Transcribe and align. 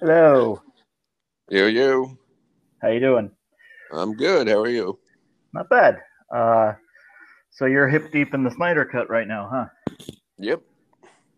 Hello. 0.00 0.62
You, 1.50 1.64
you. 1.64 2.18
How 2.80 2.88
you 2.88 3.00
doing? 3.00 3.32
I'm 3.92 4.14
good. 4.14 4.46
How 4.46 4.60
are 4.60 4.68
you? 4.68 4.96
Not 5.52 5.68
bad. 5.68 5.98
Uh, 6.32 6.74
so 7.50 7.66
you're 7.66 7.88
hip 7.88 8.12
deep 8.12 8.32
in 8.32 8.44
the 8.44 8.50
Snyder 8.52 8.84
cut 8.84 9.10
right 9.10 9.26
now, 9.26 9.48
huh? 9.52 9.96
Yep. 10.38 10.62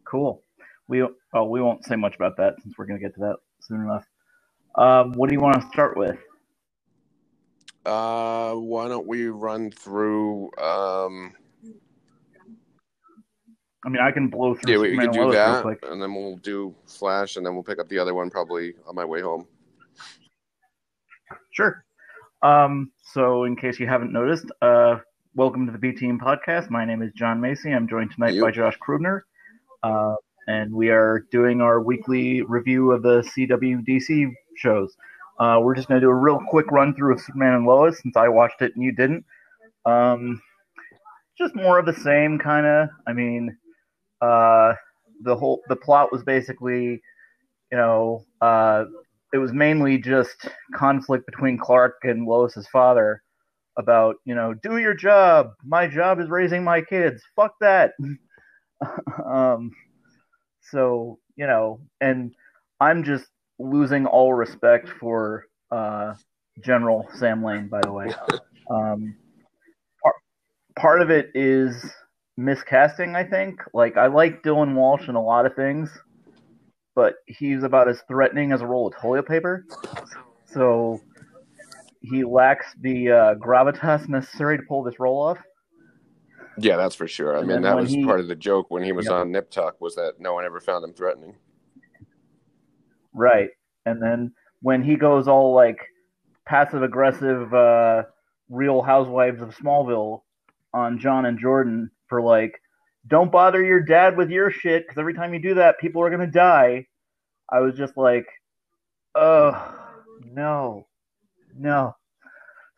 Cool. 0.05 0.43
We 0.89 1.03
oh 1.03 1.45
we 1.45 1.63
won't 1.63 1.87
say 1.87 1.97
much 1.97 2.17
about 2.17 2.37
that 2.37 2.57
since 2.63 2.75
we're 2.77 2.85
gonna 2.85 3.01
get 3.01 3.15
to 3.15 3.21
that 3.21 3.37
soon 3.63 3.81
enough. 3.81 4.05
Um, 4.75 5.13
what 5.13 5.31
do 5.31 5.35
you 5.35 5.41
want 5.41 5.59
to 5.59 5.67
start 5.69 5.97
with? 5.97 6.19
Uh, 7.87 8.53
why 8.57 8.89
don't 8.89 9.07
we 9.07 9.29
run 9.29 9.71
through? 9.71 10.51
Um, 10.59 11.33
I 13.85 13.89
mean, 13.89 14.03
I 14.03 14.11
can 14.11 14.29
blow 14.29 14.55
through. 14.55 14.73
yeah, 14.73 14.79
we, 14.79 14.91
can 14.91 15.07
and 15.07 15.13
do 15.13 15.33
that, 15.33 15.65
and 15.85 16.03
then 16.03 16.15
we'll 16.15 16.37
do 16.37 16.75
Flash, 16.87 17.37
and 17.37 17.47
then 17.47 17.55
we'll 17.55 17.63
pick 17.63 17.79
up 17.79 17.89
the 17.89 17.99
other 17.99 18.13
one 18.13 18.29
probably 18.29 18.75
on 18.87 18.95
my 18.95 19.05
way 19.05 19.23
home. 19.23 19.47
Sure. 21.51 21.85
Um, 22.43 22.91
so, 23.03 23.45
in 23.45 23.57
case 23.57 23.81
you 23.81 23.87
haven't 23.87 24.13
noticed, 24.13 24.47
uh, 24.61 24.97
welcome 25.35 25.65
to 25.65 25.73
the 25.73 25.79
B 25.79 25.93
Team 25.93 26.19
podcast. 26.19 26.69
My 26.69 26.85
name 26.85 27.01
is 27.01 27.11
John 27.15 27.41
Macy. 27.41 27.73
I'm 27.73 27.89
joined 27.89 28.13
tonight 28.13 28.35
You. 28.35 28.43
by 28.43 28.51
Josh 28.51 28.77
Krubner, 28.87 29.23
uh, 29.83 30.15
and 30.47 30.75
we 30.75 30.91
are 30.91 31.27
doing 31.31 31.63
our 31.63 31.81
weekly 31.81 32.43
review 32.43 32.93
of 32.93 33.03
the 33.03 33.23
CWDC 33.23 34.31
shows. 34.57 34.95
Uh, 35.39 35.59
we're 35.63 35.75
just 35.75 35.89
going 35.89 35.99
to 35.99 36.07
do 36.07 36.11
a 36.11 36.15
real 36.15 36.39
quick 36.51 36.71
run 36.71 36.95
through 36.95 37.15
of 37.15 37.21
Superman 37.21 37.55
and 37.55 37.67
Lois 37.67 37.99
since 38.03 38.15
I 38.15 38.29
watched 38.29 38.61
it 38.61 38.73
and 38.75 38.85
you 38.85 38.93
didn't. 38.93 39.25
Um, 39.87 40.43
just 41.39 41.55
more 41.55 41.79
of 41.79 41.87
the 41.87 41.95
same 41.95 42.39
kind 42.39 42.67
of. 42.67 42.91
I 43.07 43.15
mean, 43.15 43.57
uh, 44.21 44.75
the 45.23 45.37
whole 45.37 45.61
the 45.69 45.77
plot 45.77 46.13
was 46.13 46.23
basically, 46.23 47.01
you 47.71 47.79
know, 47.79 48.25
uh, 48.41 48.85
it 49.33 49.39
was 49.39 49.53
mainly 49.53 49.99
just 49.99 50.49
conflict 50.75 51.27
between 51.27 51.59
Clark 51.59 51.97
and 52.03 52.27
Lois's 52.27 52.67
father 52.69 53.23
about, 53.79 54.17
you 54.25 54.35
know, 54.35 54.55
do 54.55 54.79
your 54.79 54.95
job. 54.95 55.53
My 55.65 55.87
job 55.87 56.21
is 56.21 56.29
raising 56.29 56.65
my 56.65 56.81
kids. 56.81 57.23
Fuck 57.37 57.55
that. 57.61 57.93
um, 59.25 59.71
so 60.71 61.19
you 61.37 61.47
know, 61.47 61.81
and 62.01 62.35
I'm 62.81 63.03
just 63.03 63.27
losing 63.59 64.07
all 64.07 64.35
respect 64.35 64.89
for 64.89 65.47
uh, 65.71 66.15
General 66.63 67.09
Sam 67.15 67.43
Lane. 67.43 67.69
By 67.69 67.81
the 67.81 67.93
way, 67.93 68.09
um, 68.71 69.17
part, 70.03 70.15
part 70.77 71.03
of 71.03 71.11
it 71.11 71.31
is 71.35 71.75
miscasting. 72.41 73.15
I 73.15 73.25
think. 73.25 73.61
Like 73.75 73.97
I 73.97 74.07
like 74.07 74.43
Dylan 74.43 74.75
Walsh 74.75 75.09
in 75.09 75.15
a 75.15 75.23
lot 75.23 75.47
of 75.47 75.55
things, 75.55 75.91
but 76.95 77.15
he's 77.27 77.63
about 77.63 77.89
as 77.89 78.01
threatening 78.09 78.53
as 78.53 78.61
a 78.63 78.67
roll 78.67 78.89
of 78.89 78.95
toilet 79.01 79.27
paper. 79.29 79.65
So 80.47 81.01
he 82.01 82.25
lacks 82.25 82.67
the 82.81 83.11
uh, 83.11 83.35
gravitas 83.35 84.09
necessary 84.09 84.57
to 84.57 84.63
pull 84.69 84.83
this 84.83 84.99
role 84.99 85.21
off. 85.23 85.39
Yeah, 86.59 86.77
that's 86.77 86.95
for 86.95 87.07
sure. 87.07 87.37
I 87.37 87.41
And 87.41 87.49
mean, 87.49 87.63
that 87.63 87.77
was 87.77 87.91
he- 87.91 88.05
part 88.05 88.21
of 88.21 88.29
the 88.29 88.35
joke 88.37 88.67
when 88.71 88.83
he 88.83 88.93
was 88.93 89.07
Yep. 89.07 89.15
on 89.15 89.31
Nip 89.33 89.51
Tuck 89.51 89.81
was 89.81 89.95
that 89.95 90.15
no 90.19 90.35
one 90.35 90.45
ever 90.45 90.61
found 90.61 90.85
him 90.85 90.93
threatening. 90.93 91.37
Right. 93.15 93.51
And 93.87 94.03
then 94.03 94.33
when 94.63 94.83
he 94.83 94.97
goes 94.97 95.27
all 95.29 95.55
like 95.55 95.79
passive 96.47 96.83
aggressive 96.83 97.53
uh 97.55 98.03
real 98.49 98.83
housewives 98.83 99.41
of 99.41 99.55
Smallville 99.57 100.23
on 100.75 100.99
John 100.99 101.27
and 101.27 101.39
Jordan 101.39 101.91
for 102.11 102.21
like 102.21 102.61
don't 103.07 103.33
bother 103.33 103.65
your 103.65 103.81
dad 103.81 104.19
with 104.19 104.31
your 104.31 104.51
shit 104.51 104.87
cuz 104.87 104.99
every 104.99 105.15
time 105.15 105.33
you 105.33 105.41
do 105.41 105.55
that 105.55 105.79
people 105.79 106.03
are 106.03 106.11
to 106.11 106.27
die. 106.27 106.87
I 107.51 107.61
was 107.61 107.75
just 107.75 107.97
like 107.97 108.27
oh 109.15 109.75
no. 110.25 110.87
No. 111.57 111.97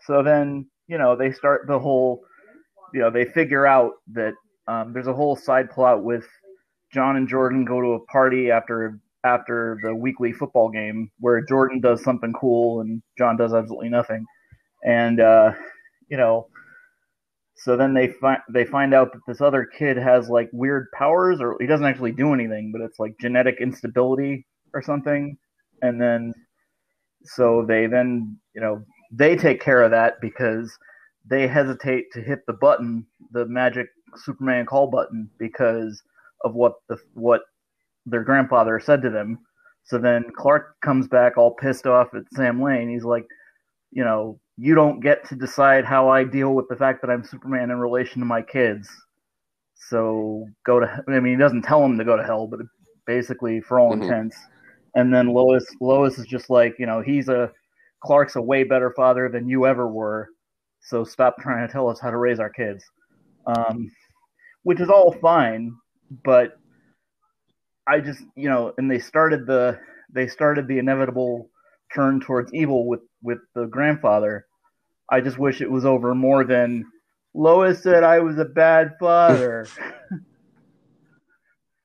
So 0.01 0.23
then, 0.23 0.69
you 0.87 0.99
know, 0.99 1.17
they 1.17 1.33
start 1.33 1.67
the 1.67 1.79
whole 1.79 2.25
you 2.95 3.01
know, 3.01 3.11
they 3.11 3.25
figure 3.25 3.67
out 3.67 3.95
that 4.13 4.35
um, 4.69 4.93
there's 4.93 5.07
a 5.07 5.15
whole 5.15 5.35
side 5.35 5.71
plot 5.71 6.05
with 6.05 6.27
John 6.93 7.17
and 7.17 7.29
Jordan 7.29 7.65
go 7.65 7.81
to 7.81 7.93
a 7.95 8.05
party 8.07 8.51
after 8.51 8.99
after 9.25 9.79
the 9.83 9.95
weekly 9.95 10.33
football 10.33 10.69
game 10.69 11.11
where 11.21 11.45
Jordan 11.45 11.81
does 11.81 12.03
something 12.03 12.33
cool 12.33 12.81
and 12.81 13.03
John 13.17 13.37
does 13.37 13.55
absolutely 13.55 13.89
nothing. 13.89 14.25
And 14.85 15.21
uh, 15.21 15.53
you 16.09 16.17
know, 16.17 16.49
so 17.55 17.77
then 17.77 17.95
they 17.95 18.09
find 18.09 18.41
they 18.49 18.65
find 18.65 18.95
out 18.95 19.13
that 19.13 19.21
this 19.27 19.41
other 19.41 19.65
kid 19.65 19.97
has 19.97 20.29
like 20.29 20.49
weird 20.53 20.87
powers 20.93 21.41
or 21.41 21.57
he 21.61 21.67
doesn't 21.67 21.87
actually 21.87 22.13
do 22.13 22.33
anything, 22.33 22.73
but 22.73 22.81
it's 22.81 22.99
like 22.99 23.19
genetic 23.21 23.57
instability 23.61 24.47
or 24.75 24.83
something. 24.83 25.37
And 25.83 26.01
then 26.01 26.33
so 27.25 27.65
they 27.67 27.87
then, 27.87 28.39
you 28.55 28.61
know, 28.61 28.85
they 29.13 29.37
take 29.37 29.61
care 29.61 29.83
of 29.83 29.91
that 29.91 30.15
because 30.21 30.77
they 31.29 31.47
hesitate 31.47 32.07
to 32.13 32.21
hit 32.21 32.41
the 32.47 32.55
button, 32.55 33.07
the 33.33 33.47
magic 33.47 33.87
Superman 34.17 34.67
call 34.67 34.89
button 34.89 35.31
because 35.39 36.03
of 36.45 36.55
what 36.55 36.75
the 36.89 36.97
what 37.15 37.43
their 38.07 38.25
grandfather 38.25 38.81
said 38.81 39.03
to 39.03 39.11
them. 39.11 39.39
So 39.85 39.99
then 39.99 40.25
Clark 40.37 40.81
comes 40.81 41.09
back 41.09 41.37
all 41.37 41.55
pissed 41.55 41.87
off 41.87 42.15
at 42.15 42.23
Sam 42.35 42.63
Lane. 42.63 42.89
He's 42.89 43.05
like, 43.05 43.27
you 43.91 44.05
know, 44.05 44.41
you 44.57 44.75
don't 44.75 45.01
get 45.01 45.27
to 45.29 45.37
decide 45.37 45.85
how 45.85 46.09
I 46.09 46.25
deal 46.25 46.55
with 46.55 46.69
the 46.69 46.77
fact 46.77 47.01
that 47.03 47.11
I'm 47.11 47.25
Superman 47.25 47.71
in 47.71 47.79
relation 47.79 48.21
to 48.21 48.27
my 48.27 48.43
kids. 48.43 48.89
So 49.75 50.47
go 50.65 50.81
to. 50.81 51.03
I 51.09 51.21
mean, 51.21 51.35
he 51.35 51.39
doesn't 51.39 51.63
tell 51.63 51.85
him 51.85 51.99
to 51.99 52.05
go 52.05 52.17
to 52.17 52.23
hell, 52.23 52.47
but 52.47 52.61
basically, 53.07 53.61
for 53.61 53.81
all 53.81 53.93
Mhm. 53.93 54.03
intents. 54.03 54.37
And 54.95 55.13
then 55.13 55.29
Lois, 55.29 55.67
Lois 55.81 56.19
is 56.19 56.27
just 56.27 56.51
like, 56.51 56.79
you 56.79 56.87
know, 56.87 57.01
he's 57.01 57.29
a 57.29 57.53
Clark's 58.05 58.37
a 58.37 58.43
way 58.43 58.65
better 58.65 58.93
father 58.95 59.29
than 59.29 59.49
you 59.49 59.67
ever 59.67 59.89
were. 59.89 60.29
So 60.81 61.05
stop 61.05 61.37
trying 61.41 61.67
to 61.67 61.73
tell 61.73 61.89
us 61.89 62.01
how 62.01 62.11
to 62.11 62.19
raise 62.19 62.41
our 62.41 62.51
kids. 62.51 62.85
Um, 63.47 63.91
which 64.65 64.81
is 64.81 64.89
all 64.89 65.13
fine, 65.21 65.75
but 66.25 66.59
I 67.87 68.01
just 68.01 68.23
you 68.37 68.49
know, 68.49 68.73
and 68.79 68.91
they 68.91 68.99
started 68.99 69.47
the 69.47 69.79
they 70.13 70.29
started 70.29 70.69
the 70.69 70.79
inevitable 70.79 71.49
turn 71.95 72.21
towards 72.21 72.53
evil 72.55 72.87
with 72.87 73.01
with 73.23 73.39
the 73.55 73.67
grandfather. 73.67 74.47
I 75.11 75.21
just 75.21 75.39
wish 75.39 75.61
it 75.61 75.71
was 75.71 75.85
over 75.85 76.15
more 76.15 76.45
than 76.45 76.85
Lois 77.35 77.83
said 77.83 78.05
I 78.05 78.21
was 78.21 78.39
a 78.39 78.45
bad 78.45 78.93
father. 78.99 79.67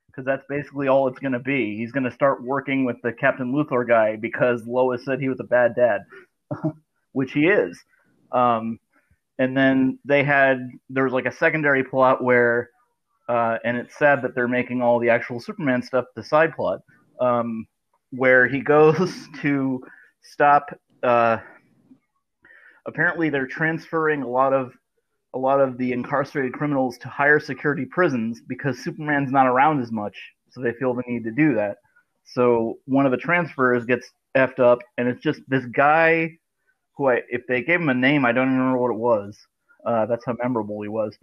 Because 0.08 0.26
that's 0.26 0.46
basically 0.50 0.88
all 0.88 1.08
it's 1.08 1.20
going 1.20 1.34
to 1.34 1.40
be. 1.40 1.78
He's 1.78 1.92
going 1.92 2.06
to 2.06 2.12
start 2.12 2.44
working 2.44 2.86
with 2.86 2.96
the 3.04 3.14
Captain 3.14 3.54
Luthor 3.54 3.88
guy 3.88 4.16
because 4.16 4.66
Lois 4.66 5.06
said 5.06 5.20
he 5.20 5.30
was 5.30 5.40
a 5.40 5.44
bad 5.44 5.76
dad, 5.76 6.02
which 7.12 7.34
he 7.34 7.42
is. 7.42 7.80
Um, 8.32 8.80
and 9.38 9.56
then 9.56 10.00
they 10.06 10.24
had 10.24 10.72
there 10.90 11.04
was 11.04 11.14
like 11.14 11.28
a 11.28 11.32
secondary 11.32 11.84
plot 11.84 12.24
where 12.24 12.72
uh, 13.30 13.58
and 13.64 13.78
it's 13.78 13.98
sad 13.98 14.22
that 14.22 14.36
they're 14.36 14.48
making 14.48 14.82
all 14.82 15.00
the 15.00 15.10
actual 15.10 15.40
Superman 15.40 15.82
stuff 15.82 16.06
the 16.16 16.24
side 16.24 16.56
plot, 16.56 16.82
um, 17.20 17.68
where 18.12 18.48
he 18.48 18.60
goes 18.76 19.28
to 19.42 19.82
stop. 20.22 20.70
Uh, 21.08 21.40
apparently, 22.86 23.30
they're 23.30 23.48
transferring 23.48 24.22
a 24.22 24.28
lot 24.28 24.54
of 24.54 24.74
a 25.34 25.38
lot 25.38 25.60
of 25.60 25.78
the 25.78 25.92
incarcerated 25.92 26.54
criminals 26.54 26.98
to 27.00 27.08
higher 27.08 27.40
security 27.40 27.86
prisons 27.86 28.42
because 28.48 28.84
Superman's 28.84 29.32
not 29.32 29.48
around 29.48 29.82
as 29.82 29.92
much, 29.92 30.18
so 30.50 30.62
they 30.62 30.74
feel 30.74 30.94
the 30.94 31.04
need 31.08 31.24
to 31.24 31.32
do 31.32 31.56
that. 31.56 31.78
So 32.26 32.80
one 32.86 33.06
of 33.06 33.12
the 33.12 33.18
transfers 33.18 33.86
gets 33.86 34.12
effed 34.36 34.60
up, 34.60 34.80
and 34.98 35.08
it's 35.08 35.22
just 35.22 35.42
this 35.48 35.66
guy 35.66 36.38
who 36.96 37.10
I, 37.10 37.22
if 37.30 37.46
they 37.48 37.62
gave 37.62 37.82
him 37.82 37.90
a 37.90 37.94
name, 37.94 38.26
I 38.26 38.32
don't 38.32 38.48
even 38.48 38.58
remember 38.58 38.80
what 38.80 38.92
it 38.92 39.00
was. 39.00 39.38
Uh, 39.86 40.06
that's 40.06 40.26
how 40.26 40.36
memorable 40.42 40.82
he 40.82 40.90
was 40.90 41.18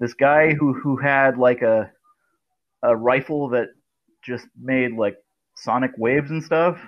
this 0.00 0.14
guy 0.14 0.54
who 0.54 0.72
who 0.74 0.96
had 0.96 1.38
like 1.38 1.62
a 1.62 1.90
a 2.82 2.94
rifle 2.96 3.48
that 3.48 3.68
just 4.22 4.46
made 4.60 4.92
like 4.92 5.16
sonic 5.56 5.90
waves 5.98 6.30
and 6.30 6.42
stuff 6.42 6.78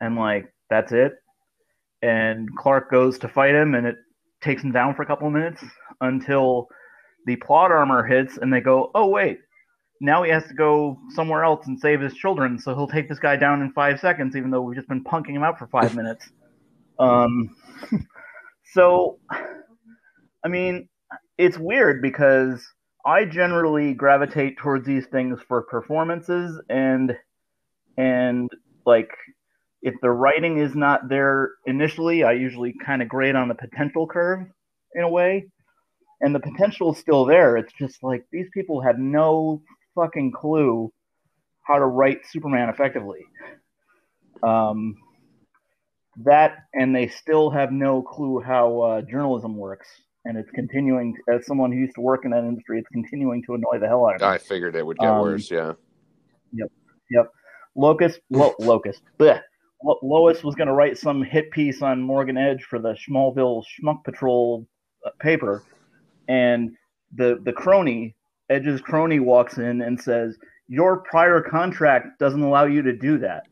and 0.00 0.16
like 0.16 0.52
that's 0.70 0.92
it. 0.92 1.12
And 2.02 2.48
clark 2.56 2.90
goes 2.90 3.18
to 3.20 3.28
fight 3.28 3.54
him 3.54 3.74
and 3.74 3.86
it 3.86 3.96
takes 4.42 4.62
him 4.62 4.72
down 4.72 4.94
for 4.94 5.02
a 5.02 5.06
couple 5.06 5.26
of 5.26 5.32
minutes 5.32 5.64
until 6.00 6.68
the 7.26 7.36
plot 7.36 7.72
armor 7.72 8.04
hits 8.04 8.38
and 8.38 8.52
they 8.52 8.60
go 8.60 8.90
oh 8.94 9.06
wait. 9.06 9.38
Now 10.00 10.22
he 10.22 10.30
has 10.30 10.46
to 10.48 10.54
go 10.54 10.98
somewhere 11.14 11.42
else 11.42 11.66
and 11.66 11.78
save 11.78 12.00
his 12.00 12.14
children 12.14 12.58
so 12.58 12.74
he'll 12.74 12.88
take 12.88 13.08
this 13.08 13.18
guy 13.18 13.36
down 13.36 13.62
in 13.62 13.72
five 13.72 13.98
seconds 14.00 14.36
even 14.36 14.50
though 14.50 14.60
we've 14.60 14.76
just 14.76 14.88
been 14.88 15.04
punking 15.04 15.30
him 15.30 15.42
out 15.42 15.58
for 15.58 15.66
five 15.68 15.94
minutes. 16.00 16.28
Um 16.98 17.54
so 18.72 19.18
i 20.44 20.48
mean 20.48 20.88
it's 21.38 21.58
weird 21.58 22.02
because 22.02 22.66
I 23.06 23.24
generally 23.24 23.94
gravitate 23.94 24.58
towards 24.58 24.84
these 24.84 25.06
things 25.06 25.38
for 25.46 25.62
performances 25.62 26.60
and 26.68 27.16
and 27.96 28.50
like 28.84 29.10
if 29.86 29.94
the 30.02 30.10
writing 30.10 30.58
is 30.58 30.74
not 30.74 31.08
there 31.08 31.52
initially, 31.64 32.24
I 32.24 32.32
usually 32.32 32.74
kind 32.84 33.02
of 33.02 33.08
grade 33.08 33.36
on 33.36 33.46
the 33.46 33.54
potential 33.54 34.08
curve 34.08 34.40
in 34.96 35.02
a 35.04 35.08
way. 35.08 35.46
And 36.20 36.34
the 36.34 36.40
potential 36.40 36.92
is 36.92 36.98
still 36.98 37.24
there. 37.24 37.56
It's 37.56 37.72
just 37.74 38.02
like 38.02 38.24
these 38.32 38.48
people 38.52 38.80
have 38.82 38.98
no 38.98 39.62
fucking 39.94 40.32
clue 40.32 40.92
how 41.62 41.78
to 41.78 41.84
write 41.86 42.18
Superman 42.28 42.68
effectively. 42.68 43.20
Um, 44.42 44.96
that 46.24 46.56
and 46.74 46.96
they 46.96 47.06
still 47.06 47.50
have 47.50 47.70
no 47.70 48.02
clue 48.02 48.40
how 48.44 48.80
uh, 48.80 49.02
journalism 49.02 49.56
works, 49.56 49.86
and 50.24 50.36
it's 50.36 50.50
continuing. 50.50 51.14
As 51.32 51.46
someone 51.46 51.70
who 51.70 51.78
used 51.78 51.94
to 51.94 52.00
work 52.00 52.24
in 52.24 52.32
that 52.32 52.42
industry, 52.44 52.78
it's 52.80 52.88
continuing 52.88 53.42
to 53.44 53.54
annoy 53.54 53.78
the 53.78 53.86
hell 53.86 54.06
out 54.08 54.16
of 54.16 54.20
me. 54.22 54.26
I 54.26 54.38
figured 54.38 54.74
it 54.74 54.84
would 54.84 54.98
get 54.98 55.08
Um, 55.10 55.20
worse. 55.20 55.48
Yeah. 55.50 55.74
Yep. 56.52 57.30
Locust, 57.76 58.20
Lo- 58.30 58.54
Locust. 58.58 59.02
Bleh. 59.18 59.40
Lo- 59.86 59.98
Lois 60.02 60.42
was 60.42 60.54
going 60.56 60.66
to 60.66 60.74
write 60.74 60.98
some 60.98 61.22
hit 61.22 61.50
piece 61.52 61.80
on 61.80 62.02
Morgan 62.02 62.36
Edge 62.36 62.64
for 62.64 62.78
the 62.78 62.94
Schmalville 62.94 63.62
Schmuck 63.64 64.02
Patrol 64.04 64.66
uh, 65.06 65.10
paper, 65.20 65.62
and 66.28 66.76
the 67.14 67.38
the 67.44 67.52
crony, 67.52 68.14
Edge's 68.50 68.80
crony, 68.80 69.20
walks 69.20 69.58
in 69.58 69.82
and 69.82 70.00
says, 70.00 70.36
"Your 70.68 70.98
prior 70.98 71.40
contract 71.40 72.18
doesn't 72.18 72.42
allow 72.42 72.64
you 72.64 72.82
to 72.82 72.92
do 72.92 73.18
that." 73.18 73.44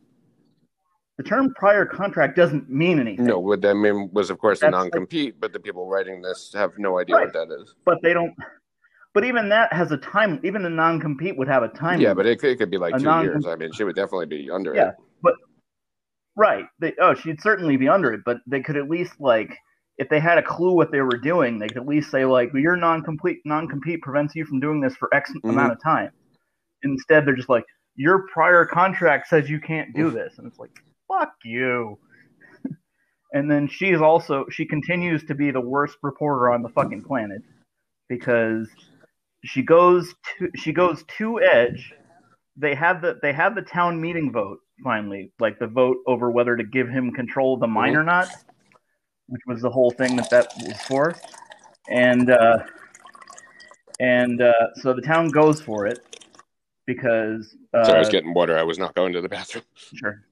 The 1.17 1.23
term 1.23 1.55
prior 1.55 1.87
contract 1.87 2.35
doesn't 2.35 2.69
mean 2.69 2.99
anything. 2.99 3.27
No, 3.27 3.39
what 3.39 3.61
that 3.63 3.77
mean 3.77 4.11
was, 4.13 4.31
of 4.31 4.39
course, 4.41 4.59
a 4.59 4.63
That's 4.63 4.73
like- 4.73 4.83
non-compete, 4.93 5.41
but 5.41 5.53
the 5.53 5.61
people 5.61 5.87
writing 5.89 6.21
this 6.21 6.53
have 6.55 6.73
no 6.77 6.99
idea 6.99 7.15
Right. 7.15 7.27
what 7.27 7.33
that 7.35 7.55
is. 7.63 7.77
but 7.85 7.99
they 8.03 8.13
don't. 8.13 8.35
But 9.13 9.23
even 9.25 9.49
that 9.51 9.73
has 9.73 9.93
a 9.93 9.97
time. 9.99 10.41
Even 10.43 10.65
a 10.65 10.69
non-compete 10.71 11.37
would 11.39 11.47
have 11.47 11.63
a 11.63 11.69
time. 11.69 12.01
Yeah, 12.01 12.09
limit. 12.09 12.17
but 12.17 12.27
it, 12.27 12.39
could- 12.41 12.51
it 12.51 12.57
could 12.57 12.71
be 12.73 12.79
like 12.79 12.95
A 12.97 12.99
two 12.99 13.05
non- 13.05 13.25
years. 13.25 13.47
I 13.47 13.55
mean, 13.55 13.71
she 13.73 13.85
would 13.85 13.95
definitely 13.95 14.27
be 14.27 14.51
under 14.51 14.73
it. 14.75 14.77
Yeah. 14.79 14.89
it. 15.25 15.35
Right. 16.37 16.65
They, 16.81 16.95
oh, 17.01 17.15
she'd 17.15 17.41
certainly 17.41 17.77
be 17.77 17.89
under 17.89 18.13
it, 18.13 18.23
but 18.25 18.39
they 18.47 18.61
could 18.61 18.77
at 18.77 18.91
least 18.91 19.13
like 19.21 19.57
if 19.99 20.09
they 20.09 20.19
had 20.19 20.39
a 20.39 20.43
clue 20.43 20.73
what 20.75 20.91
they 20.91 21.01
were 21.01 21.19
doing, 21.19 21.59
they 21.59 21.69
could 21.69 21.79
at 21.79 21.87
least 21.87 22.11
say 22.11 22.25
like, 22.25 22.53
well, 22.53 22.63
"Your 22.63 22.77
non-complete 22.77 23.41
non-compete 23.45 24.03
prevents 24.03 24.35
you 24.35 24.45
from 24.45 24.61
doing 24.61 24.81
this 24.81 24.97
for 24.97 25.15
X 25.15 25.31
Mm-hmm. 25.33 25.51
amount 25.51 25.73
of 25.73 25.83
time." 25.83 26.11
Instead, 26.83 27.27
they're 27.27 27.37
just 27.37 27.49
like, 27.49 27.65
"Your 27.95 28.27
prior 28.33 28.67
contract 28.67 29.29
says 29.29 29.49
you 29.49 29.61
can't 29.61 29.95
do 29.95 30.11
this," 30.11 30.35
and 30.39 30.47
it's 30.47 30.59
like, 30.59 30.73
"Fuck 31.09 31.35
you." 31.45 31.99
and 33.33 33.49
then 33.51 33.69
she's 33.69 34.01
also 34.01 34.47
she 34.51 34.67
continues 34.67 35.25
to 35.25 35.35
be 35.35 35.53
the 35.53 35.61
worst 35.61 35.97
reporter 36.03 36.51
on 36.51 36.63
the 36.63 36.69
fucking 36.69 37.03
planet 37.03 37.43
because 38.09 38.69
she 39.45 39.63
goes 39.63 40.15
to 40.39 40.51
she 40.57 40.73
goes 40.73 41.05
to 41.19 41.41
Edge. 41.41 41.95
They 42.57 42.75
have 42.75 43.03
the 43.03 43.19
they 43.21 43.33
have 43.33 43.55
the 43.55 43.63
town 43.63 44.01
meeting 44.01 44.33
vote 44.33 44.59
finally, 44.83 45.33
like 45.41 45.59
the 45.59 45.67
vote 45.67 45.99
over 46.07 46.31
whether 46.31 46.57
to 46.57 46.65
give 46.65 46.89
him 46.89 47.13
control 47.13 47.55
of 47.55 47.61
the 47.61 47.67
mine 47.67 47.97
or 47.97 48.05
not, 48.05 48.29
which 49.27 49.43
was 49.47 49.61
the 49.61 49.71
whole 49.71 49.91
thing 49.91 50.17
that 50.17 50.31
that 50.31 50.49
was 50.59 50.81
for, 50.83 51.15
and 51.89 52.31
uh, 52.31 52.59
and 54.01 54.41
uh, 54.41 54.53
so 54.77 54.93
the 54.93 55.03
town 55.03 55.29
goes 55.29 55.61
for 55.61 55.87
it 55.87 55.99
because 56.87 57.57
uh, 57.73 57.85
Sorry, 57.85 57.97
I 57.97 58.01
was 58.01 58.09
getting 58.09 58.35
water. 58.35 58.59
I 58.59 58.63
was 58.63 58.79
not 58.79 58.95
going 58.95 59.13
to 59.13 59.21
the 59.21 59.29
bathroom. 59.29 59.65
Sure. 59.95 60.25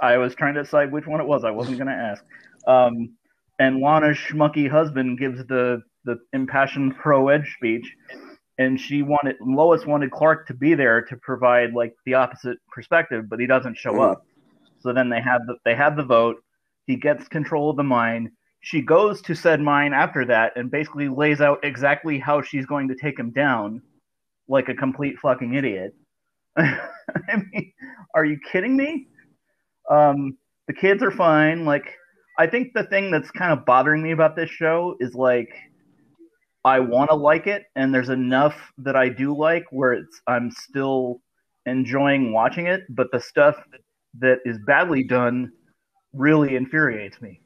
I 0.00 0.18
was 0.18 0.34
trying 0.34 0.54
to 0.54 0.62
decide 0.62 0.92
which 0.92 1.06
one 1.06 1.20
it 1.20 1.26
was. 1.26 1.44
I 1.44 1.50
wasn't 1.50 1.78
going 1.78 1.88
to 1.88 1.94
ask. 1.94 2.22
Um, 2.66 3.14
and 3.58 3.80
Lana's 3.80 4.18
schmucky 4.18 4.70
husband 4.70 5.18
gives 5.18 5.44
the 5.46 5.82
the 6.04 6.18
impassioned 6.32 6.96
pro 6.96 7.28
edge 7.28 7.54
speech, 7.56 7.96
and 8.58 8.80
she 8.80 9.02
wanted 9.02 9.36
Lois 9.40 9.86
wanted 9.86 10.10
Clark 10.10 10.46
to 10.48 10.54
be 10.54 10.74
there 10.74 11.02
to 11.02 11.16
provide 11.16 11.72
like 11.72 11.94
the 12.06 12.14
opposite 12.14 12.58
perspective, 12.70 13.28
but 13.28 13.40
he 13.40 13.46
doesn't 13.46 13.76
show 13.76 13.94
Mhm. 13.94 14.12
up. 14.12 14.26
So 14.80 14.92
then 14.92 15.08
they 15.08 15.20
have 15.20 15.46
the 15.46 15.56
they 15.64 15.74
have 15.74 15.96
the 15.96 16.04
vote. 16.04 16.42
He 16.86 16.96
gets 16.96 17.28
control 17.28 17.70
of 17.70 17.76
the 17.76 17.84
mine. 17.84 18.32
She 18.60 18.82
goes 18.82 19.22
to 19.22 19.34
said 19.34 19.60
mine 19.60 19.92
after 19.92 20.24
that 20.26 20.56
and 20.56 20.70
basically 20.70 21.08
lays 21.08 21.40
out 21.40 21.64
exactly 21.64 22.18
how 22.18 22.42
she's 22.42 22.66
going 22.66 22.88
to 22.88 22.94
take 22.94 23.18
him 23.18 23.30
down, 23.30 23.82
like 24.48 24.68
a 24.68 24.74
complete 24.74 25.18
fucking 25.18 25.54
idiot. 25.54 25.94
I 26.56 27.36
mean, 27.36 27.72
are 28.14 28.24
you 28.24 28.38
kidding 28.52 28.76
me? 28.76 29.08
Um, 29.90 30.36
the 30.68 30.74
kids 30.74 31.02
are 31.02 31.10
fine. 31.10 31.64
Like, 31.64 31.92
I 32.38 32.46
think 32.46 32.72
the 32.72 32.84
thing 32.84 33.10
that's 33.10 33.30
kind 33.30 33.52
of 33.52 33.64
bothering 33.64 34.02
me 34.02 34.12
about 34.12 34.36
this 34.36 34.50
show 34.50 34.96
is 35.00 35.14
like, 35.14 35.48
I 36.64 36.80
want 36.80 37.10
to 37.10 37.16
like 37.16 37.46
it, 37.46 37.64
and 37.74 37.92
there's 37.92 38.08
enough 38.08 38.54
that 38.78 38.96
I 38.96 39.08
do 39.08 39.36
like 39.36 39.64
where 39.70 39.92
it's 39.92 40.20
I'm 40.26 40.50
still 40.50 41.20
enjoying 41.66 42.32
watching 42.32 42.66
it, 42.66 42.82
but 42.90 43.08
the 43.12 43.20
stuff 43.20 43.56
that 44.20 44.38
is 44.44 44.58
badly 44.66 45.02
done 45.04 45.50
really 46.12 46.56
infuriates 46.56 47.20
me 47.20 47.40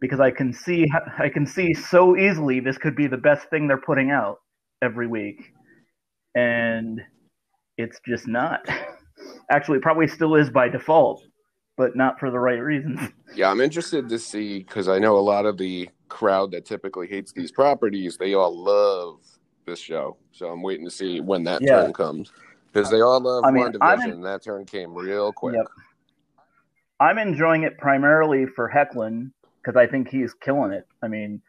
because 0.00 0.20
I 0.20 0.30
can 0.30 0.52
see 0.52 0.86
I 1.18 1.28
can 1.28 1.46
see 1.46 1.74
so 1.74 2.16
easily 2.16 2.60
this 2.60 2.78
could 2.78 2.96
be 2.96 3.06
the 3.06 3.16
best 3.16 3.48
thing 3.50 3.68
they're 3.68 3.78
putting 3.78 4.10
out 4.10 4.38
every 4.82 5.06
week, 5.06 5.52
and 6.34 7.00
it's 7.76 8.00
just 8.06 8.26
not. 8.26 8.60
Actually, 9.50 9.80
probably 9.80 10.06
still 10.06 10.34
is 10.34 10.50
by 10.50 10.68
default, 10.68 11.22
but 11.78 11.96
not 11.96 12.18
for 12.18 12.30
the 12.30 12.38
right 12.38 12.58
reasons. 12.60 13.00
Yeah, 13.34 13.50
I'm 13.50 13.60
interested 13.60 14.08
to 14.08 14.18
see 14.18 14.60
because 14.60 14.88
I 14.88 14.98
know 14.98 15.16
a 15.16 15.20
lot 15.20 15.44
of 15.46 15.58
the 15.58 15.88
crowd 16.08 16.50
that 16.52 16.64
typically 16.64 17.06
hates 17.06 17.30
these 17.30 17.52
properties, 17.52 18.16
they 18.16 18.32
all 18.34 18.56
love 18.56 19.20
this 19.66 19.78
show. 19.78 20.16
So 20.32 20.48
I'm 20.48 20.62
waiting 20.62 20.84
to 20.86 20.90
see 20.90 21.20
when 21.20 21.44
that 21.44 21.60
Yeah. 21.62 21.82
turn 21.82 21.92
comes 21.92 22.32
because 22.72 22.90
they 22.90 23.00
all 23.02 23.20
love 23.20 23.44
I 23.44 23.50
mean, 23.52 23.64
WandaVision. 23.70 24.12
In- 24.12 24.20
that 24.22 24.42
turn 24.42 24.64
came 24.64 24.92
real 24.94 25.30
quick. 25.30 25.54
Yep. 25.56 25.66
I'm 27.00 27.18
enjoying 27.18 27.62
it 27.62 27.76
primarily 27.78 28.46
for 28.46 28.68
Hoechlin 28.74 29.30
because 29.62 29.76
I 29.76 29.86
think 29.86 30.08
he's 30.08 30.32
killing 30.34 30.72
it. 30.72 30.86
I 31.02 31.08
mean, 31.08 31.40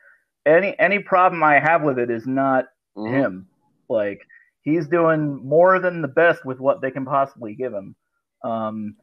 any 0.46 0.78
any 0.80 1.00
problem 1.00 1.42
I 1.44 1.60
have 1.60 1.82
with 1.82 1.98
it 1.98 2.12
is 2.12 2.28
not 2.28 2.66
Mhm. 2.98 3.10
him. 3.10 3.48
Like 3.88 4.22
he's 4.62 4.88
doing 4.90 5.38
more 5.48 5.80
than 5.80 6.02
the 6.02 6.08
best 6.10 6.46
with 6.46 6.60
what 6.60 6.82
they 6.82 6.92
can 6.92 7.06
possibly 7.06 7.56
give 7.56 7.74
him. 7.74 7.96
Um, 8.44 8.98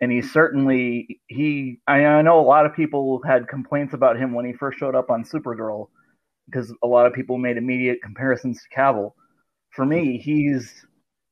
and 0.00 0.10
he 0.10 0.22
certainly 0.22 1.20
he 1.28 1.80
I, 1.86 2.04
I 2.04 2.22
know 2.22 2.40
a 2.40 2.42
lot 2.42 2.66
of 2.66 2.74
people 2.74 3.20
had 3.24 3.48
complaints 3.48 3.94
about 3.94 4.16
him 4.16 4.32
when 4.32 4.44
he 4.44 4.52
first 4.52 4.78
showed 4.78 4.94
up 4.94 5.10
on 5.10 5.24
Supergirl 5.24 5.88
because 6.46 6.74
a 6.82 6.86
lot 6.86 7.06
of 7.06 7.12
people 7.12 7.38
made 7.38 7.56
immediate 7.56 8.02
comparisons 8.02 8.60
to 8.62 8.76
Cavill. 8.76 9.12
For 9.70 9.84
me, 9.84 10.18
he's 10.18 10.84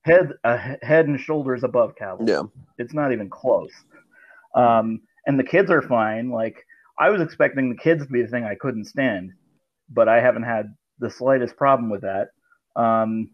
head 0.03 0.33
a 0.45 0.77
head 0.83 1.07
and 1.07 1.21
shoulders 1.21 1.65
above 1.65 1.95
Cavill. 2.01 2.29
Yeah. 2.29 2.43
It's 2.79 2.95
not 2.95 3.13
even 3.13 3.29
close. 3.29 3.73
Um, 4.55 5.01
and 5.27 5.39
the 5.39 5.45
kids 5.45 5.71
are 5.71 5.83
fine. 5.83 6.31
Like 6.31 6.65
I 6.99 7.11
was 7.11 7.21
expecting 7.21 7.71
the 7.71 7.77
kids 7.77 8.05
to 8.05 8.13
be 8.13 8.23
the 8.23 8.29
thing 8.29 8.45
I 8.45 8.55
couldn't 8.55 8.85
stand, 8.85 9.33
but 9.91 10.09
I 10.09 10.21
haven't 10.21 10.45
had 10.45 10.75
the 10.99 11.11
slightest 11.11 11.57
problem 11.57 11.91
with 11.91 12.03
that. 12.03 12.29
Um, 12.77 13.31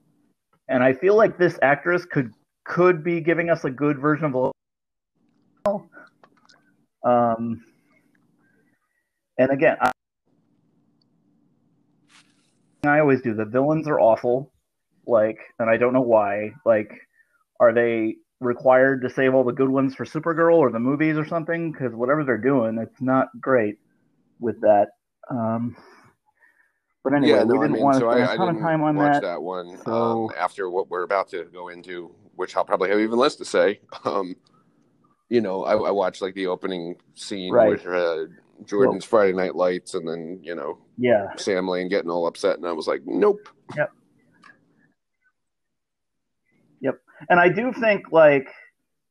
and 0.68 0.82
I 0.82 0.94
feel 0.94 1.16
like 1.16 1.38
this 1.38 1.58
actress 1.62 2.04
could 2.04 2.32
could 2.64 3.04
be 3.04 3.20
giving 3.20 3.50
us 3.50 3.64
a 3.64 3.70
good 3.70 3.98
version 3.98 4.34
of. 4.34 4.52
Um, 5.66 7.64
and 9.38 9.50
again, 9.50 9.76
I, 9.80 9.90
I 12.86 13.00
always 13.00 13.22
do. 13.22 13.34
The 13.34 13.44
villains 13.46 13.88
are 13.88 13.98
awful, 13.98 14.52
like, 15.06 15.38
and 15.58 15.70
I 15.70 15.76
don't 15.76 15.92
know 15.94 16.02
why. 16.02 16.52
Like, 16.66 16.92
are 17.60 17.72
they 17.72 18.16
required 18.40 19.02
to 19.02 19.10
save 19.10 19.34
all 19.34 19.44
the 19.44 19.52
good 19.52 19.70
ones 19.70 19.94
for 19.94 20.04
Supergirl 20.04 20.56
or 20.56 20.70
the 20.70 20.78
movies 20.78 21.16
or 21.16 21.26
something? 21.26 21.72
Because 21.72 21.94
whatever 21.94 22.24
they're 22.24 22.36
doing, 22.38 22.78
it's 22.78 23.00
not 23.00 23.28
great 23.40 23.76
with 24.40 24.60
that. 24.60 24.88
Um, 25.30 25.76
but 27.02 27.14
anyway, 27.14 27.38
yeah, 27.38 27.44
no, 27.44 27.54
we 27.54 27.60
didn't 27.66 27.72
mean, 27.72 27.82
want 27.82 27.94
to 27.96 28.00
so 28.00 28.10
spend 28.10 28.22
I, 28.24 28.26
a 28.26 28.34
I 28.34 28.36
ton 28.36 28.56
of 28.56 28.62
time 28.62 28.82
on 28.82 28.96
watch 28.96 29.14
that. 29.14 29.22
that, 29.22 29.42
one 29.42 29.78
so- 29.84 29.92
um, 29.92 30.28
after 30.38 30.68
what 30.68 30.90
we're 30.90 31.04
about 31.04 31.28
to 31.30 31.44
go 31.44 31.68
into, 31.68 32.14
which 32.36 32.54
I'll 32.56 32.64
probably 32.64 32.90
have 32.90 33.00
even 33.00 33.18
less 33.18 33.36
to 33.36 33.44
say. 33.44 33.80
Um, 34.04 34.36
you 35.34 35.40
know, 35.40 35.64
I, 35.64 35.74
I 35.76 35.90
watched 35.90 36.22
like 36.22 36.34
the 36.34 36.46
opening 36.46 36.94
scene 37.14 37.52
Right. 37.52 37.70
with 37.70 37.86
uh, 37.86 38.26
Jordan's 38.64 39.04
Friday 39.04 39.32
Night 39.32 39.56
Lights, 39.56 39.94
and 39.94 40.06
then 40.06 40.38
you 40.42 40.54
know 40.54 40.78
Yeah, 40.96 41.34
Sam 41.36 41.66
Lane 41.68 41.88
getting 41.88 42.10
all 42.10 42.26
upset, 42.28 42.56
and 42.56 42.66
I 42.66 42.72
was 42.72 42.86
like, 42.86 43.02
nope. 43.04 43.48
Yep. 43.76 43.90
Yep. 46.80 47.00
And 47.28 47.40
I 47.40 47.48
do 47.48 47.72
think 47.72 48.12
like 48.12 48.48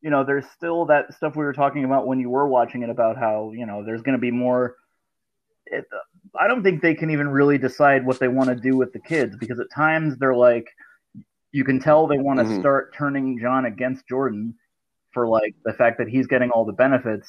you 0.02 0.10
know 0.10 0.24
there's 0.24 0.46
still 0.56 0.86
that 0.86 1.14
stuff 1.14 1.36
we 1.36 1.44
were 1.44 1.54
talking 1.54 1.84
about 1.84 2.08
when 2.08 2.20
you 2.20 2.30
were 2.30 2.48
watching 2.48 2.84
it 2.84 2.90
about 2.90 3.18
how 3.18 3.52
you 3.54 3.66
know 3.66 3.84
there's 3.86 4.02
going 4.02 4.18
to 4.18 4.22
be 4.22 4.32
more. 4.32 4.76
It, 5.66 5.86
I 6.40 6.48
don't 6.48 6.64
think 6.64 6.82
they 6.82 6.94
can 6.96 7.10
even 7.10 7.28
really 7.28 7.58
decide 7.58 8.06
what 8.06 8.20
they 8.20 8.28
want 8.28 8.50
to 8.50 8.56
do 8.56 8.76
with 8.78 8.94
the 8.94 9.00
kids 9.00 9.36
because 9.38 9.60
at 9.60 9.68
times 9.76 10.18
they're 10.18 10.36
like, 10.36 10.68
you 11.52 11.64
can 11.64 11.80
tell 11.80 12.06
they 12.08 12.18
want 12.18 12.40
to 12.40 12.46
Mhm. 12.46 12.60
start 12.60 12.94
turning 12.96 13.40
John 13.40 13.66
against 13.66 14.08
Jordan 14.08 14.56
for 15.14 15.28
like 15.28 15.56
the 15.66 15.74
fact 15.74 15.98
that 16.00 16.08
he's 16.08 16.28
getting 16.28 16.50
all 16.52 16.66
the 16.66 16.74
benefits, 16.74 17.28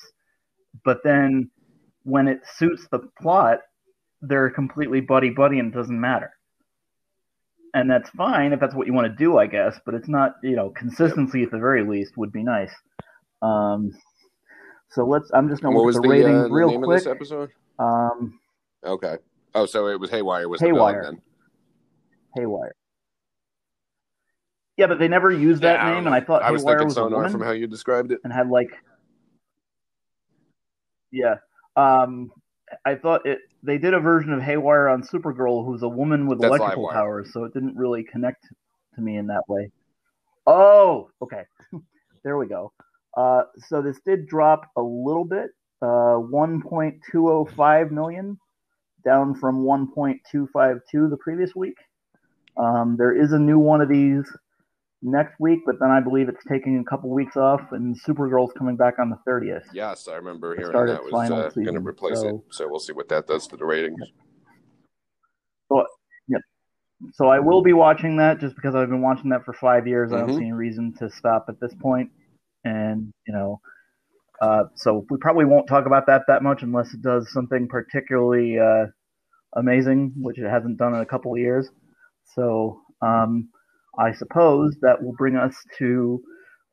but 0.85 0.99
then 1.05 1.51
when 2.05 2.29
it 2.29 2.41
suits 2.57 2.87
the 2.91 3.01
plot, 3.21 3.59
they're 4.23 4.51
completely 4.51 5.01
buddy 5.01 5.31
buddy 5.31 5.59
and 5.59 5.73
it 5.73 5.77
doesn't 5.77 6.01
matter. 6.01 6.31
And 7.75 7.91
that's 7.91 8.09
fine 8.11 8.53
if 8.53 8.61
that's 8.61 8.75
what 8.75 8.87
you 8.87 8.93
want 8.93 9.07
to 9.09 9.15
do, 9.15 9.39
I 9.39 9.47
guess. 9.47 9.79
But 9.85 9.95
it's 9.95 10.09
not, 10.09 10.37
you 10.43 10.55
know, 10.55 10.71
consistency 10.71 11.43
at 11.43 11.51
the 11.51 11.59
very 11.59 11.85
least 11.85 12.17
would 12.17 12.31
be 12.33 12.43
nice. 12.45 12.73
Um, 13.43 13.91
so 14.91 15.05
let's. 15.05 15.29
I'm 15.35 15.49
just 15.49 15.61
gonna 15.61 15.75
What 15.77 15.87
look 15.87 15.97
at 15.97 16.03
the, 16.03 16.09
the 16.09 16.09
ratings 16.09 16.51
uh, 16.51 16.55
real 16.55 16.79
quick. 16.81 16.99
of 16.99 17.05
this 17.05 17.07
episode? 17.07 17.51
Um, 17.79 18.39
Okay. 18.87 19.17
Oh, 19.55 19.67
so 19.67 19.89
it 19.89 19.99
was 19.99 20.11
Haywire 20.11 20.49
was 20.49 20.61
Haywire. 20.61 20.93
the 20.95 21.01
villain 21.03 21.23
Haywire. 22.37 22.75
Yeah, 24.77 24.87
but 24.89 24.99
they 24.99 25.09
never 25.09 25.31
used 25.31 25.63
that 25.63 25.85
Yeah, 25.85 25.95
name, 25.95 26.07
and 26.07 26.15
I 26.15 26.21
thought 26.21 26.43
I 26.43 26.51
was 26.51 26.63
Haywire 26.63 26.75
thinking 26.79 26.87
was 26.87 26.97
a 26.97 27.01
sonar 27.01 27.19
woman 27.19 27.33
from 27.33 27.43
how 27.43 27.53
you 27.53 27.67
described 27.67 28.11
it. 28.11 28.21
and 28.25 28.33
had 28.33 28.49
like, 28.51 28.71
yeah. 31.13 31.37
Um, 31.77 32.33
I 32.85 32.97
thought 32.97 33.25
it. 33.27 33.39
They 33.63 33.79
did 33.79 33.95
a 33.95 34.01
version 34.01 34.33
of 34.33 34.43
Haywire 34.43 34.89
on 34.89 35.03
Supergirl, 35.03 35.65
who's 35.65 35.83
a 35.83 35.89
woman 35.89 36.27
with 36.27 36.41
That's 36.41 36.51
electrical 36.51 36.89
Livewire. 36.89 36.93
powers, 36.93 37.33
so 37.33 37.45
it 37.45 37.55
didn't 37.55 37.77
really 37.77 38.03
connect 38.03 38.49
to 38.97 39.01
me 39.01 39.17
in 39.17 39.27
that 39.29 39.43
way. 39.49 39.71
Oh, 40.47 41.11
okay. 41.23 41.45
there 42.25 42.37
we 42.37 42.47
go. 42.47 42.73
Uh, 43.17 43.45
so 43.69 43.81
this 43.81 44.01
did 44.05 44.27
drop 44.27 44.69
a 44.77 44.83
little 44.83 45.25
bit, 45.25 45.51
uh, 45.83 46.19
1.205 46.19 47.91
million, 47.93 48.39
down 49.05 49.35
from 49.37 49.63
1.252 49.65 50.81
the 51.11 51.17
previous 51.19 51.55
week. 51.55 51.77
Um, 52.57 52.97
there 52.99 53.13
is 53.15 53.33
a 53.33 53.39
new 53.39 53.59
one 53.59 53.81
of 53.81 53.89
these 53.89 54.25
next 55.05 55.39
week, 55.39 55.61
but 55.67 55.77
then 55.79 55.91
I 55.91 56.01
believe 56.01 56.29
it's 56.29 56.43
taking 56.51 56.79
a 56.79 56.85
couple 56.85 57.11
weeks 57.11 57.37
off, 57.37 57.61
and 57.73 57.95
Supergirl's 58.03 58.53
coming 58.59 58.75
back 58.75 58.99
on 58.99 59.11
the 59.11 59.19
30th. 59.29 59.65
Yes, 59.73 60.09
I 60.09 60.15
remember 60.17 60.57
hearing 60.57 60.73
that 60.73 61.05
was 61.05 61.31
uh, 61.31 61.51
going 61.51 61.75
to 61.75 61.81
replace 61.81 62.21
so- 62.21 62.29
it. 62.29 62.41
So 62.51 62.69
we'll 62.69 62.81
see 62.81 62.93
what 62.95 63.09
that 63.11 63.27
does 63.27 63.47
to 63.49 63.57
the 63.57 63.67
ratings. 63.67 64.01
So 65.71 65.87
yeah. 66.29 66.39
so 67.13 67.29
I 67.29 67.39
will 67.39 67.63
be 67.63 67.73
watching 67.73 68.17
that 68.17 68.39
just 68.41 68.55
because 68.57 68.75
I've 68.75 68.89
been 68.89 69.03
watching 69.03 69.31
that 69.31 69.45
for 69.45 69.53
five 69.55 69.87
years. 69.87 70.13
I 70.13 70.19
don't 70.19 70.31
Mhm. 70.31 70.39
see 70.39 70.45
any 70.45 70.53
reason 70.53 70.93
to 70.99 71.11
stop 71.11 71.47
at 71.49 71.61
this 71.61 71.75
point. 71.75 72.11
And 72.65 73.13
you 73.27 73.35
know, 73.35 73.61
uh, 74.41 74.65
so 74.75 75.05
we 75.11 75.19
probably 75.19 75.45
won't 75.45 75.67
talk 75.67 75.87
about 75.87 76.07
that 76.07 76.23
that 76.29 76.43
much 76.43 76.63
unless 76.63 76.93
it 76.95 77.03
does 77.03 77.31
something 77.33 77.67
particularly 77.69 78.59
uh, 78.59 78.87
amazing, 79.57 80.13
which 80.17 80.39
it 80.39 80.49
hasn't 80.49 80.77
done 80.79 80.95
in 80.95 81.01
a 81.01 81.07
couple 81.07 81.33
of 81.33 81.39
years. 81.39 81.71
So 82.35 82.81
um, 83.01 83.49
I 83.99 84.13
suppose 84.13 84.77
that 84.83 85.03
will 85.03 85.15
bring 85.17 85.37
us 85.37 85.55
to 85.79 86.23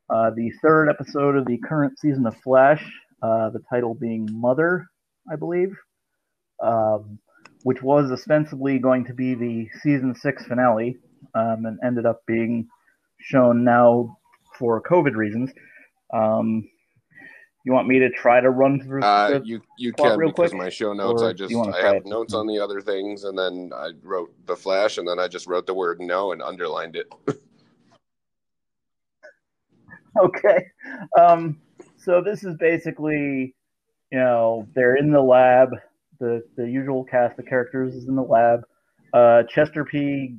uh, 0.10 0.32
the 0.36 0.52
third 0.62 0.90
episode 0.90 1.36
of 1.36 1.46
the 1.46 1.58
current 1.60 2.00
season 2.00 2.26
of 2.26 2.36
Flash. 2.38 2.84
Uh, 3.22 3.52
the 3.52 3.62
title 3.70 3.94
being 3.94 4.28
Mother, 4.32 4.88
I 5.32 5.36
believe. 5.36 5.76
Um, 6.62 7.20
which 7.64 7.82
was 7.82 8.12
ostensibly 8.12 8.80
going 8.80 9.06
to 9.06 9.14
be 9.14 9.36
the 9.36 9.68
season 9.82 10.16
six 10.16 10.46
finale, 10.46 10.98
um, 11.36 11.66
and 11.66 11.78
ended 11.84 12.06
up 12.06 12.22
being 12.26 12.68
shown 13.20 13.64
now 13.64 14.18
for 14.58 14.82
COVID 14.82 15.16
reasons. 15.16 15.52
Um, 16.14 16.68
you 17.64 17.74
want 17.74 17.88
me 17.88 18.00
to 18.00 18.10
try 18.10 18.42
to 18.42 18.50
run 18.50 18.80
through? 18.80 19.04
Uh, 19.04 19.40
you 19.44 19.62
you 19.78 19.94
can 19.94 20.18
real 20.18 20.30
because 20.30 20.52
quick? 20.52 20.62
my 20.62 20.70
show 20.70 20.94
notes. 20.94 21.22
Or 21.22 21.30
I 21.30 21.34
just 21.34 21.56
I 21.56 21.82
have 21.82 21.96
it? 21.98 22.06
notes 22.06 22.34
on 22.34 22.48
the 22.48 22.58
other 22.60 22.82
things, 22.82 23.24
and 23.24 23.38
then 23.38 23.72
I 23.76 23.92
wrote 24.02 24.34
the 24.48 24.56
flash, 24.56 24.98
and 24.98 25.08
then 25.08 25.20
I 25.20 25.28
just 25.28 25.48
wrote 25.48 25.68
the 25.68 25.74
word 25.74 26.00
no 26.00 26.32
and 26.32 26.42
underlined 26.42 26.96
it. 26.96 27.12
okay. 30.24 30.66
Um, 31.20 31.60
so 31.98 32.22
this 32.22 32.44
is 32.44 32.56
basically, 32.58 33.54
you 34.12 34.20
know, 34.20 34.68
they're 34.74 34.96
in 34.96 35.12
the 35.12 35.22
lab. 35.22 35.70
The 36.20 36.44
the 36.56 36.68
usual 36.68 37.04
cast 37.04 37.38
of 37.38 37.46
characters 37.46 37.94
is 37.94 38.08
in 38.08 38.16
the 38.16 38.24
lab. 38.24 38.62
Uh, 39.14 39.44
Chester 39.44 39.86
P. 39.86 40.38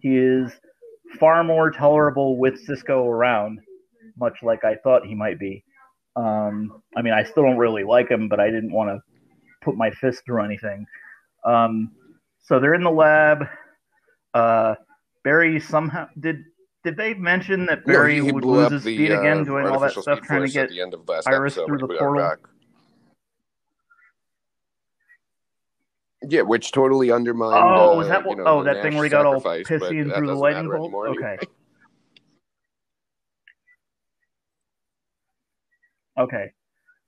He 0.00 0.16
is 0.16 0.52
far 1.18 1.44
more 1.44 1.70
tolerable 1.70 2.38
with 2.38 2.58
Cisco 2.64 3.06
around, 3.06 3.60
much 4.18 4.38
like 4.42 4.64
I 4.64 4.76
thought 4.76 5.06
he 5.06 5.14
might 5.14 5.38
be. 5.38 5.64
Um, 6.16 6.82
I 6.96 7.02
mean, 7.02 7.12
I 7.12 7.22
still 7.22 7.42
don't 7.42 7.58
really 7.58 7.84
like 7.84 8.10
him, 8.10 8.28
but 8.28 8.40
I 8.40 8.46
didn't 8.46 8.72
want 8.72 8.90
to 8.90 9.00
put 9.62 9.76
my 9.76 9.90
fist 9.90 10.22
through 10.24 10.44
anything. 10.44 10.86
Um, 11.44 11.92
so 12.42 12.58
they're 12.58 12.74
in 12.74 12.82
the 12.82 12.90
lab. 12.90 13.44
Uh, 14.32 14.74
Barry 15.24 15.60
somehow 15.60 16.08
did. 16.18 16.44
Did 16.84 16.96
they 16.96 17.14
mention 17.14 17.66
that 17.66 17.84
Barry 17.84 18.18
no, 18.18 18.22
he, 18.22 18.26
he 18.26 18.32
would 18.32 18.44
lose 18.44 18.70
his 18.70 18.84
the 18.84 18.94
speed 18.94 19.10
again, 19.10 19.40
uh, 19.40 19.44
doing 19.44 19.66
all 19.66 19.80
that 19.80 19.90
stuff, 19.90 20.20
trying 20.20 20.46
to 20.46 20.52
get 20.52 20.64
at 20.64 20.70
the 20.70 20.80
end 20.80 20.94
of 20.94 21.08
last 21.08 21.26
Iris 21.26 21.54
episode 21.54 21.66
through 21.66 21.78
the 21.78 21.88
portal? 21.98 22.22
back. 22.22 22.38
Yeah, 26.28 26.42
which 26.42 26.72
totally 26.72 27.10
undermined. 27.10 27.64
Oh, 27.68 28.00
uh, 28.00 28.08
that 28.08 28.24
you 28.28 28.36
know, 28.36 28.44
oh, 28.46 28.62
that 28.64 28.82
thing 28.82 28.94
where 28.94 29.04
he 29.04 29.10
got 29.10 29.26
all 29.26 29.40
pissy 29.40 30.00
and 30.02 30.12
through 30.12 30.26
the 30.26 30.34
lightning 30.34 30.68
bolt? 30.68 30.84
anymore 30.86 31.08
anyway. 31.08 31.34
Okay. 31.34 31.46
Okay. 36.18 36.50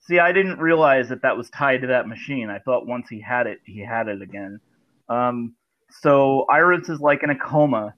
See, 0.00 0.18
I 0.18 0.32
didn't 0.32 0.58
realize 0.58 1.08
that 1.08 1.22
that 1.22 1.34
was 1.34 1.48
tied 1.50 1.80
to 1.80 1.86
that 1.86 2.06
machine. 2.06 2.50
I 2.50 2.58
thought 2.58 2.86
once 2.86 3.08
he 3.08 3.20
had 3.20 3.46
it, 3.46 3.58
he 3.64 3.80
had 3.80 4.06
it 4.08 4.20
again. 4.20 4.60
Um, 5.08 5.54
so 5.90 6.44
Iris 6.50 6.90
is 6.90 7.00
like 7.00 7.22
in 7.22 7.30
a 7.30 7.38
coma, 7.38 7.94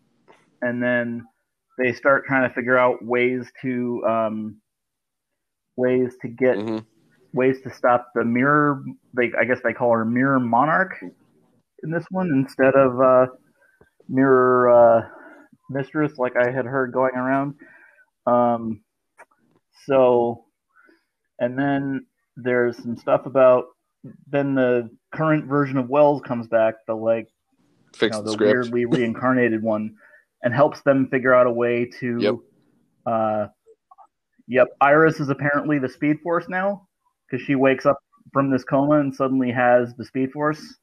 and 0.62 0.80
then 0.80 1.26
they 1.78 1.92
start 1.92 2.26
trying 2.26 2.48
to 2.48 2.54
figure 2.54 2.78
out 2.78 3.04
ways 3.04 3.50
to 3.62 4.04
um, 4.06 4.60
ways 5.76 6.16
to 6.22 6.28
get 6.28 6.58
Mhm. 6.58 6.84
Ways 7.32 7.60
to 7.62 7.72
stop 7.72 8.10
the 8.14 8.24
mirror. 8.24 8.82
They, 9.14 9.30
I 9.38 9.44
guess 9.44 9.60
they 9.62 9.72
call 9.72 9.92
her 9.92 10.04
Mirror 10.04 10.40
Monarch 10.40 10.96
in 11.82 11.90
this 11.90 12.04
one 12.10 12.28
instead 12.28 12.74
of 12.74 13.00
uh, 13.00 13.26
Mirror 14.08 14.70
uh, 14.70 15.08
Mistress, 15.70 16.18
like 16.18 16.36
I 16.36 16.50
had 16.50 16.64
heard 16.64 16.92
going 16.92 17.14
around. 17.14 17.54
Um, 18.26 18.82
so, 19.86 20.44
and 21.38 21.58
then 21.58 22.06
there's 22.36 22.76
some 22.76 22.96
stuff 22.96 23.26
about 23.26 23.66
then 24.26 24.54
the 24.54 24.90
current 25.12 25.46
version 25.46 25.76
of 25.76 25.88
Wells 25.88 26.22
comes 26.22 26.46
back, 26.48 26.74
the 26.86 26.94
like 26.94 27.28
you 28.00 28.08
know, 28.08 28.22
the 28.22 28.36
the 28.36 28.44
weirdly 28.44 28.84
reincarnated 28.84 29.62
one, 29.62 29.94
and 30.42 30.54
helps 30.54 30.80
them 30.82 31.08
figure 31.10 31.34
out 31.34 31.46
a 31.46 31.52
way 31.52 31.90
to. 32.00 32.18
Yep. 32.20 32.34
Uh, 33.06 33.46
yep. 34.46 34.68
Iris 34.80 35.20
is 35.20 35.30
apparently 35.30 35.78
the 35.78 35.88
Speed 35.88 36.20
Force 36.22 36.46
now 36.48 36.88
because 37.30 37.44
she 37.44 37.54
wakes 37.54 37.86
up 37.86 37.98
from 38.32 38.50
this 38.50 38.64
coma 38.64 39.00
and 39.00 39.14
suddenly 39.14 39.50
has 39.50 39.94
the 39.96 40.04
Speed 40.04 40.32
Force 40.32 40.76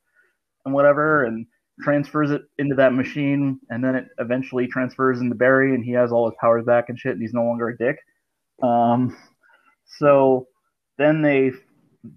and 0.66 0.74
whatever, 0.74 1.26
and 1.26 1.46
transfers 1.82 2.32
it 2.32 2.42
into 2.58 2.76
that 2.76 2.94
machine, 2.94 3.60
and 3.70 3.84
then 3.84 3.96
it 3.96 4.08
eventually 4.20 4.68
transfers 4.68 5.22
into 5.22 5.36
Barry, 5.36 5.76
and 5.76 5.84
he 5.84 5.92
has 5.92 6.12
all 6.12 6.30
his 6.30 6.36
powers 6.42 6.66
back 6.66 6.90
and 6.90 7.00
shit, 7.00 7.14
and 7.14 7.22
he's 7.22 7.34
no 7.34 7.44
longer 7.44 7.70
a 7.70 7.78
dick. 7.78 7.98
Um, 8.62 9.16
so 9.86 10.48
then 10.98 11.22
they 11.22 11.52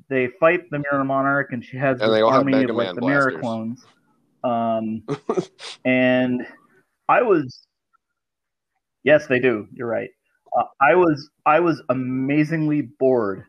they 0.08 0.28
fight 0.38 0.62
the 0.70 0.78
Mirror 0.78 1.04
Monarch, 1.04 1.52
and 1.52 1.64
she 1.64 1.76
has 1.76 2.00
And 2.00 2.10
this 2.10 2.16
they 2.16 2.22
all 2.22 2.32
have 2.32 2.40
army 2.40 2.64
of 2.64 2.70
like 2.70 2.94
the 2.94 3.02
Mirror 3.02 3.38
clones. 3.40 3.84
Um, 4.42 5.02
and 5.84 6.46
I 7.08 7.22
was, 7.22 7.66
yes, 9.04 9.26
they 9.26 9.38
do. 9.38 9.68
You're 9.72 9.88
right. 9.88 10.10
Uh, 10.58 10.64
I 10.80 10.94
was 10.94 11.30
I 11.46 11.60
was 11.60 11.82
amazingly 11.90 12.82
bored 12.82 13.44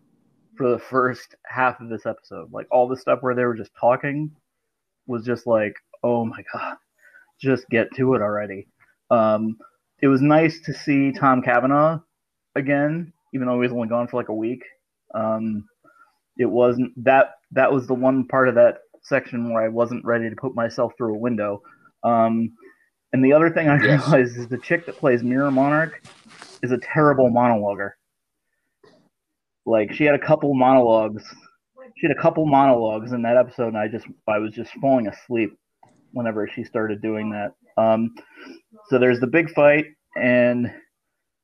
for 0.62 0.70
the 0.70 0.78
first 0.80 1.36
half 1.48 1.80
of 1.82 1.90
this 1.90 2.06
episode. 2.06 2.54
Like 2.54 2.68
all 2.70 2.88
the 2.88 2.96
stuff 2.96 3.20
where 3.22 3.34
they 3.34 3.46
were 3.46 3.56
just 3.56 3.72
talking 3.80 4.30
was 5.08 5.26
just 5.26 5.48
like, 5.48 5.74
oh 6.04 6.24
my 6.24 6.44
god, 6.54 6.78
just 7.42 7.68
get 7.70 7.88
to 7.96 8.14
it 8.14 8.22
already. 8.22 8.68
Um, 9.10 9.58
it 10.04 10.08
was 10.08 10.22
nice 10.22 10.60
to 10.62 10.74
see 10.74 11.12
Tom 11.12 11.42
Cavanaugh 11.42 12.00
again, 12.56 13.12
even 13.34 13.48
though 13.48 13.56
he 13.56 13.62
was 13.62 13.72
only 13.72 13.88
gone 13.88 14.08
for 14.08 14.18
like 14.18 14.30
a 14.30 14.36
week. 14.36 14.64
Um, 15.16 15.66
it 16.38 16.46
wasn't 16.46 16.92
that 17.04 17.32
that 17.54 17.72
was 17.72 17.88
the 17.88 17.96
one 17.96 18.28
part 18.28 18.48
of 18.48 18.54
that 18.56 18.78
section 19.02 19.52
where 19.52 19.64
I 19.64 19.68
wasn't 19.68 20.06
ready 20.06 20.30
to 20.30 20.36
put 20.36 20.54
myself 20.54 20.94
through 20.96 21.16
a 21.16 21.20
window. 21.20 21.64
Um, 22.04 22.52
and 23.14 23.26
the 23.26 23.34
other 23.34 23.50
thing 23.50 23.68
I 23.68 23.82
Yes. 23.84 24.08
realized 24.08 24.38
is 24.38 24.48
the 24.48 24.60
chick 24.60 24.86
that 24.86 25.00
plays 25.00 25.24
Mirror 25.24 25.52
Monarch 25.52 26.04
is 26.62 26.72
a 26.72 26.78
terrible 26.78 27.32
monologuer. 27.32 27.94
Like 29.72 29.94
she 29.94 30.04
had 30.04 30.16
a 30.16 30.20
couple 30.20 30.54
monologues. 30.54 31.24
She 31.98 32.06
had 32.08 32.16
a 32.16 32.22
couple 32.22 32.46
monologues 32.46 33.14
in 33.14 33.22
that 33.22 33.38
episode, 33.38 33.70
and 33.70 33.78
I 33.78 33.88
just 33.88 34.06
I 34.28 34.38
was 34.38 34.54
just 34.54 34.72
falling 34.82 35.08
asleep 35.08 35.52
whenever 36.12 36.46
she 36.48 36.64
started 36.66 37.02
doing 37.02 37.30
that. 37.32 37.54
Um, 37.82 38.14
so 38.90 39.00
there's 39.00 39.22
the 39.22 39.28
big 39.28 39.50
fight, 39.52 39.86
and 40.18 40.70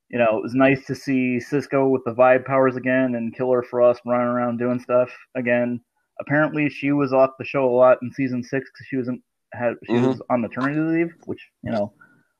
you 0.10 0.19
know 0.19 0.38
it 0.38 0.43
was 0.43 0.53
nice 0.53 0.86
to 0.88 0.96
see 0.96 1.39
Cisco 1.39 1.88
with 1.88 2.03
the 2.05 2.13
vibe 2.13 2.43
powers 2.46 2.75
again, 2.75 3.15
and 3.15 3.34
Killer 3.34 3.63
Frost 3.63 4.01
running 4.05 4.27
around 4.27 4.57
doing 4.57 4.79
stuff 4.79 5.10
again. 5.36 5.79
Apparently, 6.19 6.69
she 6.69 6.91
was 6.91 7.13
off 7.13 7.31
the 7.39 7.46
show 7.46 7.63
a 7.65 7.72
lot 7.74 8.00
in 8.01 8.12
season 8.12 8.43
six 8.43 8.69
because 8.69 8.88
she 8.88 8.98
was 8.98 9.07
in, 9.07 9.22
had 9.53 9.75
she 9.86 9.93
Mhm. 9.93 10.07
was 10.10 10.22
on 10.29 10.41
maternity 10.41 10.79
leave, 10.81 11.13
which 11.27 11.48
you 11.63 11.72
know 11.72 11.93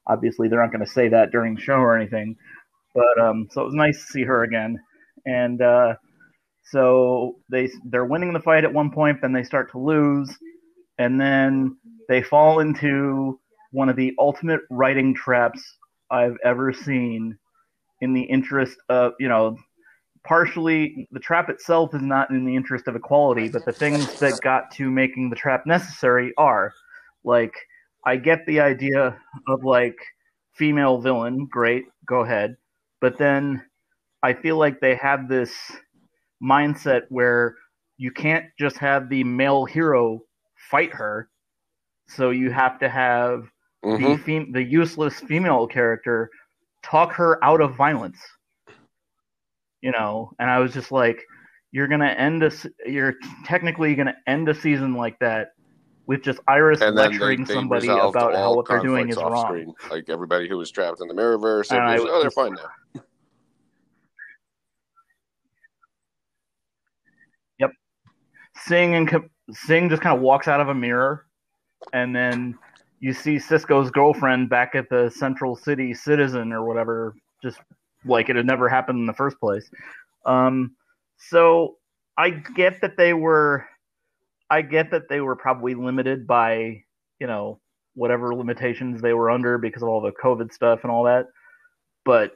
obviously 0.08 0.50
they're 0.50 0.62
not 0.62 0.72
going 0.72 0.84
to 0.86 0.92
say 0.92 1.08
that 1.08 1.32
during 1.32 1.56
the 1.56 1.62
show 1.62 1.76
or 1.78 1.96
anything. 1.96 2.36
But 2.94 3.20
um, 3.22 3.48
so 3.52 3.62
it 3.62 3.66
was 3.66 3.76
nice 3.76 3.98
to 4.06 4.12
see 4.12 4.24
her 4.24 4.44
again, 4.44 4.78
and 5.28 5.62
uh, 5.62 5.96
so 6.64 7.36
they 7.50 7.70
they're 7.86 8.06
winning 8.06 8.34
the 8.34 8.40
fight 8.40 8.64
at 8.64 8.74
one 8.74 8.90
point, 8.90 9.22
then 9.22 9.34
they 9.34 9.44
start 9.44 9.70
to 9.72 9.80
lose, 9.80 10.36
and 10.98 11.20
then 11.20 11.78
they 12.08 12.24
fall 12.24 12.62
into 12.62 13.40
one 13.72 13.90
of 13.90 13.96
the 13.96 14.14
ultimate 14.18 14.62
writing 14.72 15.14
traps 15.14 15.62
I've 16.10 16.38
ever 16.44 16.74
seen. 16.74 17.38
In 18.02 18.14
the 18.14 18.22
interest 18.22 18.78
of 18.90 19.14
you 19.20 19.28
know, 19.28 19.58
partially 20.24 21.08
the 21.12 21.20
trap 21.20 21.50
itself 21.50 21.94
is 21.94 22.02
not 22.02 22.30
in 22.30 22.46
the 22.46 22.56
interest 22.56 22.88
of 22.88 22.96
equality, 22.96 23.50
but 23.50 23.66
the 23.66 23.74
things 23.74 24.20
that 24.20 24.40
got 24.42 24.72
to 24.72 24.90
making 24.90 25.30
the 25.30 25.36
trap 25.36 25.66
necessary 25.66 26.34
are 26.38 26.74
like 27.24 27.54
I 28.06 28.16
get 28.16 28.46
the 28.46 28.62
idea 28.62 29.20
of 29.48 29.64
like 29.64 29.98
female 30.54 31.02
villain, 31.02 31.48
great, 31.52 31.86
go 32.06 32.22
ahead, 32.22 32.56
but 33.02 33.18
then 33.18 33.64
I 34.28 34.34
feel 34.34 34.58
like 34.58 34.82
they 34.82 34.96
have 34.96 35.30
this 35.30 35.54
mindset 36.44 37.04
where 37.10 37.56
you 37.98 38.12
can't 38.12 38.46
just 38.60 38.78
have 38.78 39.08
the 39.10 39.24
male 39.24 39.64
hero 39.66 40.20
fight 40.70 40.94
her, 40.94 41.30
so 42.10 42.30
you 42.32 42.52
have 42.52 42.78
to 42.80 42.90
have 42.90 43.50
Mhm. 43.86 44.00
the 44.18 44.18
fem- 44.24 44.52
the 44.52 44.62
useless 44.64 45.20
female 45.22 45.66
character 45.66 46.30
talk 46.84 47.14
her 47.14 47.32
out 47.44 47.62
of 47.62 47.76
violence. 47.76 48.20
You 49.82 49.92
know, 49.92 50.32
and 50.40 50.50
I 50.50 50.60
was 50.60 50.74
just 50.74 50.92
like, 50.92 51.24
you're 51.72 51.88
gonna 51.88 52.08
end 52.28 52.44
a, 52.44 52.52
you're 52.86 53.16
technically 53.46 53.96
gonna 53.96 54.18
end 54.26 54.50
a 54.50 54.54
season 54.54 54.94
like 54.96 55.18
that 55.20 55.50
with 56.08 56.22
just 56.24 56.40
Iris 56.48 56.80
then 56.80 56.96
they, 56.96 57.04
lecturing 57.10 57.44
they 57.44 57.54
somebody 57.54 57.88
about 57.88 58.34
how 58.34 58.56
what 58.56 58.68
they're 58.68 58.80
doing 58.80 59.10
is 59.10 59.18
wrong. 59.18 59.46
screen. 59.46 59.74
Like 59.92 60.10
everybody 60.10 60.50
who 60.50 60.58
was 60.58 60.72
trapped 60.72 61.00
in 61.02 61.08
the 61.08 61.14
mirrorverse, 61.14 61.70
And 61.72 61.80
I 61.82 62.00
was 62.00 62.04
oh, 62.10 62.14
they're 62.20 62.24
just- 62.26 62.36
fine 62.36 62.54
now. 62.54 62.70
Singh 68.68 68.96
and 68.96 69.08
co- 69.08 69.30
Singh 69.52 69.90
just 69.90 70.02
kind 70.02 70.16
of 70.16 70.22
walks 70.22 70.48
out 70.48 70.60
of 70.60 70.70
a 70.70 70.74
mirror, 70.74 71.26
and 71.94 72.16
then 72.16 72.58
you 73.00 73.14
see 73.14 73.40
Cisco's 73.40 73.92
girlfriend 73.92 74.50
back 74.50 74.76
at 74.76 74.90
the 74.90 75.10
Central 75.10 75.56
City 75.56 75.94
Citizen 75.94 76.52
or 76.52 76.64
whatever, 76.64 77.16
just 77.42 77.60
like 78.06 78.30
it 78.30 78.36
had 78.36 78.46
never 78.46 78.68
happened 78.68 79.00
in 79.00 79.06
the 79.06 79.14
first 79.14 79.40
place. 79.40 79.70
Um, 80.26 80.76
so 81.18 81.78
I 82.18 82.30
get 82.30 82.82
that 82.82 82.98
they 82.98 83.14
were, 83.14 83.66
I 84.50 84.62
get 84.62 84.92
that 84.92 85.10
they 85.10 85.22
were 85.22 85.36
probably 85.36 85.74
limited 85.74 86.28
by 86.28 86.84
you 87.20 87.28
know 87.28 87.60
whatever 87.96 88.36
limitations 88.36 89.02
they 89.02 89.14
were 89.14 89.32
under 89.32 89.58
because 89.58 89.82
of 89.82 89.90
all 89.90 90.02
the 90.02 90.12
COVID 90.12 90.54
stuff 90.54 90.82
and 90.84 90.92
all 90.92 91.04
that. 91.06 91.28
But 92.06 92.34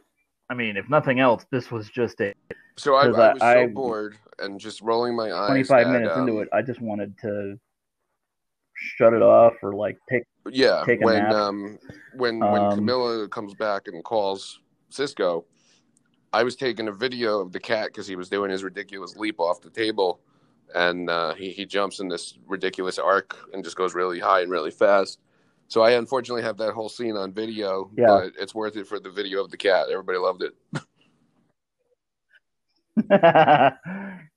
I 0.50 0.53
mean, 0.53 0.77
if 0.77 0.89
nothing 0.89 1.19
else, 1.19 1.45
this 1.51 1.71
was 1.71 1.89
just 1.89 2.19
a 2.21 2.33
So 2.81 2.95
I, 2.95 3.01
I 3.01 3.05
I- 3.05 3.33
was 3.33 3.39
so 3.39 3.45
I- 3.47 3.67
bored 3.67 4.17
and 4.39 4.59
just 4.59 4.81
rolling 4.81 5.15
my 5.15 5.31
eyes. 5.31 5.50
25 5.50 5.88
minutes 5.88 6.13
um, 6.15 6.27
into 6.27 6.41
it. 6.41 6.50
I 6.51 6.63
just 6.63 6.81
wanted 6.81 7.15
to 7.19 7.59
shut 8.73 9.13
it 9.13 9.21
off 9.21 9.53
or 9.61 9.73
like 9.73 9.97
take 10.09 10.23
Yeah, 10.50 10.81
take 10.85 11.00
when 11.01 11.21
nap. 11.23 11.31
um 11.33 11.77
when 12.15 12.39
when 12.39 12.61
Um, 12.63 12.79
Kamilla 12.79 13.29
comes 13.29 13.53
back 13.53 13.83
and 13.88 14.03
calls 14.03 14.59
Cisco, 14.89 15.45
I 16.33 16.43
was 16.43 16.55
taking 16.55 16.88
a 16.88 16.91
video 16.91 17.39
of 17.39 17.51
the 17.51 17.59
cat 17.59 17.88
because 17.89 18.07
he 18.07 18.15
was 18.15 18.29
doing 18.29 18.50
his 18.50 18.63
ridiculous 18.63 19.15
leap 19.15 19.39
off 19.39 19.61
the 19.61 19.69
table, 19.69 20.19
and 20.73 21.07
uh, 21.07 21.35
he 21.35 21.51
he 21.51 21.65
jumps 21.67 22.00
in 22.00 22.07
this 22.07 22.39
ridiculous 22.47 22.97
arc 22.97 23.38
and 23.53 23.63
just 23.63 23.77
goes 23.77 23.93
really 23.93 24.19
high 24.19 24.41
and 24.41 24.50
really 24.50 24.71
fast. 24.71 25.19
So 25.67 25.81
I 25.83 25.91
unfortunately 25.91 26.41
have 26.41 26.57
that 26.57 26.73
whole 26.73 26.89
scene 26.89 27.15
on 27.15 27.31
video, 27.31 27.91
Yeah. 27.95 28.07
but 28.07 28.33
it's 28.39 28.55
worth 28.55 28.75
it 28.75 28.88
for 28.88 29.00
the 29.00 29.11
video 29.11 29.41
of 29.43 29.51
the 29.51 29.57
cat. 29.57 29.85
Everybody 29.91 30.17
loved 30.17 30.41
it. 30.41 30.53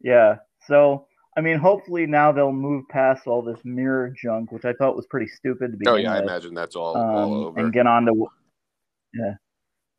yeah. 0.01 0.37
So 0.67 1.07
I 1.37 1.41
mean, 1.41 1.59
hopefully 1.59 2.07
now 2.07 2.33
they'll 2.33 2.53
move 2.53 2.85
past 2.89 3.27
all 3.27 3.43
this 3.43 3.59
mirror 3.65 4.15
junk, 4.17 4.53
which 4.53 4.65
I 4.65 4.73
thought 4.73 4.97
was 4.97 5.07
pretty 5.07 5.27
stupid 5.27 5.73
to 5.73 5.77
begin 5.77 5.93
Oh 5.93 5.97
yeah, 5.97 6.15
I 6.15 6.19
imagine 6.21 6.55
that's 6.55 6.77
all 6.77 6.97
all 6.97 7.25
um, 7.25 7.45
over. 7.47 7.61
and 7.61 7.73
get 7.73 7.87
on 7.87 8.07
to 8.07 8.27
yeah, 9.15 9.35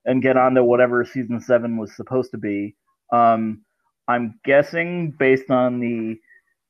and 0.06 0.22
get 0.22 0.38
on 0.38 0.56
to 0.56 0.64
whatever 0.64 1.04
season 1.04 1.42
seven 1.42 1.78
was 1.78 1.96
supposed 1.96 2.32
to 2.32 2.38
be. 2.38 2.76
Um, 3.12 3.64
I'm 4.08 4.40
guessing 4.46 5.14
based 5.18 5.50
on 5.50 5.80
the 5.80 6.16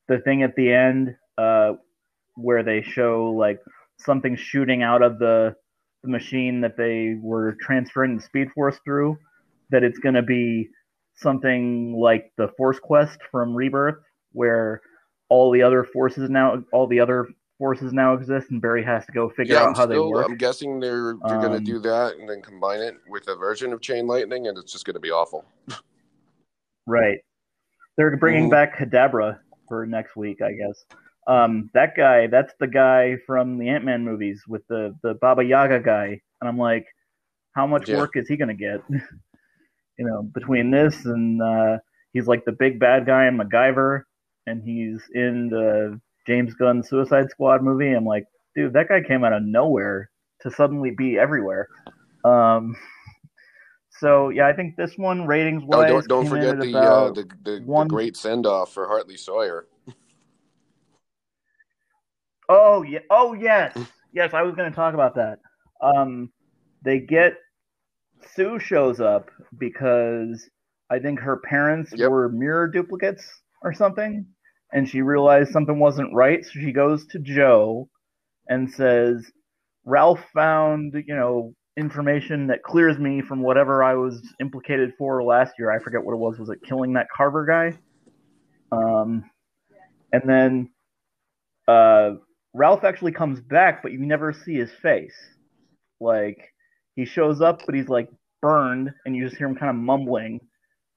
the 0.08 0.20
thing 0.22 0.42
at 0.42 0.56
the 0.56 0.72
end, 0.72 1.16
uh, 1.38 1.74
where 2.34 2.62
they 2.62 2.82
show 2.82 3.34
like 3.36 3.60
something 3.98 4.36
shooting 4.36 4.82
out 4.82 5.02
of 5.02 5.18
the 5.18 5.54
the 6.02 6.10
machine 6.10 6.60
that 6.62 6.76
they 6.76 7.16
were 7.20 7.56
transferring 7.60 8.16
the 8.16 8.22
Speed 8.22 8.48
Force 8.54 8.78
through, 8.84 9.16
that 9.70 9.82
it's 9.84 9.98
going 9.98 10.14
to 10.14 10.22
be 10.22 10.68
something 11.16 11.94
like 11.98 12.32
the 12.36 12.48
Force 12.56 12.78
Quest 12.78 13.18
from 13.30 13.54
Rebirth, 13.54 14.02
where 14.32 14.80
all 15.28 15.50
the 15.50 15.62
other 15.62 15.84
forces 15.84 16.30
now, 16.30 16.62
all 16.72 16.86
the 16.86 17.00
other 17.00 17.28
forces 17.58 17.92
now 17.92 18.14
exist, 18.14 18.50
and 18.50 18.60
Barry 18.60 18.84
has 18.84 19.04
to 19.06 19.12
go 19.12 19.30
figure 19.30 19.54
yeah, 19.54 19.62
out 19.62 19.68
I'm 19.70 19.74
how 19.74 19.86
they 19.86 19.94
still. 19.94 20.10
work. 20.10 20.26
I'm 20.26 20.36
guessing 20.36 20.78
they're 20.78 21.14
they're 21.26 21.44
Um, 21.44 21.64
do 21.64 21.78
that 21.80 22.16
and 22.16 22.28
then 22.28 22.42
combine 22.42 22.80
it 22.80 22.96
with 23.08 23.28
a 23.28 23.34
version 23.34 23.72
of 23.72 23.80
Chain 23.80 24.06
Lightning, 24.06 24.46
and 24.46 24.58
it's 24.58 24.72
just 24.72 24.84
gonna 24.84 25.00
be 25.00 25.10
awful. 25.10 25.44
Right. 26.86 27.18
They're 27.96 28.16
bringing 28.16 28.46
Mhm. 28.46 28.50
back 28.50 28.78
Kadabra 28.78 29.40
for 29.68 29.86
next 29.86 30.16
week, 30.16 30.40
I 30.42 30.52
guess. 30.52 30.84
Um, 31.26 31.70
that 31.74 31.96
guy, 31.96 32.28
that's 32.28 32.54
the 32.60 32.68
guy 32.68 33.16
from 33.26 33.58
the 33.58 33.68
Ant 33.68 33.84
Man 33.84 34.04
movies 34.04 34.44
with 34.46 34.64
the, 34.68 34.96
the 35.02 35.14
Baba 35.14 35.42
Yaga 35.42 35.80
guy. 35.80 36.20
And 36.40 36.48
I'm 36.48 36.58
like, 36.58 36.86
how 37.56 37.66
much 37.66 37.88
Yeah. 37.88 37.96
work 37.96 38.16
is 38.16 38.28
he 38.28 38.36
going 38.36 38.48
to 38.48 38.54
get? 38.54 38.80
you 39.98 40.06
know, 40.06 40.22
between 40.22 40.70
this 40.70 41.04
and 41.04 41.42
uh, 41.42 41.78
he's 42.12 42.26
like 42.26 42.44
the 42.44 42.52
big 42.52 42.78
bad 42.78 43.06
guy 43.06 43.26
in 43.26 43.36
MacGyver, 43.38 44.02
and 44.46 44.62
he's 44.62 45.00
in 45.14 45.48
the 45.48 46.00
James 46.26 46.54
Gunn 46.54 46.82
Suicide 46.82 47.30
Squad 47.30 47.62
movie. 47.62 47.92
I'm 47.92 48.04
like, 48.04 48.24
dude, 48.54 48.72
that 48.74 48.88
guy 48.88 49.00
came 49.02 49.24
out 49.24 49.32
of 49.32 49.42
nowhere 49.42 50.10
to 50.42 50.50
suddenly 50.50 50.90
be 50.96 51.18
everywhere. 51.18 51.68
Um, 52.24 52.76
so 53.90 54.28
yeah, 54.28 54.46
I 54.46 54.52
think 54.52 54.76
this 54.76 54.92
one 54.96 55.26
ratings 55.26 55.62
Oh, 55.70 55.78
wise 55.78 55.88
don't 55.88 56.08
don't 56.08 56.22
came 56.24 56.30
forget 56.30 56.58
the, 56.60 56.76
uh, 56.78 57.10
the 57.12 57.28
the 57.44 57.62
one- 57.64 57.88
the 57.88 57.94
great 57.94 58.16
send 58.16 58.46
off 58.46 58.72
for 58.72 58.86
Hartley 58.86 59.16
Sawyer. 59.16 59.66
Oh 62.48 62.82
yeah. 62.82 63.00
Oh 63.10 63.32
yes. 63.34 63.76
Yes, 64.12 64.32
I 64.32 64.42
was 64.42 64.54
going 64.54 64.70
to 64.70 64.74
talk 64.74 64.94
about 64.94 65.14
that. 65.16 65.40
Um, 65.80 66.30
they 66.82 67.00
get 67.00 67.34
Sue 68.34 68.58
shows 68.58 69.00
up 69.00 69.30
because 69.58 70.48
I 70.90 70.98
think 70.98 71.20
her 71.20 71.38
parents 71.38 71.96
Yep. 71.96 72.08
were 72.08 72.28
mirror 72.28 72.68
duplicates 72.68 73.24
or 73.62 73.72
something, 73.72 74.26
and 74.72 74.88
she 74.88 75.02
realized 75.02 75.52
something 75.52 75.78
wasn't 75.78 76.14
right. 76.14 76.44
So 76.44 76.52
she 76.60 76.72
goes 76.72 77.06
to 77.08 77.18
Joe 77.18 77.88
and 78.48 78.70
says, 78.70 79.30
"Ralph 79.84 80.24
found 80.34 80.94
you 81.06 81.14
know 81.14 81.54
information 81.76 82.46
that 82.48 82.62
clears 82.62 82.98
me 82.98 83.20
from 83.22 83.42
whatever 83.42 83.82
I 83.82 83.94
was 83.94 84.22
implicated 84.40 84.94
for 84.98 85.22
last 85.22 85.54
year. 85.58 85.70
I 85.70 85.78
forget 85.82 86.04
what 86.04 86.14
it 86.14 86.18
was. 86.18 86.38
Was 86.38 86.50
it 86.50 86.62
killing 86.64 86.94
that 86.94 87.08
Carver 87.14 87.46
guy?" 87.46 87.78
Um, 88.72 89.30
and 90.12 90.22
then 90.28 90.70
uh, 91.68 92.12
Ralph 92.54 92.84
actually 92.84 93.12
comes 93.12 93.40
back, 93.40 93.82
but 93.82 93.92
you 93.92 93.98
never 93.98 94.32
see 94.32 94.54
his 94.54 94.72
face. 94.72 95.16
Like 96.00 96.52
he 96.96 97.04
shows 97.04 97.40
up, 97.40 97.60
but 97.66 97.74
he's 97.74 97.88
like 97.88 98.08
burned, 98.42 98.92
and 99.04 99.14
you 99.14 99.24
just 99.24 99.36
hear 99.36 99.46
him 99.46 99.54
kind 99.54 99.70
of 99.70 99.76
mumbling. 99.76 100.40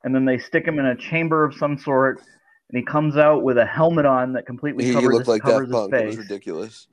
And 0.04 0.16
then 0.16 0.26
they 0.26 0.38
stick 0.40 0.66
him 0.66 0.80
in 0.80 0.86
a 0.86 0.96
chamber 0.96 1.44
of 1.44 1.54
some 1.54 1.78
sort, 1.78 2.22
and 2.70 2.80
he 2.80 2.84
comes 2.84 3.18
out 3.18 3.44
with 3.44 3.58
a 3.58 3.66
helmet 3.66 4.06
on 4.06 4.34
that 4.34 4.46
completely 4.46 4.86
He, 4.86 4.90
he 4.90 4.96
covers, 4.96 5.14
looked 5.14 5.28
like 5.28 5.42
covers 5.42 5.68
Daft 5.70 5.92
Punk. 5.92 5.94
his 5.94 6.02
It 6.02 6.06
was 6.08 6.18
ridiculous. 6.18 6.88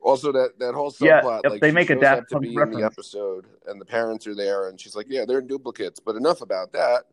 Also, 0.00 0.30
that 0.30 0.58
that 0.60 0.74
whole 0.74 0.94
Yeah, 1.00 1.22
subplot, 1.22 1.42
yep, 1.42 1.52
like 1.52 1.60
they 1.60 1.72
make 1.72 1.90
a 1.90 1.96
Daft 1.96 2.28
to 2.28 2.34
Punk 2.34 2.42
be 2.44 2.48
in 2.50 2.54
the 2.54 2.60
reference. 2.60 2.84
episode, 2.84 3.46
and 3.66 3.80
the 3.80 3.84
parents 3.84 4.26
are 4.26 4.34
there, 4.34 4.68
and 4.68 4.80
she's 4.80 4.94
like, 4.94 5.06
"Yeah, 5.08 5.24
they're 5.26 5.40
duplicates," 5.42 5.98
but 5.98 6.14
enough 6.16 6.40
about 6.40 6.72
that. 6.72 7.04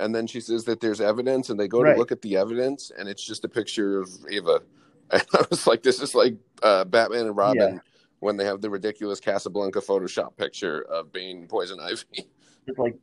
And 0.00 0.14
then 0.14 0.26
she 0.26 0.40
says 0.40 0.64
that 0.64 0.80
there's 0.80 1.00
evidence, 1.02 1.50
and 1.50 1.60
they 1.60 1.68
go 1.68 1.82
Right. 1.82 1.92
to 1.92 1.98
look 1.98 2.10
at 2.10 2.22
the 2.22 2.36
evidence, 2.36 2.90
and 2.98 3.08
it's 3.08 3.22
just 3.24 3.44
a 3.44 3.48
picture 3.48 4.00
of 4.00 4.08
Ava. 4.28 4.62
And 5.12 5.22
I 5.34 5.44
was 5.50 5.66
like, 5.66 5.82
"This 5.82 6.00
is 6.00 6.14
like 6.14 6.34
uh, 6.62 6.84
Batman 6.84 7.26
and 7.26 7.36
Robin." 7.36 7.74
Yeah. 7.74 7.78
When 8.22 8.36
they 8.36 8.44
have 8.44 8.60
the 8.60 8.70
ridiculous 8.70 9.18
Casablanca 9.18 9.80
Photoshop 9.80 10.36
picture 10.36 10.82
of 10.82 11.12
Bane 11.12 11.48
Poison 11.48 11.80
Ivy. 11.80 12.04
It's 12.68 12.78
like, 12.78 12.94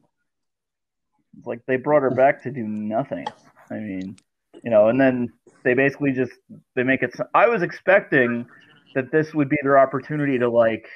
it's 1.38 1.46
like 1.46 1.60
they 1.68 1.76
brought 1.76 2.04
her 2.04 2.10
back 2.10 2.42
to 2.44 2.50
do 2.52 2.64
nothing. 2.64 3.26
I 3.70 3.74
mean, 3.74 4.16
you 4.64 4.72
know, 4.72 4.88
and 4.88 5.00
then 5.00 5.34
they 5.66 5.74
basically 5.74 6.14
just 6.14 6.32
they 6.78 6.84
make 6.84 7.04
it. 7.04 7.14
I 7.34 7.50
was 7.50 7.62
expecting 7.62 8.48
that 8.96 9.12
this 9.12 9.34
would 9.34 9.50
be 9.50 9.58
their 9.62 9.78
opportunity 9.78 10.40
to 10.40 10.50
like 10.50 10.88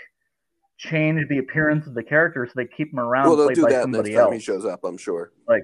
change 0.77 1.27
the 1.27 1.39
appearance 1.39 1.85
of 1.85 1.93
the 1.93 2.03
character, 2.03 2.45
so 2.47 2.53
they 2.55 2.65
keep 2.65 2.93
him 2.93 3.01
around 3.01 3.35
Well, 3.35 3.47
played 3.47 3.55
do 3.57 3.63
by 3.63 3.71
that 3.71 3.89
next 3.89 3.97
somebody 3.97 4.15
time 4.15 4.23
else. 4.23 4.33
he 4.35 4.39
shows 4.39 4.63
up, 4.65 4.85
I'm 4.85 4.97
sure. 4.97 5.33
Like, 5.45 5.63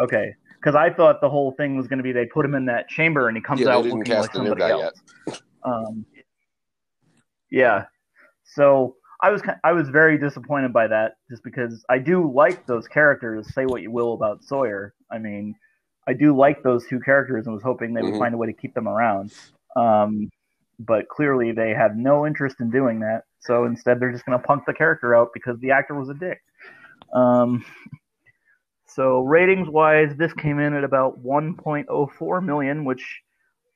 okay, 0.00 0.32
because 0.60 0.76
I 0.76 0.90
thought 0.90 1.20
the 1.20 1.28
whole 1.28 1.50
thing 1.56 1.76
was 1.76 1.88
going 1.88 1.98
to 1.98 2.04
be 2.04 2.12
they 2.12 2.26
put 2.26 2.46
him 2.46 2.54
in 2.54 2.66
that 2.66 2.88
chamber 2.88 3.26
and 3.26 3.36
he 3.36 3.42
comes 3.42 3.62
Yeah, 3.62 3.70
out 3.70 3.84
looking 3.84 4.16
like 4.16 4.32
somebody 4.32 4.62
else. 4.62 4.94
Um, 5.64 6.06
yeah, 7.50 7.84
so 8.44 8.96
I 9.22 9.30
was 9.30 9.42
I 9.64 9.72
was 9.72 9.88
very 9.88 10.18
disappointed 10.18 10.72
by 10.72 10.86
that, 10.88 11.16
just 11.30 11.42
because 11.42 11.84
I 11.88 11.98
do 11.98 12.30
like 12.32 12.66
those 12.66 12.86
characters. 12.88 13.52
Say 13.54 13.66
what 13.66 13.82
you 13.82 13.90
will 13.90 14.14
about 14.14 14.44
Sawyer, 14.44 14.94
I 15.10 15.18
mean, 15.18 15.54
I 16.06 16.12
do 16.12 16.36
like 16.36 16.62
those 16.62 16.86
two 16.86 17.00
characters, 17.00 17.46
and 17.46 17.54
was 17.54 17.62
hoping 17.62 17.94
they 17.94 18.02
would 18.02 18.14
Mhm. 18.14 18.18
find 18.18 18.34
a 18.34 18.38
way 18.38 18.46
to 18.46 18.52
keep 18.52 18.74
them 18.74 18.88
around. 18.88 19.32
Um, 19.76 20.30
but 20.78 21.08
clearly, 21.08 21.52
they 21.52 21.70
have 21.74 21.96
no 21.96 22.26
interest 22.26 22.60
in 22.60 22.70
doing 22.70 23.00
that. 23.00 23.24
So 23.40 23.64
instead, 23.64 23.98
they're 24.00 24.12
just 24.12 24.26
going 24.26 24.38
to 24.38 24.46
punk 24.46 24.64
the 24.66 24.74
character 24.74 25.14
out 25.14 25.30
because 25.32 25.58
the 25.60 25.70
actor 25.70 25.94
was 25.94 26.08
a 26.10 26.14
dick. 26.14 26.40
Um, 27.14 27.64
So 28.86 29.20
ratings 29.20 29.68
wise, 29.68 30.16
this 30.16 30.32
came 30.32 30.58
in 30.58 30.74
at 30.74 30.84
about 30.84 31.18
1.04 31.18 32.40
million, 32.40 32.84
which 32.84 33.22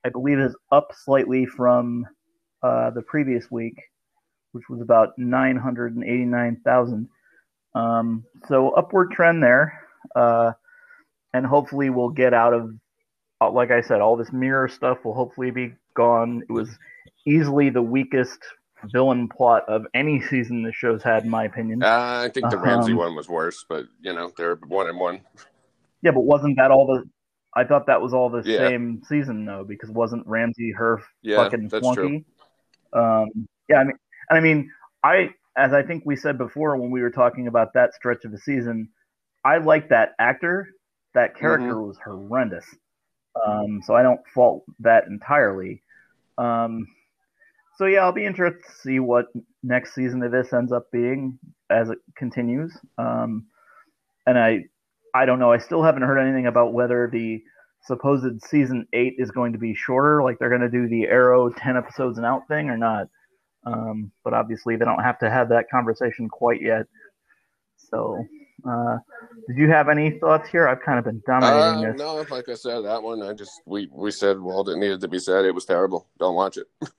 I 0.04 0.09
believe 0.09 0.38
is 0.38 0.56
up 0.72 0.92
slightly 0.94 1.46
from 1.46 2.06
uh, 2.62 2.90
the 2.90 3.03
previous 3.03 3.51
week, 3.51 3.75
which 4.53 4.64
was 4.68 4.81
about 4.81 5.11
989,000. 5.18 7.09
Um, 7.75 8.25
so 8.49 8.70
upward 8.70 9.12
trend 9.12 9.42
there, 9.42 9.87
uh, 10.16 10.53
and 11.33 11.46
hopefully 11.46 11.90
we'll 11.90 12.11
get 12.11 12.35
out 12.35 12.53
of, 12.53 12.70
uh, 13.40 13.51
like 13.51 13.70
I 13.70 13.81
said, 13.81 14.01
all 14.01 14.16
this 14.16 14.33
mirror 14.33 14.68
stuff 14.68 14.99
will 15.05 15.14
hopefully 15.14 15.51
be 15.51 15.75
gone. 15.96 16.42
It 16.49 16.53
was 16.53 16.68
easily 17.27 17.70
the 17.70 17.83
weakest 17.83 18.40
villain 18.92 19.29
plot 19.29 19.64
of 19.68 19.87
any 19.94 20.20
season 20.20 20.62
the 20.62 20.73
show's 20.73 21.03
had, 21.03 21.25
in 21.25 21.31
my 21.31 21.44
opinion. 21.44 21.83
Uh, 21.83 22.23
I 22.25 22.31
think 22.33 22.51
the 22.51 22.57
Ramsey 22.59 22.92
Um, 22.92 22.99
one 22.99 23.14
was 23.14 23.29
worse, 23.29 23.64
but 23.68 23.87
you 24.01 24.12
know 24.12 24.33
they're 24.37 24.57
one 24.57 24.88
and 24.88 24.99
one. 24.99 25.20
Yeah, 26.03 26.12
but 26.12 26.23
wasn't 26.23 26.57
that 26.57 26.70
all 26.70 26.87
the? 26.87 27.05
I 27.55 27.64
thought 27.64 27.87
that 27.87 28.01
was 28.01 28.14
all 28.14 28.31
the 28.31 28.42
Yeah. 28.44 28.59
same 28.59 29.03
season 29.07 29.44
though, 29.44 29.64
because 29.64 29.90
wasn't 29.90 30.27
Ramsey 30.27 30.73
her 30.73 31.03
Yeah, 31.23 31.44
fucking 31.44 31.68
flunky? 31.68 32.25
Um, 32.92 33.48
yeah, 33.68 33.79
I 33.81 33.85
mean, 33.85 33.96
and 34.31 34.38
I 34.38 34.40
mean, 34.40 34.70
I 35.05 35.31
as 35.57 35.72
I 35.72 35.83
think 35.83 36.05
we 36.07 36.16
said 36.16 36.38
before 36.38 36.76
when 36.76 36.90
we 36.90 37.03
were 37.03 37.11
talking 37.11 37.46
about 37.48 37.74
that 37.74 37.94
stretch 37.94 38.24
of 38.24 38.33
the 38.33 38.38
season, 38.38 38.88
I 39.44 39.59
like 39.59 39.88
that 39.90 40.11
actor. 40.18 40.68
That 41.14 41.37
character 41.37 41.81
Mm-hmm. 41.81 41.83
was 41.83 41.98
horrendous. 42.05 42.64
Um, 43.46 43.81
so 43.85 43.94
I 43.94 44.03
don't 44.03 44.20
fault 44.35 44.64
that 44.81 45.07
entirely. 45.07 45.83
Um, 46.38 46.87
so 47.76 47.87
yeah, 47.87 48.00
I'll 48.00 48.12
be 48.12 48.26
interested 48.26 48.62
to 48.64 48.72
see 48.83 49.00
what 49.00 49.26
next 49.62 49.94
season 49.94 50.22
of 50.22 50.33
this 50.33 50.53
ends 50.53 50.72
up 50.72 50.90
being 50.92 51.38
as 51.70 51.90
it 51.90 51.98
continues. 52.16 52.76
Um, 52.98 53.46
and 54.26 54.38
I, 54.38 54.64
I 55.14 55.24
don't 55.26 55.38
know. 55.38 55.53
I 55.53 55.59
still 55.59 55.83
haven't 55.83 56.03
heard 56.03 56.18
anything 56.18 56.46
about 56.46 56.72
whether 56.72 57.09
the 57.12 57.42
supposed 57.87 58.43
season 58.45 58.87
eight 58.93 59.14
is 59.19 59.31
going 59.31 59.53
to 59.53 59.59
be 59.59 59.75
shorter, 59.75 60.23
like 60.23 60.38
they're 60.38 60.49
going 60.49 60.61
to 60.61 60.69
do 60.71 60.88
the 60.88 61.05
Arrow 61.05 61.51
ten 61.51 61.77
episodes 61.77 62.16
and 62.19 62.27
out 62.27 62.47
thing, 62.49 62.69
or 62.71 62.77
not. 62.77 63.09
Um, 63.64 64.11
but 64.25 64.33
obviously, 64.35 64.77
they 64.77 64.85
don't 64.85 65.03
have 65.03 65.19
to 65.21 65.31
have 65.31 65.49
that 65.51 65.69
conversation 65.71 66.29
quite 66.29 66.62
yet. 66.62 66.87
So, 67.77 68.25
uh, 68.69 68.99
did 69.49 69.57
you 69.57 69.69
have 69.71 69.88
any 69.88 70.19
thoughts 70.19 70.49
here? 70.49 70.69
I've 70.69 70.81
kind 70.83 70.99
of 70.99 71.05
been 71.05 71.23
dominating 71.27 71.85
Uh, 71.85 71.93
this. 71.93 71.99
no, 71.99 72.25
like 72.31 72.49
I 72.49 72.55
said, 72.55 72.81
that 72.85 73.03
one 73.03 73.23
I 73.23 73.33
just 73.33 73.61
we 73.66 73.88
we 73.93 74.11
said 74.11 74.40
well 74.40 74.64
that 74.64 74.77
needed 74.79 75.01
to 75.01 75.09
be 75.09 75.19
said. 75.19 75.45
It 75.45 75.55
was 75.55 75.64
terrible. 75.64 76.07
Don't 76.19 76.35
watch 76.37 76.57
it. 76.59 76.66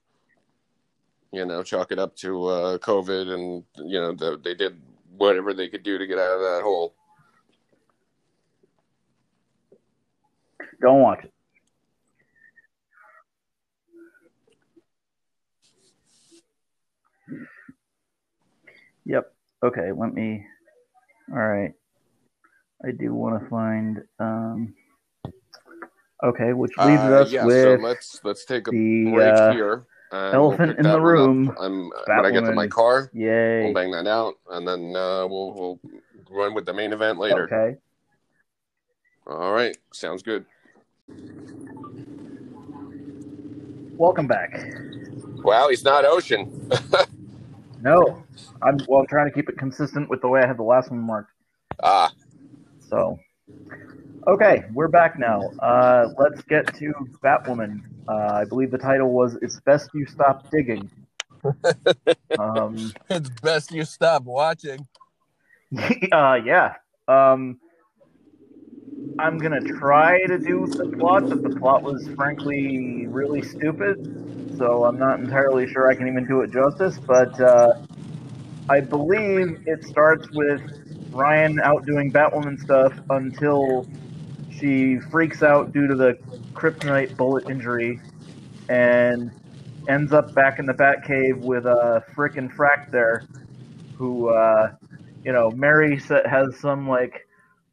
you 1.32 1.46
know, 1.46 1.63
chalk 1.63 1.91
it 1.91 2.00
up 2.00 2.15
to 2.17 2.46
uh, 2.48 2.78
COVID, 2.80 3.34
and 3.34 3.63
you 3.78 4.00
know 4.00 4.13
the, 4.13 4.39
they 4.44 4.54
did 4.54 4.80
whatever 5.17 5.54
they 5.54 5.70
could 5.70 5.84
do 5.84 5.98
to 5.98 6.08
get 6.08 6.17
out 6.17 6.36
of 6.36 6.41
that 6.41 6.62
hole. 6.63 6.96
Don't 10.82 11.02
watch 11.02 11.24
it. 11.24 11.32
Yep. 19.06 19.34
Okay. 19.63 19.91
Let 19.96 20.13
me. 20.13 20.46
All 21.32 21.38
right. 21.38 21.74
I 22.84 22.91
do 22.91 23.13
want 23.13 23.41
to 23.41 23.50
find. 23.50 24.02
Um, 24.20 24.74
okay, 26.24 26.54
which 26.54 26.72
leaves 26.78 27.04
Uh, 27.04 27.22
us 27.22 27.32
yeah, 27.32 27.46
with 27.46 27.63
so 27.63 27.76
let's 27.76 28.20
let's 28.24 28.46
take 28.46 28.67
a 28.67 28.72
the, 28.72 29.12
break 29.12 29.34
uh, 29.36 29.52
here. 29.52 29.86
elephant 30.12 30.78
pick 30.78 30.80
in 30.80 30.91
the 30.91 31.00
room, 31.00 31.56
I'm 31.60 31.91
when 32.08 32.26
I 32.26 32.32
get 32.32 32.46
to 32.46 32.54
my 32.54 32.67
car, 32.67 33.12
yay. 33.13 33.63
we'll 33.63 33.74
bang 33.74 33.91
that 33.91 34.08
out, 34.08 34.34
and 34.50 34.67
then 34.67 34.96
uh, 34.96 35.28
we'll 35.28 35.54
we'll 35.54 35.80
run 36.30 36.54
with 36.56 36.65
the 36.65 36.74
main 36.74 36.91
event 36.91 37.20
later. 37.20 37.44
Okay. 37.44 37.78
All 39.28 39.54
right, 39.54 39.78
sounds 39.94 40.24
good. 40.24 40.46
Welcome 43.97 44.27
back. 44.27 44.59
Wow, 45.43 45.69
he's 45.69 45.83
not 45.83 46.05
Ocean. 46.05 46.69
No, 47.83 48.23
I'm 48.61 48.77
well. 48.87 49.01
I'm 49.01 49.07
trying 49.07 49.27
to 49.27 49.31
keep 49.33 49.49
it 49.49 49.57
consistent 49.57 50.07
with 50.07 50.21
the 50.21 50.27
way 50.27 50.41
I 50.41 50.47
had 50.47 50.57
the 50.57 50.63
last 50.63 50.91
one 50.91 50.99
marked. 50.99 51.31
ah, 51.81 52.11
So, 52.89 53.17
okay, 54.27 54.65
we're 54.73 54.87
back 54.87 55.17
now. 55.17 55.49
Uh, 55.59 56.09
let's 56.19 56.43
get 56.43 56.67
to 56.75 56.93
Batwoman. 57.23 57.81
Uh, 58.07 58.33
I 58.33 58.45
believe 58.45 58.69
the 58.69 58.77
title 58.77 59.11
was 59.11 59.35
"It's 59.41 59.59
Best 59.61 59.89
You 59.95 60.05
Stop 60.05 60.49
Digging." 60.51 60.91
um, 62.39 62.91
It's 63.09 63.29
best 63.41 63.71
you 63.71 63.83
stop 63.83 64.23
watching. 64.25 64.87
uh, 66.11 66.37
yeah. 66.45 66.75
Um, 67.07 67.59
I'm 69.19 69.38
gonna 69.38 69.62
try 69.62 70.26
to 70.26 70.38
do 70.38 70.67
the 70.67 70.86
plot, 70.97 71.30
but 71.30 71.43
the 71.43 71.56
plot 71.60 71.84
was 71.84 72.08
frankly 72.15 73.08
really 73.08 73.41
stupid, 73.41 74.56
so 74.58 74.86
I'm 74.86 74.97
not 74.97 75.19
entirely 75.19 75.67
sure 75.67 75.89
I 75.89 75.95
can 75.95 76.08
even 76.08 76.26
do 76.26 76.41
it 76.41 76.52
justice. 76.52 77.00
But 77.00 77.39
uh, 77.39 77.82
I 78.69 78.80
believe 78.80 79.63
it 79.65 79.84
starts 79.84 80.30
with 80.32 80.62
Ryan 81.12 81.60
out 81.60 81.86
doing 81.86 82.12
Batwoman 82.12 82.60
stuff 82.60 82.93
until 83.10 83.88
she 84.58 85.00
freaks 85.12 85.43
out 85.43 85.74
due 85.74 85.88
to 85.88 85.95
the 85.95 86.17
kryptonite 86.54 87.17
bullet 87.17 87.50
injury 87.50 88.00
and 88.69 89.32
ends 89.89 90.13
up 90.13 90.34
back 90.34 90.60
in 90.60 90.65
the 90.65 90.74
Batcave 90.74 91.39
with 91.39 91.65
a 91.65 92.04
frickin' 92.15 92.54
Frack 92.56 92.91
there, 92.91 93.24
who, 93.97 94.30
uh, 94.30 94.71
you 95.24 95.34
know, 95.34 95.52
Mary 95.52 96.00
has 96.26 96.58
some 96.60 96.88
like 96.88 97.28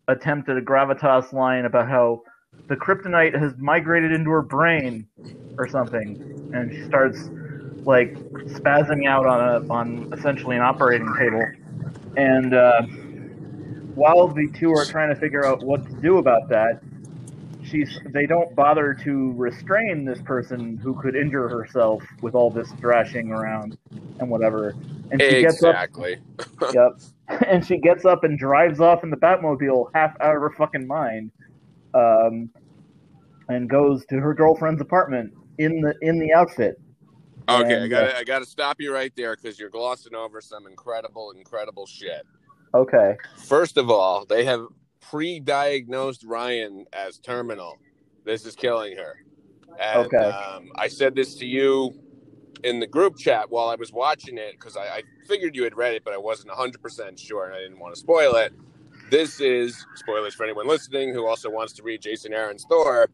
attempt 0.08 0.48
at 0.48 0.56
a 0.56 0.60
gravitas 0.60 1.32
line 1.32 1.64
about 1.64 1.88
how 1.88 2.22
the 2.66 2.76
kryptonite 2.76 3.38
has 3.38 3.52
migrated 3.58 4.12
into 4.12 4.30
her 4.30 4.42
brain 4.42 5.06
or 5.58 5.68
something, 5.68 6.50
and 6.52 6.72
she 6.72 6.82
starts 6.84 7.30
like 7.84 8.14
spazzing 8.46 9.06
out 9.06 9.26
on 9.26 9.40
a 9.40 9.72
on 9.72 10.12
essentially 10.12 10.56
an 10.56 10.62
operating 10.62 11.12
table, 11.18 11.44
and 12.16 12.54
uh, 12.54 12.82
while 13.94 14.28
the 14.28 14.48
two 14.58 14.72
are 14.72 14.84
trying 14.84 15.12
to 15.12 15.20
figure 15.20 15.44
out 15.44 15.62
what 15.62 15.84
to 15.86 15.92
do 16.00 16.18
about 16.18 16.48
that, 16.48 16.80
she's 17.64 17.98
they 18.12 18.26
don't 18.26 18.54
bother 18.54 18.94
to 18.94 19.32
restrain 19.32 20.04
this 20.04 20.20
person 20.22 20.76
who 20.76 20.94
could 21.00 21.14
injure 21.16 21.48
herself 21.48 22.02
with 22.22 22.34
all 22.34 22.50
this 22.50 22.70
thrashing 22.80 23.30
around 23.30 23.76
and 24.20 24.28
whatever. 24.28 24.74
And 25.10 25.20
she 25.20 25.42
gets 25.42 25.62
up 25.62 25.74
exactly. 25.74 26.16
Yep. 26.72 27.00
And 27.46 27.62
she 27.62 27.76
gets 27.76 28.06
up 28.06 28.24
and 28.24 28.38
drives 28.38 28.80
off 28.80 29.04
in 29.04 29.10
the 29.10 29.16
Batmobile, 29.16 29.90
half 29.94 30.18
out 30.18 30.34
of 30.34 30.40
her 30.40 30.50
fucking 30.56 30.86
mind, 30.86 31.30
um, 31.92 32.48
and 33.50 33.68
goes 33.68 34.06
to 34.06 34.16
her 34.16 34.32
girlfriend's 34.32 34.80
apartment 34.80 35.34
in 35.58 35.82
the 35.82 35.94
in 36.00 36.18
the 36.18 36.32
outfit. 36.32 36.80
Okay, 37.46 37.82
I 37.82 37.86
got 37.86 38.04
uh, 38.04 38.12
I 38.16 38.24
got 38.24 38.38
to 38.38 38.46
stop 38.46 38.80
you 38.80 38.94
right 38.94 39.12
there 39.14 39.36
because 39.36 39.58
you're 39.58 39.68
glossing 39.68 40.14
over 40.14 40.40
some 40.40 40.66
incredible, 40.66 41.32
incredible 41.32 41.84
shit. 41.84 42.22
Okay. 42.74 43.16
First 43.36 43.76
of 43.76 43.90
all, 43.90 44.24
they 44.24 44.44
have 44.46 44.66
pre-diagnosed 45.00 46.24
Ryan 46.24 46.86
as 46.94 47.18
terminal. 47.18 47.78
This 48.24 48.46
is 48.46 48.54
killing 48.54 48.96
her. 48.96 49.22
And, 49.80 50.06
Okay. 50.06 50.16
Um, 50.16 50.70
I 50.76 50.88
said 50.88 51.14
this 51.14 51.34
to 51.36 51.46
you 51.46 51.94
in 52.64 52.80
the 52.80 52.86
group 52.86 53.16
chat 53.18 53.50
while 53.50 53.68
I 53.68 53.76
was 53.76 53.92
watching 53.92 54.38
it 54.38 54.52
because 54.52 54.76
I, 54.76 54.82
I 54.84 55.02
figured 55.26 55.56
you 55.56 55.64
had 55.64 55.76
read 55.76 55.94
it, 55.94 56.04
but 56.04 56.14
I 56.14 56.18
wasn't 56.18 56.52
100% 56.52 57.18
sure 57.18 57.46
and 57.46 57.54
I 57.54 57.60
didn't 57.60 57.78
want 57.78 57.94
to 57.94 58.00
spoil 58.00 58.34
it. 58.36 58.52
This 59.10 59.40
is 59.40 59.86
spoilers 59.96 60.34
for 60.34 60.44
anyone 60.44 60.66
listening 60.68 61.14
who 61.14 61.26
also 61.26 61.50
wants 61.50 61.72
to 61.74 61.82
read 61.82 62.02
Jason 62.02 62.32
Aaron's 62.34 62.64
Thor. 62.68 63.08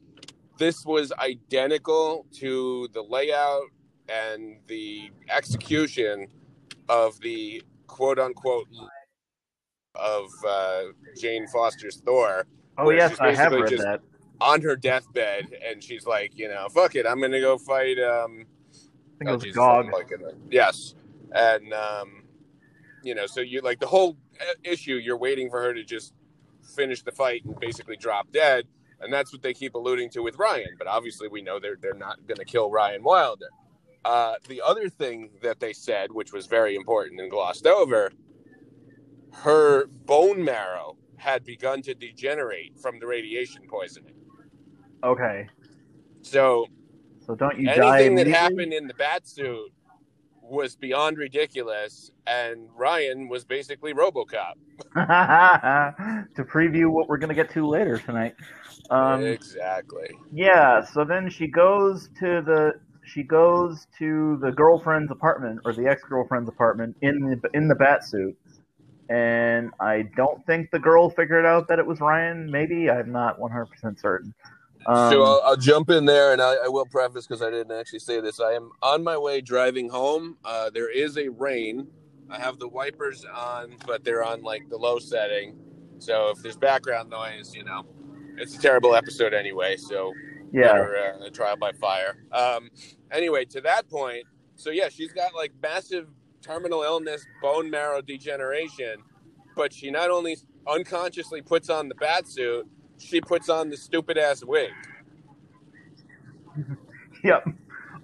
This 0.58 0.84
was 0.86 1.12
identical 1.12 2.26
to 2.34 2.88
the 2.94 3.02
layout 3.02 3.66
and 4.08 4.58
the 4.68 5.10
execution 5.30 6.28
of 6.88 7.20
the 7.20 7.62
quote 7.86 8.18
unquote 8.18 8.68
of 9.96 10.28
uh, 10.46 10.82
Jane 11.20 11.46
Foster's 11.48 12.02
Thor 12.04 12.46
Oh 12.78 12.90
yes, 12.90 13.20
I 13.20 13.32
have 13.32 13.52
read 13.52 13.78
that. 13.78 14.00
on 14.40 14.62
her 14.62 14.76
deathbed, 14.76 15.46
and 15.66 15.82
she's 15.82 16.06
like, 16.06 16.36
you 16.36 16.48
know, 16.48 16.68
fuck 16.70 16.96
it, 16.96 17.06
I'm 17.06 17.20
gonna 17.20 17.40
go 17.40 17.58
fight. 17.58 17.98
Um, 17.98 18.46
think 19.24 19.42
it 19.42 19.46
was 19.46 19.54
Gog. 19.54 19.92
Like 19.92 20.10
it. 20.10 20.20
yes, 20.50 20.94
and 21.32 21.72
um, 21.72 22.24
you 23.02 23.14
know, 23.14 23.26
so 23.26 23.40
you 23.40 23.60
like 23.60 23.80
the 23.80 23.86
whole 23.86 24.16
uh, 24.40 24.54
issue. 24.62 24.94
You're 24.94 25.18
waiting 25.18 25.50
for 25.50 25.62
her 25.62 25.74
to 25.74 25.84
just 25.84 26.14
finish 26.76 27.02
the 27.02 27.12
fight 27.12 27.44
and 27.44 27.58
basically 27.60 27.96
drop 27.96 28.30
dead, 28.32 28.66
and 29.00 29.12
that's 29.12 29.32
what 29.32 29.42
they 29.42 29.54
keep 29.54 29.74
alluding 29.74 30.10
to 30.10 30.20
with 30.20 30.38
Ryan. 30.38 30.74
But 30.78 30.86
obviously, 30.86 31.28
we 31.28 31.42
know 31.42 31.58
they're 31.58 31.76
they're 31.80 31.94
not 31.94 32.26
gonna 32.26 32.44
kill 32.44 32.70
Ryan 32.70 33.02
Wilder. 33.02 33.48
Uh, 34.04 34.34
the 34.48 34.60
other 34.60 34.88
thing 34.88 35.30
that 35.42 35.60
they 35.60 35.72
said, 35.72 36.12
which 36.12 36.32
was 36.32 36.46
very 36.46 36.76
important 36.76 37.20
and 37.20 37.30
glossed 37.30 37.66
over, 37.66 38.12
her 39.32 39.86
bone 39.86 40.44
marrow 40.44 40.96
had 41.16 41.42
begun 41.44 41.80
to 41.82 41.94
degenerate 41.94 42.78
from 42.78 42.98
the 43.00 43.06
radiation 43.06 43.62
poisoning. 43.66 44.14
Okay. 45.02 45.46
So 46.20 46.66
So 47.26 47.34
don't 47.34 47.58
you 47.58 47.66
die 47.66 48.02
anything 48.02 48.16
that 48.16 48.26
happened 48.26 48.72
in 48.72 48.86
the 48.86 48.94
bat 48.94 49.26
suit 49.26 49.72
was 50.42 50.76
beyond 50.76 51.16
ridiculous, 51.16 52.10
and 52.26 52.68
Ryan 52.76 53.28
was 53.28 53.44
basically 53.44 53.94
RoboCop. 53.94 54.54
to 56.36 56.44
preview 56.44 56.90
what 56.90 57.08
we're 57.08 57.18
gonna 57.18 57.34
get 57.34 57.50
to 57.52 57.66
later 57.66 57.98
tonight. 57.98 58.34
Um, 58.90 59.24
exactly. 59.24 60.10
Yeah, 60.32 60.84
so 60.84 61.04
then 61.04 61.30
she 61.30 61.46
goes 61.46 62.08
to 62.20 62.42
the 62.42 62.72
she 63.06 63.22
goes 63.22 63.86
to 63.98 64.38
the 64.42 64.50
girlfriend's 64.50 65.10
apartment 65.10 65.60
or 65.64 65.72
the 65.72 65.86
ex 65.86 66.02
girlfriend's 66.02 66.48
apartment 66.48 66.96
in 67.02 67.20
the 67.20 67.50
in 67.54 67.68
the 67.68 67.74
bat 67.74 68.04
suit, 68.04 68.36
and 69.08 69.70
I 69.80 70.02
don't 70.16 70.44
think 70.46 70.70
the 70.70 70.78
girl 70.78 71.08
figured 71.10 71.46
out 71.46 71.68
that 71.68 71.78
it 71.78 71.86
was 71.86 72.00
Ryan. 72.00 72.50
Maybe 72.50 72.90
I'm 72.90 73.12
not 73.12 73.38
100 73.38 73.66
percent 73.66 74.00
certain. 74.00 74.34
Um, 74.86 75.10
so 75.10 75.22
I'll, 75.22 75.40
I'll 75.44 75.56
jump 75.56 75.90
in 75.90 76.04
there, 76.04 76.32
and 76.32 76.42
I, 76.42 76.56
I 76.64 76.68
will 76.68 76.86
preface 76.86 77.26
because 77.26 77.42
I 77.42 77.50
didn't 77.50 77.72
actually 77.72 78.00
say 78.00 78.20
this. 78.20 78.40
I 78.40 78.52
am 78.52 78.70
on 78.82 79.02
my 79.02 79.16
way 79.16 79.40
driving 79.40 79.88
home. 79.88 80.36
Uh, 80.44 80.70
there 80.70 80.90
is 80.90 81.16
a 81.16 81.28
rain. 81.28 81.88
I 82.30 82.38
have 82.38 82.58
the 82.58 82.68
wipers 82.68 83.24
on, 83.24 83.76
but 83.86 84.04
they're 84.04 84.24
on 84.24 84.42
like 84.42 84.68
the 84.68 84.76
low 84.76 84.98
setting. 84.98 85.56
So 85.98 86.30
if 86.30 86.42
there's 86.42 86.56
background 86.56 87.10
noise, 87.10 87.54
you 87.54 87.64
know, 87.64 87.86
it's 88.36 88.56
a 88.56 88.60
terrible 88.60 88.94
episode 88.94 89.32
anyway. 89.32 89.76
So 89.76 90.12
yeah, 90.52 90.72
better, 90.72 91.18
uh, 91.24 91.30
trial 91.30 91.56
by 91.56 91.72
fire. 91.72 92.24
Um, 92.32 92.70
anyway, 93.10 93.44
to 93.46 93.60
that 93.62 93.88
point, 93.88 94.24
so 94.56 94.70
yeah, 94.70 94.88
she's 94.88 95.12
got 95.12 95.34
like 95.34 95.52
massive 95.62 96.08
terminal 96.42 96.82
illness, 96.82 97.24
bone 97.42 97.70
marrow 97.70 98.02
degeneration, 98.02 98.96
but 99.56 99.72
she 99.72 99.90
not 99.90 100.10
only 100.10 100.36
unconsciously 100.66 101.42
puts 101.42 101.70
on 101.70 101.88
the 101.88 101.94
bat 101.94 102.26
suit, 102.28 102.66
she 103.04 103.20
puts 103.20 103.48
on 103.48 103.70
the 103.70 103.76
stupid 103.76 104.18
ass 104.18 104.44
wig. 104.44 104.70
yep. 107.24 107.44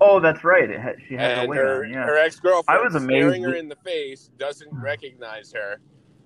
Oh, 0.01 0.21
that's 0.21 0.45
right. 0.45 0.69
Had, 0.71 0.97
she 1.09 1.15
had 1.15 1.39
and 1.39 1.49
wig 1.49 1.59
her, 1.59 1.85
on, 1.85 1.91
yeah. 1.91 2.05
her 2.05 2.17
ex 2.19 2.41
girlfriend 2.41 2.81
I 2.81 2.83
was 2.83 3.03
staring 3.03 3.43
her 3.43 3.55
in 3.55 3.69
the 3.69 3.77
face, 3.77 4.31
doesn't 4.39 4.73
recognize 4.73 5.53
her. 5.53 5.81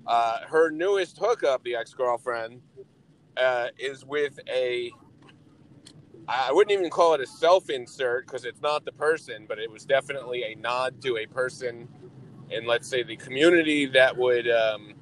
Uh, 0.06 0.40
her 0.46 0.70
newest 0.70 1.18
hookup, 1.18 1.62
the 1.64 1.74
ex 1.76 1.94
girlfriend, 1.94 2.60
uh, 3.36 3.68
is 3.78 4.04
with 4.04 4.38
a. 4.48 4.90
I 6.26 6.52
wouldn't 6.52 6.72
even 6.78 6.90
call 6.90 7.14
it 7.14 7.20
a 7.20 7.26
self 7.26 7.68
insert 7.68 8.26
because 8.26 8.44
it's 8.44 8.62
not 8.62 8.84
the 8.84 8.92
person, 8.92 9.44
but 9.46 9.58
it 9.58 9.70
was 9.70 9.84
definitely 9.84 10.44
a 10.44 10.54
nod 10.54 11.02
to 11.02 11.18
a 11.18 11.26
person 11.26 11.88
in, 12.50 12.66
let's 12.66 12.88
say, 12.88 13.02
the 13.02 13.16
community 13.16 13.86
that 13.86 14.16
would 14.16 14.48
um, 14.50 14.94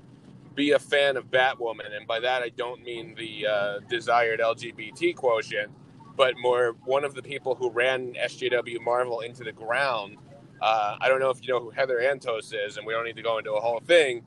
be 0.55 0.73
a 0.73 0.79
fan 0.79 1.17
of 1.17 1.31
Batwoman. 1.31 1.95
And 1.97 2.07
by 2.07 2.21
that, 2.21 2.43
I 2.43 2.51
don't 2.51 2.83
mean 2.83 3.15
the 3.17 3.47
uh, 3.47 3.79
desired 3.89 4.41
LGBT 4.41 5.15
quotient, 5.17 5.71
but 6.17 6.35
more 6.39 6.77
one 6.85 7.05
of 7.05 7.15
the 7.15 7.23
people 7.23 7.55
who 7.55 7.71
ran 7.71 8.15
SJW 8.15 8.81
Marvel 8.81 9.21
into 9.21 9.45
the 9.45 9.53
ground. 9.53 10.17
Uh, 10.61 10.97
I 11.01 11.09
don't 11.09 11.21
know 11.21 11.31
if 11.31 11.43
you 11.43 11.53
know 11.53 11.61
who 11.61 11.71
Heather 11.71 11.99
Antos 11.99 12.53
is, 12.55 12.77
and 12.77 12.87
we 12.87 12.93
don't 12.93 13.05
need 13.05 13.17
to 13.17 13.23
go 13.23 13.39
into 13.39 13.53
a 13.53 13.61
whole 13.61 13.81
thing, 13.81 14.25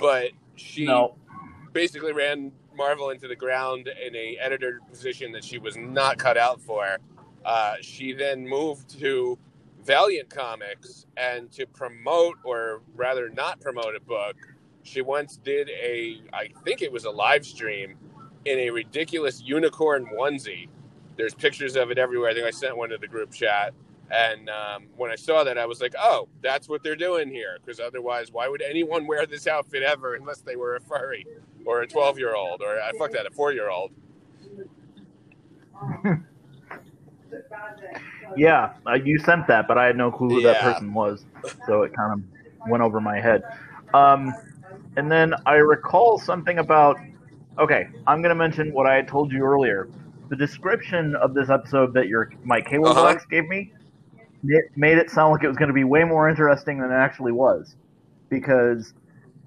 but 0.00 0.30
she 0.54 0.86
No. 0.86 1.16
basically 1.72 2.12
ran 2.12 2.52
Marvel 2.74 3.10
into 3.10 3.28
the 3.28 3.36
ground 3.36 3.88
in 3.88 4.14
a 4.16 4.38
editor 4.38 4.80
position 4.88 5.32
that 5.32 5.44
she 5.44 5.58
was 5.58 5.76
not 5.76 6.18
cut 6.18 6.36
out 6.38 6.60
for. 6.60 6.98
Uh, 7.44 7.74
she 7.80 8.12
then 8.12 8.46
moved 8.46 8.88
to 9.00 9.38
Valiant 9.84 10.28
Comics 10.30 11.06
and 11.16 11.50
to 11.52 11.66
promote, 11.66 12.36
or 12.44 12.80
rather 12.94 13.28
not 13.28 13.60
promote 13.60 13.94
a 13.94 14.00
book. 14.00 14.36
She 14.86 15.02
once 15.02 15.36
did 15.36 15.68
a, 15.70 16.22
I 16.32 16.48
think 16.64 16.82
it 16.82 16.90
was 16.90 17.04
a 17.04 17.10
live 17.10 17.44
stream 17.44 17.96
in 18.44 18.58
a 18.60 18.70
ridiculous 18.70 19.42
unicorn 19.42 20.06
onesie. 20.16 20.68
There's 21.16 21.34
pictures 21.34 21.76
of 21.76 21.90
it 21.90 21.98
everywhere. 21.98 22.30
I 22.30 22.34
think 22.34 22.46
I 22.46 22.50
sent 22.50 22.76
one 22.76 22.90
to 22.90 22.98
the 22.98 23.08
group 23.08 23.32
chat. 23.32 23.74
And 24.10 24.48
um, 24.48 24.84
when 24.96 25.10
I 25.10 25.16
saw 25.16 25.42
that, 25.42 25.58
I 25.58 25.66
was 25.66 25.80
like, 25.80 25.94
oh, 25.98 26.28
that's 26.40 26.68
what 26.68 26.84
they're 26.84 26.94
doing 26.94 27.28
here. 27.28 27.58
Because 27.64 27.80
otherwise, 27.80 28.30
why 28.30 28.46
would 28.46 28.62
anyone 28.62 29.06
wear 29.06 29.26
this 29.26 29.48
outfit 29.48 29.82
ever 29.82 30.14
unless 30.14 30.42
they 30.42 30.54
were 30.54 30.76
a 30.76 30.80
furry 30.80 31.26
or 31.64 31.82
a 31.82 31.86
12 31.88 32.18
year 32.18 32.36
old 32.36 32.62
or, 32.62 32.80
I 32.80 32.92
fuck 32.98 33.10
that, 33.12 33.26
a 33.26 33.30
four 33.30 33.52
year 33.52 33.68
old? 33.68 33.90
Yeah, 38.36 38.74
uh, 38.86 38.94
you 38.94 39.18
sent 39.18 39.46
that, 39.46 39.68
but 39.68 39.78
I 39.78 39.86
had 39.86 39.96
no 39.96 40.10
clue 40.10 40.28
who 40.28 40.42
that 40.42 40.60
person 40.60 40.92
was, 40.92 41.24
so 41.66 41.82
it 41.82 41.92
kind 41.94 42.12
of 42.12 42.68
went 42.68 42.82
over 42.82 43.00
my 43.00 43.20
head. 43.20 43.42
Um, 43.94 44.34
and 44.96 45.10
then 45.10 45.34
I 45.46 45.54
recall 45.54 46.18
something 46.18 46.58
about. 46.58 46.96
Okay, 47.58 47.88
I'm 48.06 48.20
going 48.20 48.30
to 48.30 48.34
mention 48.34 48.72
what 48.72 48.86
I 48.86 48.94
had 48.96 49.08
told 49.08 49.32
you 49.32 49.42
earlier. 49.42 49.88
The 50.28 50.36
description 50.36 51.16
of 51.16 51.32
this 51.32 51.48
episode 51.48 51.94
that 51.94 52.06
your 52.08 52.30
my 52.44 52.60
cable 52.60 52.88
Uh-huh. 52.88 53.02
box 53.14 53.24
gave 53.30 53.48
me 53.48 53.72
it 54.44 54.64
made 54.76 54.98
it 54.98 55.10
sound 55.10 55.32
like 55.32 55.42
it 55.42 55.48
was 55.48 55.56
going 55.56 55.68
to 55.68 55.74
be 55.74 55.84
way 55.84 56.04
more 56.04 56.28
interesting 56.28 56.78
than 56.78 56.90
it 56.90 56.94
actually 56.94 57.32
was, 57.32 57.76
because, 58.28 58.92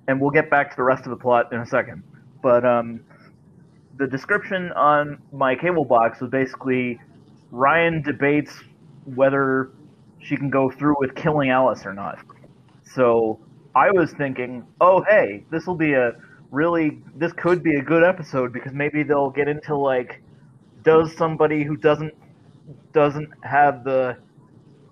and 0.07 0.19
we'll 0.19 0.31
get 0.31 0.49
back 0.49 0.71
to 0.71 0.75
the 0.75 0.83
rest 0.83 1.05
of 1.05 1.11
the 1.11 1.15
plot 1.15 1.51
in 1.53 1.59
a 1.59 1.65
second. 1.65 2.03
But 2.41 2.65
um, 2.65 3.01
the 3.97 4.07
description 4.07 4.71
on 4.73 5.21
my 5.31 5.55
cable 5.55 5.85
box 5.85 6.19
was 6.19 6.29
basically 6.31 6.99
Ryan 7.51 8.01
debates 8.01 8.51
whether 9.05 9.71
she 10.19 10.35
can 10.35 10.49
go 10.49 10.69
through 10.69 10.95
with 10.99 11.15
killing 11.15 11.49
Alice 11.49 11.85
or 11.85 11.93
not. 11.93 12.19
So 12.83 13.39
I 13.79 13.91
was 13.91 14.11
thinking, 14.13 14.51
oh 14.81 15.03
hey, 15.09 15.45
this 15.51 15.65
will 15.67 15.75
be 15.87 15.93
a 15.93 16.07
really 16.51 16.87
this 17.15 17.31
could 17.33 17.61
be 17.63 17.75
a 17.75 17.81
good 17.81 18.03
episode 18.03 18.51
because 18.51 18.73
maybe 18.73 19.03
they'll 19.03 19.29
get 19.41 19.47
into 19.47 19.75
like 19.75 20.21
does 20.83 21.15
somebody 21.15 21.63
who 21.63 21.75
doesn't 21.77 22.13
doesn't 22.93 23.29
have 23.43 23.83
the 23.83 24.17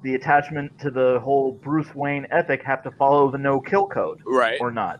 the 0.03 0.13
attachment 0.15 0.71
to 0.79 0.89
the 0.91 1.19
whole 1.23 1.51
Bruce 1.67 1.93
Wayne 1.95 2.27
ethic 2.31 2.61
have 2.63 2.81
to 2.83 2.91
follow 2.91 3.31
the 3.31 3.37
no 3.37 3.59
kill 3.59 3.87
code 3.87 4.19
Right. 4.25 4.59
or 4.61 4.71
not. 4.71 4.99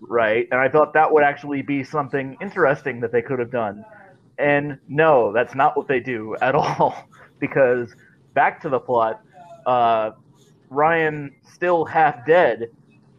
Right? 0.00 0.46
And 0.50 0.60
I 0.60 0.68
thought 0.68 0.94
that 0.94 1.12
would 1.12 1.24
actually 1.24 1.62
be 1.62 1.84
something 1.84 2.36
interesting 2.40 3.00
that 3.00 3.12
they 3.12 3.22
could 3.22 3.38
have 3.38 3.50
done. 3.50 3.84
And 4.38 4.78
no, 4.88 5.32
that's 5.32 5.54
not 5.54 5.76
what 5.76 5.88
they 5.88 6.00
do 6.00 6.36
at 6.40 6.54
all. 6.62 6.94
because 7.38 7.94
back 8.34 8.60
to 8.62 8.68
the 8.68 8.78
plot, 8.78 9.20
uh, 9.66 10.12
Ryan, 10.72 11.34
still 11.52 11.84
half 11.84 12.26
dead, 12.26 12.68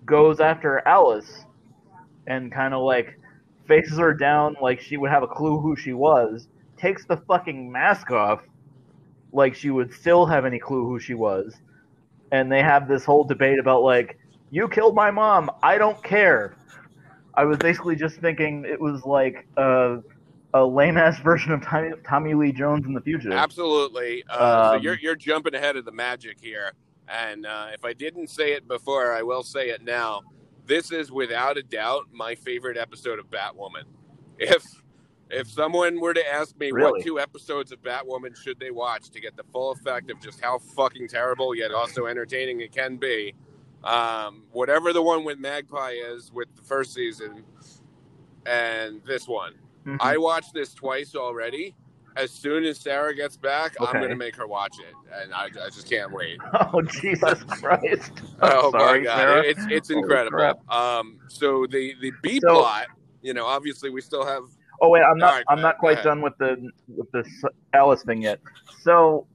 goes 0.06 0.40
after 0.40 0.86
Alice 0.88 1.46
and 2.28 2.52
kind 2.52 2.74
of 2.74 2.82
like 2.82 3.20
faces 3.68 3.98
her 3.98 4.14
down 4.14 4.56
like 4.62 4.82
she 4.82 4.98
would 4.98 5.10
have 5.10 5.24
a 5.24 5.28
clue 5.28 5.60
who 5.60 5.76
she 5.76 5.94
was, 5.94 6.48
takes 6.78 7.06
the 7.06 7.18
fucking 7.28 7.72
mask 7.72 8.12
off 8.12 8.42
like 9.32 9.56
she 9.56 9.70
would 9.70 9.94
still 9.94 10.26
have 10.26 10.46
any 10.46 10.60
clue 10.60 10.86
who 10.86 11.00
she 11.00 11.14
was. 11.14 11.56
And 12.32 12.52
they 12.52 12.62
have 12.62 12.88
this 12.88 13.06
whole 13.06 13.24
debate 13.24 13.60
about 13.60 13.84
like, 13.84 14.18
you 14.52 14.68
killed 14.68 14.96
my 14.96 15.12
mom, 15.12 15.50
I 15.62 15.78
don't 15.78 16.02
care. 16.04 16.56
I 17.36 17.46
was 17.46 17.58
basically 17.58 17.96
just 17.96 18.18
thinking 18.18 18.66
it 18.66 18.80
was 18.80 19.04
like 19.06 19.48
a, 19.58 20.00
a 20.54 20.66
lame 20.66 20.98
ass 20.98 21.20
version 21.24 21.52
of 21.52 21.64
Tommy, 21.64 21.92
Tommy 22.08 22.34
Lee 22.34 22.52
Jones 22.52 22.86
in 22.86 22.94
the 22.94 23.02
future. 23.02 23.32
Absolutely. 23.32 24.24
Uh, 24.30 24.72
so 24.72 24.76
Um, 24.78 24.84
you're, 24.84 24.96
you're 24.96 25.16
jumping 25.16 25.56
ahead 25.56 25.78
of 25.78 25.86
the 25.86 25.92
magic 25.92 26.38
here. 26.42 26.74
And 27.08 27.46
uh, 27.46 27.68
if 27.74 27.84
I 27.86 27.94
didn't 27.94 28.30
say 28.30 28.54
it 28.54 28.68
before, 28.68 29.12
I 29.14 29.22
will 29.24 29.44
say 29.44 29.70
it 29.70 29.84
now. 29.84 30.22
This 30.66 30.92
is 30.92 31.12
without 31.12 31.58
a 31.58 31.64
doubt 31.64 32.06
my 32.12 32.36
favorite 32.36 32.78
episode 32.78 33.20
of 33.20 33.30
Batwoman. 33.30 33.84
If 34.40 34.64
if 35.30 35.50
someone 35.50 36.00
were 36.00 36.14
to 36.14 36.34
ask 36.34 36.58
me 36.60 36.72
Really? 36.72 36.92
what 36.92 37.02
two 37.04 37.20
episodes 37.20 37.72
of 37.72 37.82
Batwoman 37.82 38.38
should 38.42 38.60
they 38.60 38.72
watch 38.72 39.10
to 39.12 39.20
get 39.20 39.36
the 39.36 39.44
full 39.52 39.72
effect 39.72 40.12
of 40.12 40.22
just 40.22 40.40
how 40.40 40.60
fucking 40.60 41.08
terrible 41.08 41.56
yet 41.56 41.72
also 41.72 42.06
entertaining 42.06 42.62
it 42.62 42.72
can 42.72 42.98
be, 42.98 43.34
um, 43.84 44.44
whatever 44.52 44.94
the 44.94 45.02
one 45.02 45.24
with 45.24 45.40
Magpie 45.40 45.92
is 45.94 46.32
with 46.32 46.48
the 46.56 46.62
first 46.62 46.94
season 46.94 47.44
and 48.46 49.02
this 49.06 49.28
one, 49.28 49.56
Mhm. 49.86 49.98
I 50.00 50.18
watched 50.18 50.54
this 50.54 50.74
twice 50.74 51.16
already. 51.16 51.76
As 52.16 52.32
soon 52.32 52.64
as 52.64 52.80
Sarah 52.80 53.16
gets 53.16 53.38
back, 53.38 53.74
I'm 53.80 53.94
going 53.94 54.10
to 54.10 54.16
make 54.16 54.36
her 54.36 54.46
watch 54.48 54.76
it, 54.80 54.94
and 55.22 55.34
I, 55.34 55.46
I 55.46 55.70
just 55.70 55.90
can't 55.90 56.12
wait. 56.12 56.38
Oh 56.74 56.82
Jesus 56.82 57.44
Christ! 57.48 58.12
Oh 58.42 58.72
Sorry, 58.72 59.00
my 59.00 59.06
god, 59.06 59.18
Sarah. 59.18 59.44
it's 59.44 59.66
it's 59.70 59.90
incredible. 59.90 60.62
Um, 60.70 61.20
so 61.28 61.66
the 61.70 61.94
the 62.02 62.12
B 62.22 62.40
So- 62.40 62.60
plot, 62.62 62.88
you 63.22 63.34
know, 63.34 63.46
obviously 63.46 63.90
we 63.90 64.02
still 64.02 64.26
have 64.26 64.44
Oh 64.82 64.90
wait, 64.90 65.02
I'm 65.04 65.18
not. 65.18 65.34
Right, 65.34 65.46
I'm 65.50 65.62
not 65.62 65.78
quite 65.78 66.04
done 66.04 66.22
with 66.22 66.34
the 66.40 66.70
with 66.88 67.10
this 67.12 67.28
Alice 67.74 68.04
thing 68.04 68.22
yet. 68.22 68.40
So, 68.82 69.28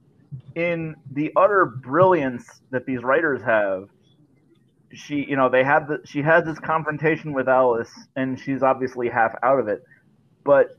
in 0.55 0.95
the 1.13 1.31
utter 1.35 1.65
brilliance 1.65 2.45
that 2.71 2.85
these 2.85 3.01
writers 3.01 3.41
have, 3.41 3.89
she, 4.93 5.25
you 5.27 5.35
know, 5.35 5.49
they 5.49 5.63
have 5.63 5.87
the 5.87 5.99
she 6.05 6.21
has 6.21 6.45
this 6.45 6.59
confrontation 6.59 7.33
with 7.33 7.47
Alice, 7.47 7.89
and 8.15 8.39
she's 8.39 8.61
obviously 8.63 9.09
half 9.09 9.33
out 9.41 9.59
of 9.59 9.67
it, 9.67 9.83
but 10.43 10.77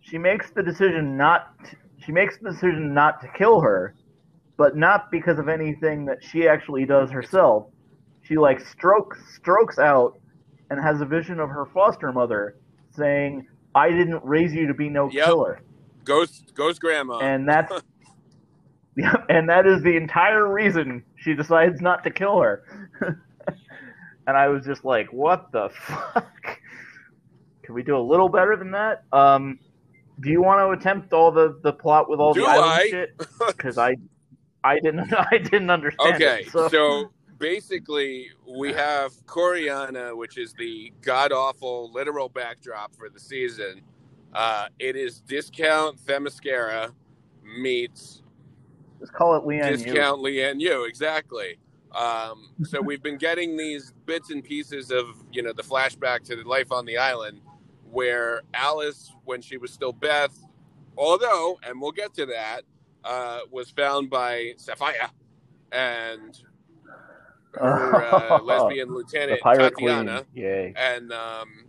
she 0.00 0.18
makes 0.18 0.50
the 0.50 0.62
decision 0.62 1.16
not. 1.16 1.46
To, 1.64 1.76
she 2.04 2.12
makes 2.12 2.38
the 2.38 2.50
decision 2.50 2.94
not 2.94 3.20
to 3.20 3.28
kill 3.36 3.60
her, 3.60 3.94
but 4.56 4.76
not 4.76 5.10
because 5.10 5.38
of 5.38 5.48
anything 5.48 6.06
that 6.06 6.18
she 6.22 6.48
actually 6.48 6.86
does 6.86 7.10
herself. 7.10 7.66
She 8.22 8.36
like 8.36 8.60
strokes 8.60 9.18
strokes 9.36 9.78
out 9.78 10.14
and 10.70 10.80
has 10.82 11.00
a 11.00 11.04
vision 11.06 11.40
of 11.40 11.48
her 11.48 11.66
foster 11.74 12.12
mother 12.12 12.56
saying, 12.92 13.46
"I 13.74 13.90
didn't 13.90 14.24
raise 14.24 14.52
you 14.54 14.66
to 14.68 14.74
be 14.74 14.88
no 14.88 15.10
Yep. 15.10 15.24
killer," 15.26 15.60
Ghost 16.04 16.52
Ghost 16.54 16.80
Grandma. 16.80 17.18
and 17.18 17.48
that's 17.48 17.70
Yep, 18.96 19.26
and 19.28 19.48
that 19.48 19.66
is 19.66 19.82
the 19.82 19.96
entire 19.96 20.52
reason 20.52 21.04
she 21.16 21.34
decides 21.34 21.80
not 21.80 22.04
to 22.04 22.10
kill 22.10 22.40
her. 22.40 22.62
and 24.26 24.36
I 24.36 24.48
was 24.48 24.64
just 24.64 24.84
like, 24.84 25.12
what 25.12 25.50
the 25.52 25.70
fuck? 25.70 26.58
Can 27.64 27.74
we 27.74 27.82
do 27.82 27.96
a 27.96 28.00
little 28.02 28.28
better 28.28 28.56
than 28.56 28.72
that? 28.72 29.04
Um, 29.12 29.58
do 30.20 30.30
you 30.30 30.42
want 30.42 30.60
to 30.60 30.70
attempt 30.70 31.12
all 31.12 31.30
the, 31.30 31.58
the 31.62 31.72
plot 31.72 32.08
with 32.08 32.20
all 32.20 32.34
Do 32.34 32.42
the 32.42 32.48
island 32.48 32.70
I? 32.70 32.88
shit? 32.88 33.18
Because 33.46 33.78
I, 33.78 33.96
I 34.62 34.78
didn't, 34.80 35.12
I 35.32 35.38
didn't 35.38 35.70
understand. 35.70 36.16
Okay, 36.16 36.42
it, 36.42 36.50
so, 36.50 36.68
so 36.68 37.10
basically, 37.38 38.28
we 38.46 38.72
have 38.72 39.12
Coryana, 39.26 40.16
which 40.16 40.38
is 40.38 40.52
the 40.54 40.92
god 41.00 41.32
awful 41.32 41.90
literal 41.92 42.28
backdrop 42.28 42.94
for 42.94 43.08
the 43.08 43.20
season. 43.20 43.82
Uh, 44.32 44.68
it 44.78 44.94
is 44.94 45.20
discount 45.20 45.98
Themyscira 46.04 46.92
meets 47.42 48.22
just 49.00 49.12
call 49.14 49.34
it 49.34 49.44
Lian. 49.44 49.70
Yu. 49.70 49.76
discount 49.76 50.20
Lian 50.20 50.60
Yu, 50.60 50.84
exactly. 50.84 51.58
Um, 51.92 52.50
so 52.62 52.80
we've 52.80 53.02
been 53.02 53.16
getting 53.16 53.56
these 53.56 53.92
bits 54.06 54.30
and 54.30 54.44
pieces 54.44 54.92
of 54.92 55.06
you 55.32 55.42
know 55.42 55.52
the 55.52 55.62
flashback 55.62 56.22
to 56.24 56.36
the 56.36 56.44
life 56.44 56.70
on 56.70 56.84
the 56.84 56.98
island, 56.98 57.40
where 57.90 58.42
Alice, 58.54 59.12
when 59.24 59.42
she 59.42 59.56
was 59.58 59.72
still 59.72 59.92
Beth, 59.92 60.36
although, 60.96 61.58
and 61.64 61.80
we'll 61.80 61.92
get 61.92 62.14
to 62.14 62.26
that, 62.26 62.62
uh, 63.04 63.40
was 63.50 63.70
found 63.70 64.10
by 64.10 64.54
Sapphire 64.56 65.10
and 65.72 66.38
her 67.54 68.04
uh, 68.04 68.38
lesbian 68.44 68.92
lieutenant 68.92 69.42
Tatiana, 69.52 70.26
and 70.76 71.12
um, 71.12 71.66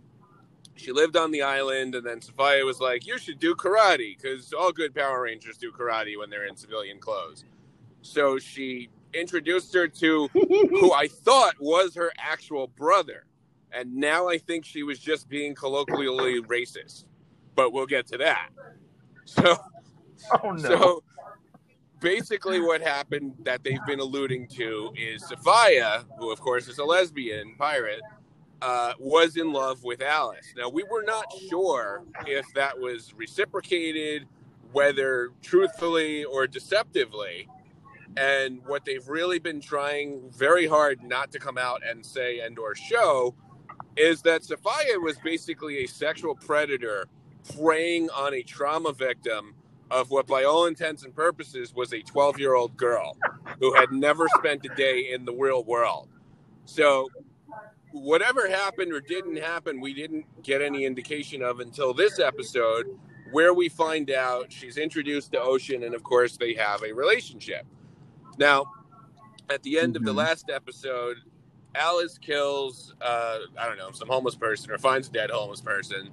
she 0.76 0.92
lived 0.92 1.16
on 1.16 1.30
the 1.30 1.42
island. 1.42 1.94
And 1.94 2.06
then 2.06 2.20
Sophia 2.20 2.64
was 2.64 2.80
like, 2.80 3.06
"You 3.06 3.18
should 3.18 3.38
do 3.38 3.54
karate 3.54 4.16
because 4.16 4.52
all 4.52 4.72
good 4.72 4.94
Power 4.94 5.22
Rangers 5.22 5.58
do 5.58 5.72
karate 5.72 6.18
when 6.18 6.30
they're 6.30 6.46
in 6.46 6.56
civilian 6.56 6.98
clothes." 7.00 7.44
So 8.02 8.38
she 8.38 8.90
introduced 9.14 9.74
her 9.74 9.88
to 9.88 10.28
who 10.32 10.92
I 10.92 11.08
thought 11.08 11.54
was 11.60 11.94
her 11.96 12.12
actual 12.18 12.68
brother, 12.68 13.26
and 13.74 13.94
now 13.94 14.28
I 14.28 14.38
think 14.38 14.64
she 14.64 14.82
was 14.82 14.98
just 14.98 15.28
being 15.28 15.54
colloquially 15.54 16.40
racist. 16.42 17.04
But 17.54 17.72
we'll 17.72 17.86
get 17.86 18.06
to 18.08 18.18
that. 18.18 18.50
So. 19.24 19.56
oh 20.42 20.50
no. 20.50 20.56
So 20.58 21.04
basically, 22.00 22.60
what 22.60 22.80
happened 22.82 23.34
that 23.44 23.62
they've 23.62 23.84
been 23.86 24.00
alluding 24.00 24.48
to 24.48 24.92
is 24.96 25.26
Sophia, 25.28 26.04
who 26.18 26.32
of 26.32 26.40
course 26.40 26.66
is 26.66 26.78
a 26.78 26.84
lesbian 26.84 27.54
pirate, 27.56 28.00
uh, 28.62 28.92
was 28.98 29.36
in 29.36 29.52
love 29.52 29.82
with 29.84 30.02
Alice. 30.02 30.52
Now, 30.56 30.68
we 30.68 30.84
were 30.84 31.02
not 31.02 31.26
sure 31.48 32.04
if 32.26 32.46
that 32.54 32.78
was 32.78 33.14
reciprocated, 33.14 34.26
whether 34.72 35.30
truthfully 35.42 36.24
or 36.24 36.46
deceptively. 36.46 37.48
And 38.16 38.60
what 38.66 38.84
they've 38.84 39.08
really 39.08 39.38
been 39.38 39.60
trying 39.60 40.30
very 40.36 40.66
hard 40.66 41.02
not 41.02 41.32
to 41.32 41.38
come 41.38 41.56
out 41.56 41.80
and 41.88 42.04
say 42.04 42.40
and 42.40 42.58
or 42.58 42.74
show 42.74 43.34
is 43.96 44.22
that 44.22 44.44
Sophia 44.44 44.98
was 44.98 45.18
basically 45.18 45.84
a 45.84 45.86
sexual 45.86 46.34
predator 46.34 47.06
preying 47.56 48.08
on 48.10 48.34
a 48.34 48.42
trauma 48.42 48.92
victim 48.92 49.54
of 49.90 50.10
what, 50.10 50.26
by 50.26 50.44
all 50.44 50.66
intents 50.66 51.04
and 51.04 51.14
purposes, 51.14 51.74
was 51.74 51.92
a 51.92 52.00
12 52.00 52.38
year 52.38 52.54
old 52.54 52.76
girl 52.76 53.16
who 53.60 53.74
had 53.74 53.92
never 53.92 54.26
spent 54.38 54.64
a 54.64 54.74
day 54.74 55.10
in 55.12 55.24
the 55.24 55.32
real 55.32 55.62
world. 55.64 56.08
So, 56.64 57.08
whatever 57.90 58.48
happened 58.48 58.92
or 58.92 59.00
didn't 59.00 59.36
happen, 59.36 59.80
we 59.80 59.92
didn't 59.92 60.24
get 60.42 60.62
any 60.62 60.84
indication 60.86 61.42
of 61.42 61.60
until 61.60 61.92
this 61.92 62.18
episode, 62.18 62.86
where 63.30 63.52
we 63.52 63.68
find 63.68 64.10
out 64.10 64.50
she's 64.50 64.78
introduced 64.78 65.32
to 65.32 65.40
Ocean, 65.40 65.82
and 65.82 65.94
of 65.94 66.02
course, 66.02 66.36
they 66.38 66.54
have 66.54 66.82
a 66.82 66.92
relationship. 66.92 67.66
Now, 68.38 68.64
at 69.50 69.62
the 69.62 69.78
end 69.78 69.96
of 69.96 70.04
the 70.04 70.12
Mhm. 70.12 70.16
last 70.16 70.48
episode, 70.48 71.18
Alice 71.74 72.18
kills, 72.18 72.94
uh, 73.00 73.38
I 73.58 73.66
don't 73.66 73.78
know, 73.78 73.90
some 73.92 74.08
homeless 74.08 74.34
person 74.34 74.70
or 74.70 74.78
finds 74.78 75.08
a 75.08 75.12
dead 75.12 75.30
homeless 75.30 75.60
person 75.60 76.10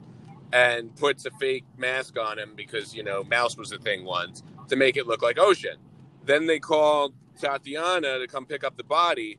and 0.54 0.96
puts 0.96 1.26
a 1.26 1.32
fake 1.32 1.66
mask 1.78 2.18
on 2.18 2.40
him 2.40 2.54
because, 2.56 2.94
you 2.96 3.04
know, 3.04 3.24
Mouse 3.24 3.58
was 3.58 3.72
a 3.72 3.78
thing 3.78 4.06
once 4.06 4.44
to 4.70 4.76
make 4.76 4.98
it 4.98 5.06
look 5.08 5.22
like 5.22 5.38
Ocean. 5.38 5.78
Then 6.26 6.48
they 6.48 6.60
called 6.60 7.14
Tatiana 7.40 8.20
to 8.20 8.28
come 8.28 8.46
pick 8.46 8.64
up 8.64 8.78
the 8.78 8.84
body. 8.84 9.38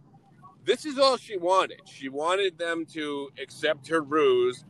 This 0.64 0.84
is 0.84 0.98
all 0.98 1.16
she 1.16 1.36
wanted. 1.36 1.80
She 1.86 2.08
wanted 2.08 2.58
them 2.58 2.84
to 2.92 3.30
accept 3.40 3.88
her 3.88 4.02
ruse 4.02 4.64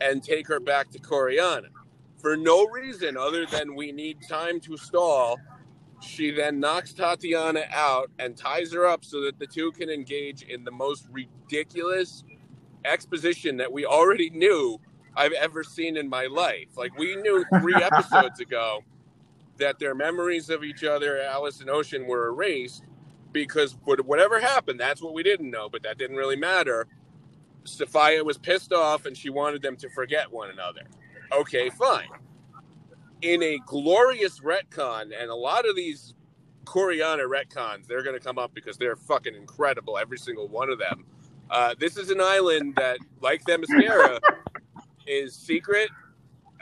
and 0.00 0.22
take 0.22 0.48
her 0.48 0.60
back 0.60 0.90
to 0.90 0.98
Coryana. 0.98 1.68
For 2.18 2.36
no 2.36 2.66
reason 2.68 3.16
other 3.16 3.46
than 3.46 3.74
we 3.74 3.92
need 3.92 4.18
time 4.28 4.58
to 4.60 4.76
stall, 4.76 5.38
she 6.04 6.30
then 6.30 6.60
knocks 6.60 6.92
Tatiana 6.92 7.64
out 7.72 8.10
and 8.18 8.36
ties 8.36 8.72
her 8.72 8.86
up 8.86 9.04
so 9.04 9.22
that 9.22 9.38
the 9.38 9.46
two 9.46 9.72
can 9.72 9.90
engage 9.90 10.42
in 10.42 10.64
the 10.64 10.70
most 10.70 11.06
ridiculous 11.10 12.24
exposition 12.84 13.56
that 13.56 13.72
we 13.72 13.84
already 13.86 14.30
knew 14.30 14.78
I've 15.16 15.32
ever 15.32 15.64
seen 15.64 15.96
in 15.96 16.08
my 16.08 16.26
life. 16.26 16.76
Like 16.76 16.96
we 16.98 17.16
knew 17.16 17.44
three 17.60 17.74
episodes 17.82 18.40
ago 18.40 18.80
that 19.58 19.78
their 19.78 19.94
memories 19.94 20.50
of 20.50 20.64
each 20.64 20.84
other, 20.84 21.20
Alice 21.20 21.60
and 21.60 21.70
Ocean, 21.70 22.06
were 22.06 22.28
erased 22.28 22.84
because 23.32 23.76
whatever 23.84 24.40
happened, 24.40 24.78
that's 24.78 25.02
what 25.02 25.14
we 25.14 25.22
didn't 25.22 25.50
know, 25.50 25.68
but 25.68 25.82
that 25.82 25.98
didn't 25.98 26.16
really 26.16 26.36
matter. 26.36 26.86
Sophia 27.64 28.22
was 28.22 28.38
pissed 28.38 28.72
off 28.72 29.06
and 29.06 29.16
she 29.16 29.30
wanted 29.30 29.62
them 29.62 29.76
to 29.76 29.88
forget 29.90 30.30
one 30.30 30.50
another. 30.50 30.82
Okay, 31.32 31.70
fine. 31.70 32.08
In 33.24 33.42
a 33.42 33.58
glorious 33.64 34.40
retcon, 34.40 35.10
and 35.18 35.30
a 35.30 35.34
lot 35.34 35.66
of 35.66 35.74
these 35.74 36.12
Coryana 36.66 37.26
retcons, 37.26 37.86
they're 37.86 38.02
going 38.02 38.18
to 38.18 38.22
come 38.22 38.38
up 38.38 38.52
because 38.52 38.76
they're 38.76 38.96
fucking 38.96 39.34
incredible, 39.34 39.96
every 39.96 40.18
single 40.18 40.46
one 40.46 40.68
of 40.68 40.78
them. 40.78 41.06
Uh, 41.50 41.74
this 41.80 41.96
is 41.96 42.10
an 42.10 42.20
island 42.20 42.74
that, 42.76 42.98
like 43.22 43.42
Themyscira, 43.44 44.18
is 45.06 45.34
secret. 45.34 45.88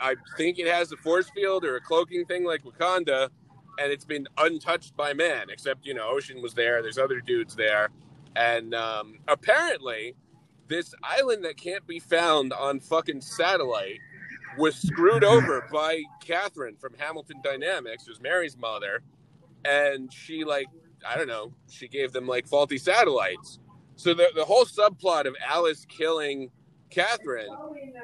I 0.01 0.15
think 0.37 0.61
it 0.61 0.69
has 0.69 0.93
a 0.93 0.97
force 0.99 1.29
field 1.31 1.65
or 1.65 1.75
a 1.75 1.81
cloaking 1.81 2.27
thing 2.27 2.45
like 2.45 2.63
Wakanda, 2.63 3.29
and 3.81 3.91
it's 3.91 4.05
been 4.05 4.29
untouched 4.39 4.97
by 4.97 5.13
man, 5.15 5.51
except, 5.51 5.85
you 5.85 5.95
know, 5.95 6.09
Ocean 6.09 6.41
was 6.41 6.55
there, 6.55 6.81
there's 6.81 6.99
other 6.99 7.21
dudes 7.21 7.57
there. 7.57 7.89
And 8.37 8.73
um, 8.73 9.19
apparently, 9.27 10.15
this 10.69 10.95
island 11.03 11.45
that 11.45 11.57
can't 11.57 11.85
be 11.89 11.99
found 11.99 12.53
on 12.53 12.79
fucking 12.79 13.21
satellite 13.21 13.99
was 14.59 14.77
screwed 14.77 15.25
over 15.25 15.67
by 15.73 16.03
Catherine 16.25 16.77
from 16.77 16.95
Hamilton 16.99 17.37
Dynamics, 17.43 18.07
who's 18.07 18.21
Mary's 18.21 18.57
mother. 18.57 19.03
And 19.65 20.13
she, 20.13 20.45
like, 20.45 20.67
I 21.09 21.17
don't 21.17 21.29
know, 21.29 21.53
she 21.71 21.89
gave 21.89 22.13
them 22.13 22.27
like 22.27 22.47
faulty 22.47 22.79
satellites. 22.79 23.59
So 23.97 24.15
the, 24.15 24.29
the 24.35 24.45
whole 24.45 24.65
subplot 24.65 25.27
of 25.27 25.35
Alice 25.47 25.85
killing 25.89 26.51
Catherine 26.91 27.49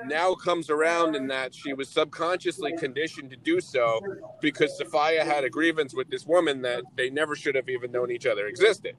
now 0.07 0.35
comes 0.35 0.71
around 0.71 1.15
in 1.15 1.27
that 1.27 1.55
she 1.55 1.75
was 1.75 1.89
subconsciously 1.91 2.75
conditioned 2.79 3.29
to 3.31 3.37
do 3.37 3.61
so 3.61 4.01
because 4.41 4.79
Sophia 4.79 5.25
had 5.25 5.45
a 5.45 5.51
grievance 5.51 5.95
with 5.95 6.09
this 6.09 6.25
woman 6.25 6.63
that 6.63 6.85
they 6.97 7.11
never 7.11 7.37
should 7.37 7.55
have 7.55 7.69
even 7.69 7.93
known 7.93 8.11
each 8.11 8.25
other 8.25 8.47
existed. 8.47 8.97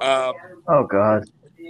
Uh, 0.00 0.32
Oh 0.68 0.84
god. 0.84 1.24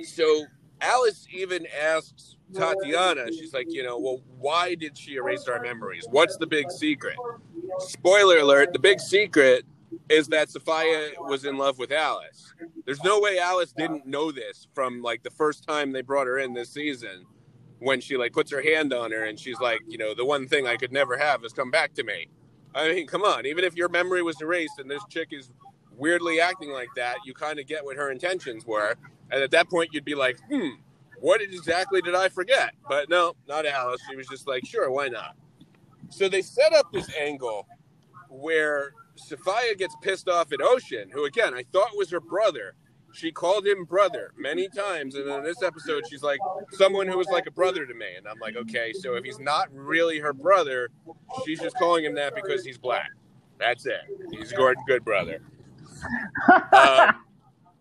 so 0.05 0.45
Alice 0.81 1.27
even 1.33 1.67
asks 1.79 2.37
Tatiana, 2.55 3.33
she's 3.33 3.53
like, 3.53 3.67
you 3.69 3.83
know, 3.83 3.99
well, 3.99 4.21
why 4.39 4.75
did 4.75 4.97
she 4.97 5.15
erase 5.15 5.47
our 5.49 5.61
memories? 5.61 6.07
What's 6.11 6.37
the 6.37 6.47
big 6.47 6.71
secret? 6.71 7.17
Spoiler 7.79 8.39
alert, 8.39 8.73
the 8.73 8.79
big 8.79 9.01
secret 9.01 9.65
is 10.09 10.29
that 10.29 10.51
Sophia 10.51 11.11
was 11.21 11.45
in 11.45 11.57
love 11.57 11.79
with 11.79 11.93
Alice. 11.93 12.55
There's 12.85 13.03
no 13.03 13.21
way 13.21 13.39
Alice 13.39 13.73
didn't 13.73 14.07
know 14.07 14.33
this 14.33 14.67
from 14.75 15.03
like 15.03 15.23
the 15.23 15.31
first 15.31 15.67
time 15.67 15.93
they 15.93 16.03
brought 16.03 16.27
her 16.27 16.39
in 16.39 16.55
this 16.55 16.71
season 16.71 17.25
when 17.79 18.01
she 18.01 18.17
like 18.17 18.33
puts 18.33 18.51
her 18.51 18.63
hand 18.63 18.93
on 18.93 19.11
her 19.11 19.25
and 19.25 19.39
she's 19.39 19.59
like, 19.61 19.81
you 19.89 19.99
know, 19.99 20.15
the 20.15 20.25
one 20.25 20.47
thing 20.47 20.67
I 20.67 20.77
could 20.77 20.93
never 20.93 21.17
have 21.17 21.45
is 21.45 21.53
come 21.53 21.71
back 21.71 21.95
to 21.95 22.05
me. 22.05 22.29
I 22.75 22.93
mean, 22.93 23.07
come 23.07 23.23
on, 23.23 23.45
even 23.47 23.65
if 23.65 23.75
your 23.75 23.89
memory 23.89 24.23
was 24.23 24.41
erased 24.41 24.79
and 24.79 24.91
this 24.91 25.03
chick 25.11 25.29
is 25.31 25.51
weirdly 25.97 26.41
acting 26.41 26.71
like 26.71 26.89
that, 26.97 27.17
you 27.25 27.35
kind 27.35 27.59
of 27.59 27.67
get 27.67 27.85
what 27.85 27.97
her 27.97 28.11
intentions 28.11 28.67
were. 28.67 28.95
And 29.31 29.43
at 29.43 29.51
that 29.51 29.69
point, 29.69 29.91
you'd 29.93 30.05
be 30.05 30.15
like, 30.15 30.39
hmm, 30.49 30.71
what 31.23 31.41
exactly 31.41 32.03
did 32.03 32.17
I 32.17 32.29
forget? 32.29 32.75
But 32.89 33.09
no, 33.09 33.35
not 33.47 33.65
Alice. 33.65 34.01
She 34.11 34.17
was 34.17 34.27
just 34.27 34.49
like, 34.49 34.67
sure, 34.67 34.91
why 34.91 35.07
not? 35.07 35.37
So 36.11 36.29
they 36.29 36.43
set 36.43 36.73
up 36.75 36.93
this 36.93 37.09
angle 37.15 37.69
where 38.29 38.93
Sophia 39.15 39.77
gets 39.77 39.95
pissed 40.03 40.29
off 40.29 40.53
at 40.53 40.61
Ocean, 40.61 41.09
who 41.13 41.25
again 41.25 41.55
I 41.55 41.63
thought 41.73 41.97
was 41.97 42.11
her 42.11 42.21
brother. 42.21 42.75
She 43.13 43.31
called 43.31 43.65
him 43.65 43.85
brother 43.85 44.33
many 44.37 44.69
times, 44.69 45.15
and 45.15 45.29
in 45.29 45.45
this 45.45 45.63
episode, 45.63 46.03
she's 46.09 46.25
like 46.25 46.41
someone 46.73 47.07
who 47.07 47.19
was 47.19 47.29
like 47.29 47.47
a 47.47 47.53
brother 47.53 47.87
to 47.87 47.95
me, 47.95 48.17
and 48.17 48.27
I'm 48.27 48.39
like, 48.41 48.57
okay, 48.57 48.93
so 48.93 49.15
if 49.15 49.23
he's 49.23 49.39
not 49.39 49.69
really 49.73 50.19
her 50.19 50.33
brother, 50.33 50.89
she's 51.45 51.61
just 51.61 51.77
calling 51.77 52.05
him 52.05 52.17
that 52.17 52.35
because 52.35 52.65
he's 52.65 52.79
black. 52.79 53.11
That's 53.59 53.87
it. 53.87 54.01
He's 54.33 54.51
Gordon 54.53 54.83
good, 54.89 54.95
good 54.95 55.05
brother. 55.05 55.41
Um, 56.73 57.15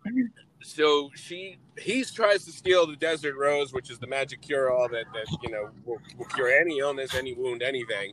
so 0.62 1.10
she 1.14 1.58
he 1.78 2.04
tries 2.04 2.44
to 2.44 2.52
steal 2.52 2.86
the 2.86 2.96
desert 2.96 3.36
rose, 3.36 3.72
which 3.72 3.90
is 3.90 3.98
the 3.98 4.06
magic 4.06 4.40
cure 4.42 4.72
all 4.72 4.88
that 4.88 5.06
that 5.14 5.26
you 5.42 5.50
know 5.50 5.70
will, 5.84 5.98
will 6.16 6.26
cure 6.26 6.50
any 6.50 6.78
illness, 6.78 7.14
any 7.14 7.34
wound, 7.34 7.62
anything. 7.62 8.12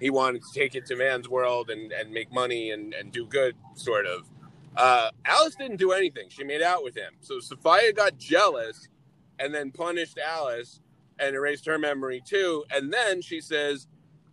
he 0.00 0.10
wanted 0.10 0.42
to 0.42 0.58
take 0.58 0.74
it 0.74 0.86
to 0.86 0.96
man's 0.96 1.28
world 1.28 1.70
and, 1.70 1.92
and 1.92 2.10
make 2.10 2.32
money 2.32 2.70
and, 2.70 2.94
and 2.94 3.12
do 3.12 3.26
good, 3.26 3.54
sort 3.74 4.06
of. 4.06 4.28
Uh, 4.76 5.10
Alice 5.26 5.54
didn't 5.56 5.76
do 5.76 5.92
anything. 5.92 6.28
She 6.28 6.42
made 6.44 6.62
out 6.62 6.82
with 6.82 6.96
him. 6.96 7.12
So 7.20 7.38
Sophia 7.40 7.92
got 7.92 8.16
jealous 8.16 8.88
and 9.38 9.54
then 9.54 9.70
punished 9.70 10.18
Alice 10.18 10.80
and 11.18 11.34
erased 11.34 11.66
her 11.66 11.78
memory 11.78 12.22
too. 12.24 12.64
And 12.70 12.92
then 12.92 13.20
she 13.20 13.40
says, 13.40 13.88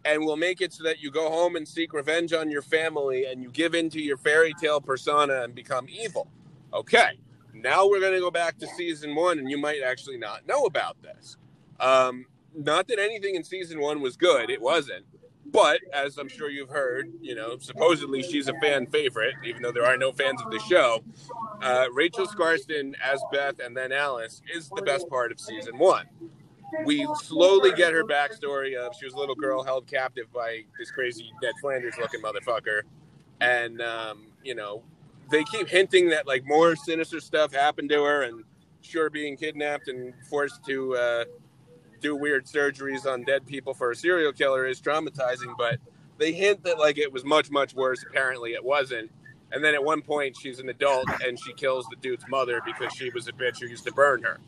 and 0.05 0.23
we'll 0.23 0.37
make 0.37 0.61
it 0.61 0.71
so 0.71 0.83
that 0.83 1.01
you 1.01 1.11
go 1.11 1.29
home 1.29 1.55
and 1.57 1.67
seek 1.67 1.91
revenge 1.91 2.31
on 2.31 2.49
your 2.49 2.61
family 2.61 3.25
and 3.25 3.43
you 3.43 3.51
give 3.51 3.75
into 3.75 3.99
your 3.99 4.17
fairy 4.17 4.53
tale 4.61 4.79
persona 4.79 5.41
and 5.43 5.53
become 5.53 5.87
evil. 5.89 6.29
Okay, 6.73 7.19
now 7.61 7.87
we're 7.87 7.99
going 7.99 8.13
to 8.13 8.19
go 8.19 8.31
back 8.31 8.57
to 8.59 8.67
season 8.67 9.15
one, 9.15 9.39
and 9.39 9.49
you 9.49 9.57
might 9.57 9.81
actually 9.85 10.17
not 10.17 10.47
know 10.47 10.65
about 10.65 10.97
this. 11.01 11.37
Um, 11.79 12.25
not 12.55 12.87
that 12.87 12.99
anything 12.99 13.35
in 13.35 13.43
season 13.43 13.79
one 13.79 14.01
was 14.01 14.17
good, 14.17 14.49
it 14.49 14.61
wasn't. 14.61 15.05
But 15.49 15.79
as 15.93 16.17
I'm 16.17 16.27
sure 16.27 16.49
you've 16.49 16.69
heard, 16.69 17.11
you 17.21 17.33
know, 17.33 17.57
supposedly 17.59 18.21
she's 18.21 18.47
a 18.49 18.53
fan 18.61 18.85
favorite, 18.87 19.35
even 19.45 19.61
though 19.61 19.71
there 19.71 19.85
are 19.85 19.97
no 19.97 20.11
fans 20.11 20.41
of 20.41 20.51
the 20.51 20.59
show. 20.59 21.03
Uh, 21.61 21.85
Rachel 21.93 22.27
Skarsten 22.27 22.95
as 23.01 23.21
Beth 23.31 23.59
and 23.59 23.75
then 23.75 23.91
Alice 23.93 24.41
is 24.53 24.69
the 24.75 24.81
best 24.81 25.07
part 25.07 25.31
of 25.31 25.39
season 25.39 25.77
one. 25.77 26.05
We 26.83 27.07
slowly 27.21 27.71
get 27.71 27.93
her 27.93 28.03
backstory 28.03 28.75
of 28.75 28.93
she 28.99 29.05
was 29.05 29.13
a 29.13 29.17
little 29.17 29.35
girl 29.35 29.63
held 29.63 29.87
captive 29.87 30.25
by 30.33 30.65
this 30.77 30.91
crazy 30.91 31.31
Ned 31.41 31.53
Flanders 31.61 31.93
looking 31.97 32.21
motherfucker. 32.21 32.81
And, 33.39 33.81
um, 33.81 34.27
you 34.43 34.53
know, 34.53 34.83
they 35.29 35.43
keep 35.45 35.67
hinting 35.67 36.09
that 36.09 36.27
like 36.27 36.45
more 36.45 36.75
sinister 36.75 37.19
stuff 37.19 37.53
happened 37.53 37.89
to 37.89 38.03
her 38.03 38.23
and 38.23 38.43
sure 38.81 39.09
being 39.09 39.35
kidnapped 39.35 39.87
and 39.87 40.13
forced 40.29 40.63
to 40.65 40.95
uh, 40.95 41.25
do 42.01 42.15
weird 42.15 42.45
surgeries 42.45 43.05
on 43.05 43.23
dead 43.23 43.45
people 43.45 43.73
for 43.73 43.91
a 43.91 43.95
serial 43.95 44.31
killer 44.31 44.65
is 44.65 44.81
traumatizing, 44.81 45.53
but 45.57 45.79
they 46.17 46.31
hint 46.31 46.63
that 46.63 46.79
like 46.79 46.97
it 46.97 47.11
was 47.11 47.23
much 47.23 47.49
much 47.49 47.73
worse. 47.73 48.03
Apparently, 48.07 48.53
it 48.53 48.63
wasn't. 48.63 49.11
And 49.51 49.63
then 49.63 49.73
at 49.73 49.83
one 49.83 50.01
point, 50.01 50.35
she's 50.35 50.59
an 50.59 50.69
adult 50.69 51.07
and 51.25 51.39
she 51.39 51.53
kills 51.53 51.85
the 51.89 51.95
dude's 52.01 52.25
mother 52.29 52.61
because 52.65 52.91
she 52.93 53.09
was 53.11 53.27
a 53.27 53.31
bitch 53.31 53.61
who 53.61 53.67
used 53.67 53.85
to 53.85 53.93
burn 53.93 54.23
her. 54.23 54.39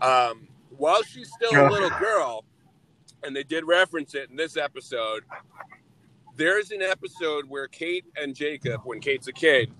Um, 0.00 0.46
while 0.76 1.02
she's 1.02 1.32
still 1.32 1.66
a 1.66 1.68
little 1.68 1.90
girl, 1.98 2.44
and 3.24 3.34
they 3.34 3.42
did 3.42 3.64
reference 3.64 4.14
it 4.14 4.30
in 4.30 4.36
this 4.36 4.56
episode, 4.56 5.24
there's 6.36 6.70
an 6.70 6.82
episode 6.82 7.46
where 7.48 7.66
Kate 7.66 8.04
and 8.16 8.36
Jacob, 8.36 8.82
when 8.84 9.00
Kate's 9.00 9.26
a 9.26 9.32
kid, 9.32 9.72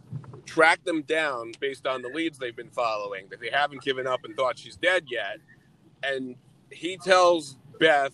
track 0.47 0.84
them 0.84 1.03
down 1.03 1.53
based 1.61 1.86
on 1.86 2.03
the 2.03 2.09
leads 2.09 2.38
they've 2.38 2.57
been 2.57 2.70
following 2.70 3.26
that 3.30 3.40
they 3.40 3.51
haven't 3.51 3.82
given 3.82 4.07
up 4.07 4.24
and 4.24 4.36
thought 4.36 4.59
she's 4.59 4.76
dead 4.76 5.05
yet. 5.11 5.38
And 6.03 6.36
he 6.70 6.97
tells 6.97 7.59
Beth, 7.78 8.12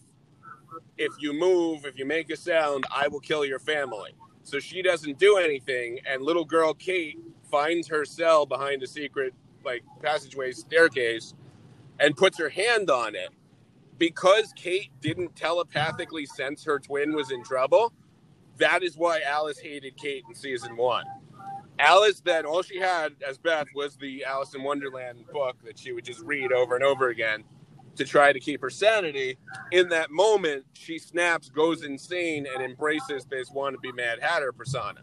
if 0.97 1.13
you 1.21 1.33
move, 1.33 1.85
if 1.85 1.99
you 1.99 2.07
make 2.07 2.31
a 2.31 2.37
sound, 2.37 2.85
I 2.95 3.09
will 3.09 3.21
kill 3.21 3.45
your 3.45 3.59
family. 3.59 4.15
So 4.45 4.59
she 4.59 4.83
doesn't 4.83 5.19
do 5.19 5.37
anything, 5.37 6.01
and 6.07 6.23
little 6.23 6.45
girl 6.45 6.75
Kate 6.75 7.19
finds 7.51 7.89
her 7.89 8.05
cell 8.05 8.47
behind 8.47 8.83
a 8.83 8.87
secret 8.87 9.35
like 9.65 9.85
passageway 10.03 10.53
staircase 10.53 11.35
and 12.01 12.17
puts 12.17 12.39
her 12.39 12.49
hand 12.49 12.91
on 12.91 13.15
it. 13.15 13.31
Because 13.99 14.53
Kate 14.57 14.91
didn't 15.01 15.37
telepathically 15.37 16.27
sense 16.27 16.65
her 16.65 16.81
twin 16.81 17.15
was 17.15 17.31
in 17.31 17.45
trouble, 17.45 17.93
that 18.59 18.83
is 18.83 18.97
why 18.97 19.21
Alice 19.21 19.59
hated 19.59 19.97
Kate 19.97 20.25
in 20.29 20.35
season 20.35 20.77
one. 20.77 21.05
Alice 21.83 22.21
then 22.21 22.47
all 22.47 22.63
she 22.63 22.79
had 22.79 23.15
as 23.29 23.39
Beth 23.39 23.67
was 23.75 23.97
the 23.97 24.25
Alice 24.25 24.55
in 24.55 24.63
Wonderland 24.63 25.25
book 25.33 25.57
that 25.65 25.77
she 25.77 25.93
would 25.93 26.05
just 26.05 26.21
read 26.21 26.53
over 26.53 26.77
and 26.77 26.85
over 26.85 27.09
again 27.09 27.43
to 27.97 28.05
try 28.05 28.33
to 28.33 28.39
keep 28.39 28.61
her 28.61 28.71
sanity. 28.71 29.37
In 29.73 29.89
that 29.89 30.11
moment, 30.13 30.65
she 30.75 31.01
snaps, 31.01 31.51
goes 31.51 31.83
insane, 31.83 32.47
and 32.47 32.63
embraces 32.63 33.25
this 33.25 33.51
wannabe 33.51 33.95
Mad 33.97 34.21
Hatter 34.23 34.53
persona. 34.53 35.01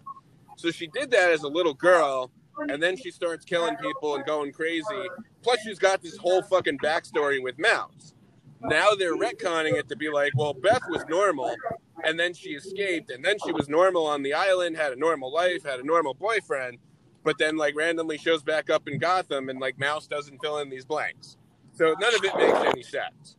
So 0.55 0.71
she 0.71 0.87
did 0.87 1.11
that 1.11 1.31
as 1.31 1.43
a 1.43 1.49
little 1.49 1.73
girl, 1.73 2.31
and 2.69 2.81
then 2.81 2.95
she 2.95 3.11
starts 3.11 3.43
killing 3.43 3.75
people 3.75 4.15
and 4.15 4.25
going 4.25 4.53
crazy. 4.53 5.09
Plus, 5.43 5.59
she's 5.61 5.79
got 5.79 6.01
this 6.01 6.15
whole 6.15 6.41
fucking 6.41 6.77
backstory 6.79 7.43
with 7.43 7.59
Mouse. 7.59 8.13
Now 8.61 8.89
they're 8.97 9.15
retconning 9.15 9.73
it 9.73 9.87
to 9.89 9.95
be 9.95 10.09
like, 10.09 10.33
well, 10.35 10.53
Beth 10.53 10.81
was 10.89 11.05
normal, 11.07 11.55
and 12.03 12.19
then 12.19 12.33
she 12.33 12.51
escaped, 12.51 13.09
and 13.09 13.23
then 13.23 13.37
she 13.45 13.51
was 13.51 13.69
normal 13.69 14.05
on 14.05 14.21
the 14.21 14.33
island, 14.33 14.75
had 14.75 14.91
a 14.91 14.95
normal 14.97 15.31
life, 15.31 15.63
had 15.63 15.79
a 15.79 15.85
normal 15.85 16.13
boyfriend, 16.13 16.77
but 17.23 17.37
then 17.37 17.57
like 17.57 17.75
randomly 17.75 18.17
shows 18.17 18.43
back 18.43 18.69
up 18.69 18.87
in 18.87 18.97
Gotham, 18.97 19.49
and 19.49 19.59
like 19.59 19.79
Mouse 19.79 20.07
doesn't 20.07 20.39
fill 20.41 20.59
in 20.59 20.69
these 20.69 20.85
blanks. 20.85 21.37
So 21.73 21.95
none 21.99 22.13
of 22.13 22.23
it 22.23 22.35
makes 22.35 22.59
any 22.59 22.83
sense. 22.83 23.37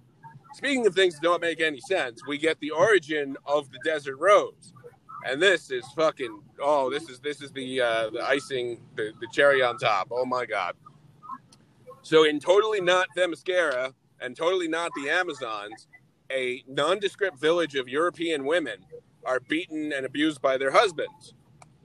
Speaking 0.55 0.87
of 0.87 0.95
things 0.95 1.15
that 1.15 1.23
don't 1.23 1.43
make 1.43 1.61
any 1.61 1.81
sense, 1.81 2.23
we 2.27 2.39
get 2.39 2.59
the 2.61 2.71
origin 2.71 3.37
of 3.47 3.71
the 3.71 3.79
Desert 3.85 4.17
Rose, 4.17 4.73
and 5.27 5.41
this 5.41 5.71
is 5.71 5.85
fucking 5.95 6.41
oh, 6.61 6.91
this 6.91 7.09
is 7.09 7.21
this 7.21 7.43
is 7.43 7.53
the 7.53 7.81
uh, 7.81 8.11
the 8.11 8.23
icing, 8.27 8.81
the, 8.97 9.13
the 9.21 9.29
cherry 9.33 9.63
on 9.63 9.77
top. 9.77 10.09
Oh 10.11 10.25
my 10.25 10.47
god! 10.47 10.75
So 12.03 12.25
in 12.25 12.41
totally 12.41 12.81
not 12.81 13.09
Themyscira 13.17 13.93
and 14.21 14.37
totally 14.37 14.69
not 14.69 14.93
the 14.95 15.11
Amazons, 15.11 15.89
a 16.31 16.63
nondescript 16.69 17.39
village 17.39 17.75
of 17.75 17.89
European 17.89 18.45
women 18.45 18.79
are 19.25 19.41
beaten 19.41 19.93
and 19.93 20.07
abused 20.07 20.41
by 20.41 20.57
their 20.57 20.71
husbands. 20.71 21.35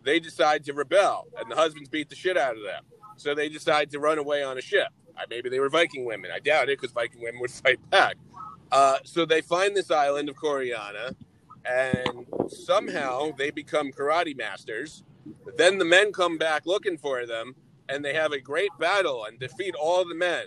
They 0.04 0.20
decide 0.20 0.64
to 0.66 0.74
rebel, 0.74 1.28
and 1.38 1.52
the 1.52 1.56
husbands 1.56 1.90
beat 1.90 2.10
the 2.10 2.16
shit 2.16 2.38
out 2.38 2.56
of 2.56 2.64
them. 2.64 2.84
So 3.18 3.34
they 3.34 3.50
decide 3.50 3.90
to 3.92 4.00
run 4.00 4.18
away 4.20 4.44
on 4.44 4.58
a 4.58 4.62
ship. 4.62 4.90
Maybe 5.30 5.50
they 5.50 5.60
were 5.60 5.70
Viking 5.70 6.06
women. 6.06 6.32
I 6.34 6.40
doubt 6.40 6.70
it 6.70 6.80
because 6.80 6.92
Viking 6.92 7.22
women 7.22 7.42
would 7.42 7.52
fight 7.64 7.80
back. 7.90 8.16
Uh, 8.72 8.98
so 9.04 9.26
they 9.26 9.42
find 9.42 9.76
this 9.76 9.90
island 9.90 10.30
of 10.30 10.36
Coryana, 10.36 11.16
and 11.66 12.26
somehow 12.50 13.32
they 13.38 13.52
become 13.52 13.92
karate 13.92 14.38
masters. 14.38 15.04
Then 15.58 15.78
the 15.78 15.86
men 15.86 16.12
come 16.12 16.38
back 16.38 16.66
looking 16.66 16.98
for 16.98 17.26
them, 17.26 17.56
and 17.90 18.04
they 18.04 18.14
have 18.14 18.32
a 18.32 18.40
great 18.40 18.72
battle 18.80 19.26
and 19.26 19.40
defeat 19.40 19.76
all 19.76 20.06
the 20.06 20.16
men. 20.16 20.46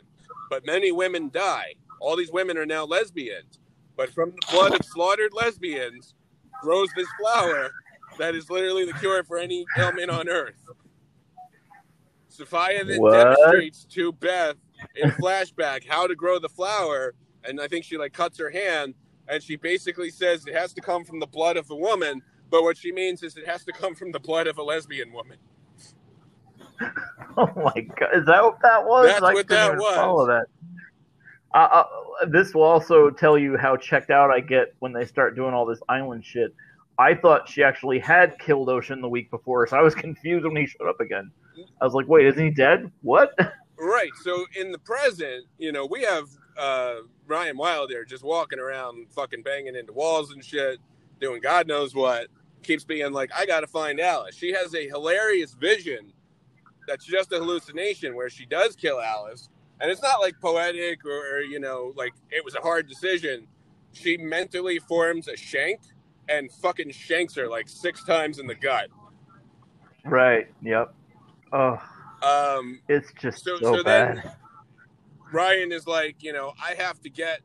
But 0.51 0.67
many 0.67 0.93
women 0.93 1.31
die. 1.31 1.75
All 2.01 2.17
these 2.17 2.33
women 2.33 2.57
are 2.57 2.67
now 2.67 2.85
lesbians. 2.85 3.59
But 3.97 4.11
from 4.11 4.31
the 4.31 4.47
blood 4.53 4.75
of 4.75 4.85
slaughtered 4.85 5.33
lesbians 5.35 6.15
grows 6.63 6.89
this 6.97 7.09
flower 7.21 7.71
that 8.19 8.35
is 8.35 8.49
literally 8.51 8.85
the 8.85 8.93
cure 8.95 9.25
for 9.25 9.39
any 9.39 9.65
ailment 9.77 10.11
on 10.11 10.29
earth. 10.29 10.57
Sophia 12.29 12.85
then 12.85 13.01
What? 13.01 13.13
demonstrates 13.13 13.85
to 13.87 14.13
Beth 14.13 14.57
in 14.95 15.11
flashback 15.13 15.87
how 15.87 16.07
to 16.07 16.15
grow 16.15 16.39
the 16.39 16.49
flower, 16.49 17.15
and 17.45 17.61
I 17.61 17.69
think 17.69 17.85
she 17.85 17.99
like 17.99 18.13
cuts 18.13 18.39
her 18.39 18.51
hand, 18.51 18.95
and 19.29 19.43
she 19.43 19.57
basically 19.57 20.11
says 20.11 20.47
it 20.47 20.55
has 20.55 20.73
to 20.75 20.81
come 20.81 21.05
from 21.05 21.19
the 21.21 21.27
blood 21.27 21.57
of 21.57 21.71
a 21.71 21.77
woman, 21.77 22.23
but 22.51 22.63
what 22.63 22.77
she 22.77 22.93
means 22.93 23.23
is 23.23 23.37
it 23.37 23.47
has 23.47 23.65
to 23.65 23.73
come 23.73 23.95
from 23.95 24.13
the 24.13 24.21
blood 24.21 24.47
of 24.47 24.59
a 24.59 24.63
lesbian 24.63 25.13
woman. 25.13 25.39
Oh 27.41 27.53
my 27.55 27.81
god, 27.83 28.09
is 28.15 28.27
that 28.27 28.43
what 28.43 28.61
that 28.63 28.85
was? 28.85 29.07
That's 29.07 29.23
I 29.23 29.33
what 29.33 29.49
that 29.49 29.77
was. 29.77 29.95
Follow 29.95 30.27
that. 30.27 30.47
Uh, 31.55 31.59
uh, 31.59 31.85
this 32.27 32.53
will 32.53 32.65
also 32.65 33.11
tell 33.11 33.39
you 33.39 33.57
how 33.57 33.77
checked 33.77 34.11
out 34.11 34.31
I 34.31 34.41
get 34.41 34.75
when 34.81 34.93
they 34.93 35.05
start 35.05 35.37
doing 35.37 35.55
all 35.55 35.65
this 35.65 35.79
island 35.89 36.25
shit. 36.25 36.53
I 36.99 37.15
thought 37.15 37.49
she 37.49 37.63
actually 37.63 38.01
had 38.01 38.37
killed 38.41 38.69
Ocean 38.69 39.01
the 39.01 39.09
week 39.09 39.31
before, 39.31 39.69
so 39.69 39.77
I 39.77 39.83
was 39.83 39.95
confused 40.07 40.45
when 40.45 40.57
he 40.57 40.67
showed 40.67 40.89
up 40.89 41.01
again. 41.01 41.31
I 41.81 41.85
was 41.85 41.95
like, 41.95 42.09
"Wait, 42.09 42.27
isn't 42.27 42.45
he 42.45 42.51
dead? 42.51 42.91
What?" 43.03 43.39
Right. 43.81 44.11
So 44.25 44.45
in 44.57 44.73
the 44.73 44.79
present, 44.79 45.45
you 45.57 45.71
know, 45.71 45.87
we 45.87 46.03
have 46.03 46.25
uh, 46.59 46.97
Ryan 47.29 47.57
Wilder 47.57 48.05
just 48.05 48.25
walking 48.25 48.59
around, 48.59 49.07
fucking 49.13 49.43
banging 49.43 49.77
into 49.77 49.93
walls 49.93 50.33
and 50.33 50.45
shit, 50.45 50.81
doing 51.21 51.41
God 51.41 51.69
knows 51.69 51.95
what. 51.95 52.27
Keeps 52.65 52.83
being 52.83 53.13
like, 53.13 53.31
I 53.33 53.47
got 53.47 53.61
to 53.61 53.69
find 53.69 54.01
Alice. 54.01 54.35
She 54.35 54.53
has 54.53 54.75
a 54.75 54.89
hilarious 54.89 55.55
vision 55.55 56.13
that's 56.89 57.05
just 57.05 57.33
a 57.33 57.37
hallucination 57.37 58.17
where 58.17 58.29
she 58.31 58.47
does 58.47 58.75
kill 58.75 59.01
Alice. 59.01 59.49
And 59.81 59.91
it's 59.91 60.03
not 60.03 60.21
like 60.21 60.35
poetic 60.41 61.05
or, 61.05 61.37
or, 61.37 61.41
you 61.41 61.61
know, 61.61 61.93
like 61.97 62.13
it 62.31 62.45
was 62.45 62.57
a 62.57 62.61
hard 62.61 62.89
decision. 62.89 63.47
She 63.93 64.17
mentally 64.17 64.81
forms 64.81 65.29
a 65.29 65.37
shank 65.37 65.81
and 66.29 66.51
fucking 66.51 66.91
shanks 66.91 67.35
her 67.37 67.49
like 67.49 67.69
six 67.69 68.03
times 68.05 68.39
in 68.41 68.47
the 68.49 68.55
gut. 68.57 68.89
right. 70.05 70.49
Yep. 70.63 70.95
Oh, 71.53 71.79
Um, 72.23 72.81
it's 72.89 73.13
just 73.21 73.45
So- 73.45 73.59
so, 73.59 73.77
so 73.77 73.83
then- 73.83 74.23
Ryan 75.33 75.73
is 75.73 75.87
like, 75.87 76.23
you 76.23 76.33
know, 76.33 76.55
I 76.63 76.75
have 76.75 77.01
to 77.03 77.11
get 77.11 77.41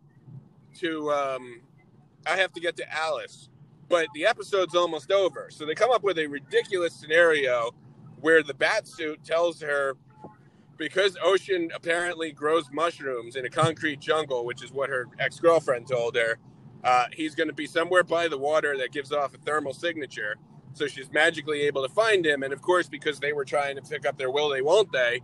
to 0.80 1.12
um 1.12 1.62
I 2.26 2.38
have 2.38 2.52
to 2.54 2.60
get 2.62 2.76
to 2.78 2.94
Alice. 2.94 3.50
But 3.89 4.08
the 4.16 4.26
episode's 4.26 4.74
almost 4.76 5.12
over. 5.12 5.50
So 5.52 5.66
they 5.66 5.76
come 5.76 5.91
up 5.91 6.02
with 6.04 6.18
a 6.18 6.26
ridiculous 6.26 6.96
scenario 7.00 7.72
where 8.24 8.41
the 8.41 8.53
bat 8.53 8.88
suit 8.88 9.24
tells 9.24 9.61
her 9.61 9.95
because 10.78 11.17
Ocean 11.24 11.69
apparently 11.76 12.32
grows 12.32 12.65
mushrooms 12.71 13.36
in 13.36 13.45
a 13.45 13.49
concrete 13.49 13.99
jungle, 13.99 14.45
which 14.45 14.63
is 14.63 14.71
what 14.71 14.89
her 14.89 15.07
ex-girlfriend 15.19 15.88
told 15.88 16.15
her, 16.15 16.39
uh, 16.86 17.05
he's 17.13 17.36
going 17.36 17.49
to 17.49 17.53
be 17.53 17.67
somewhere 17.67 18.03
by 18.03 18.28
the 18.30 18.38
water 18.38 18.78
that 18.78 18.93
gives 18.93 19.11
off 19.11 19.36
a 19.36 19.38
thermal 19.39 19.74
signature. 19.74 20.38
So 20.74 20.88
she's 20.88 21.11
magically 21.11 21.61
able 21.63 21.84
to 21.88 21.93
find 21.93 22.26
him. 22.26 22.43
And 22.43 22.53
of 22.53 22.61
course, 22.61 22.89
because 22.89 23.19
they 23.19 23.34
were 23.34 23.45
trying 23.45 23.76
to 23.76 23.82
pick 23.84 24.05
up 24.05 24.17
their 24.17 24.32
will 24.32 24.49
they, 24.49 24.61
won't 24.61 24.91
they, 24.93 25.21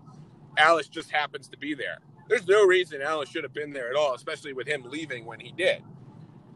Alice 0.58 0.90
just 0.90 1.12
happens 1.12 1.48
to 1.50 1.58
be 1.58 1.74
there. 1.74 2.00
There's 2.30 2.48
no 2.48 2.66
reason 2.66 3.02
Alice 3.02 3.30
should 3.30 3.44
have 3.44 3.54
been 3.54 3.74
there 3.74 3.90
at 3.90 3.96
all, 3.98 4.14
especially 4.16 4.54
with 4.54 4.68
him 4.68 4.84
leaving 4.86 5.26
when 5.26 5.40
he 5.40 5.52
did. 5.54 5.84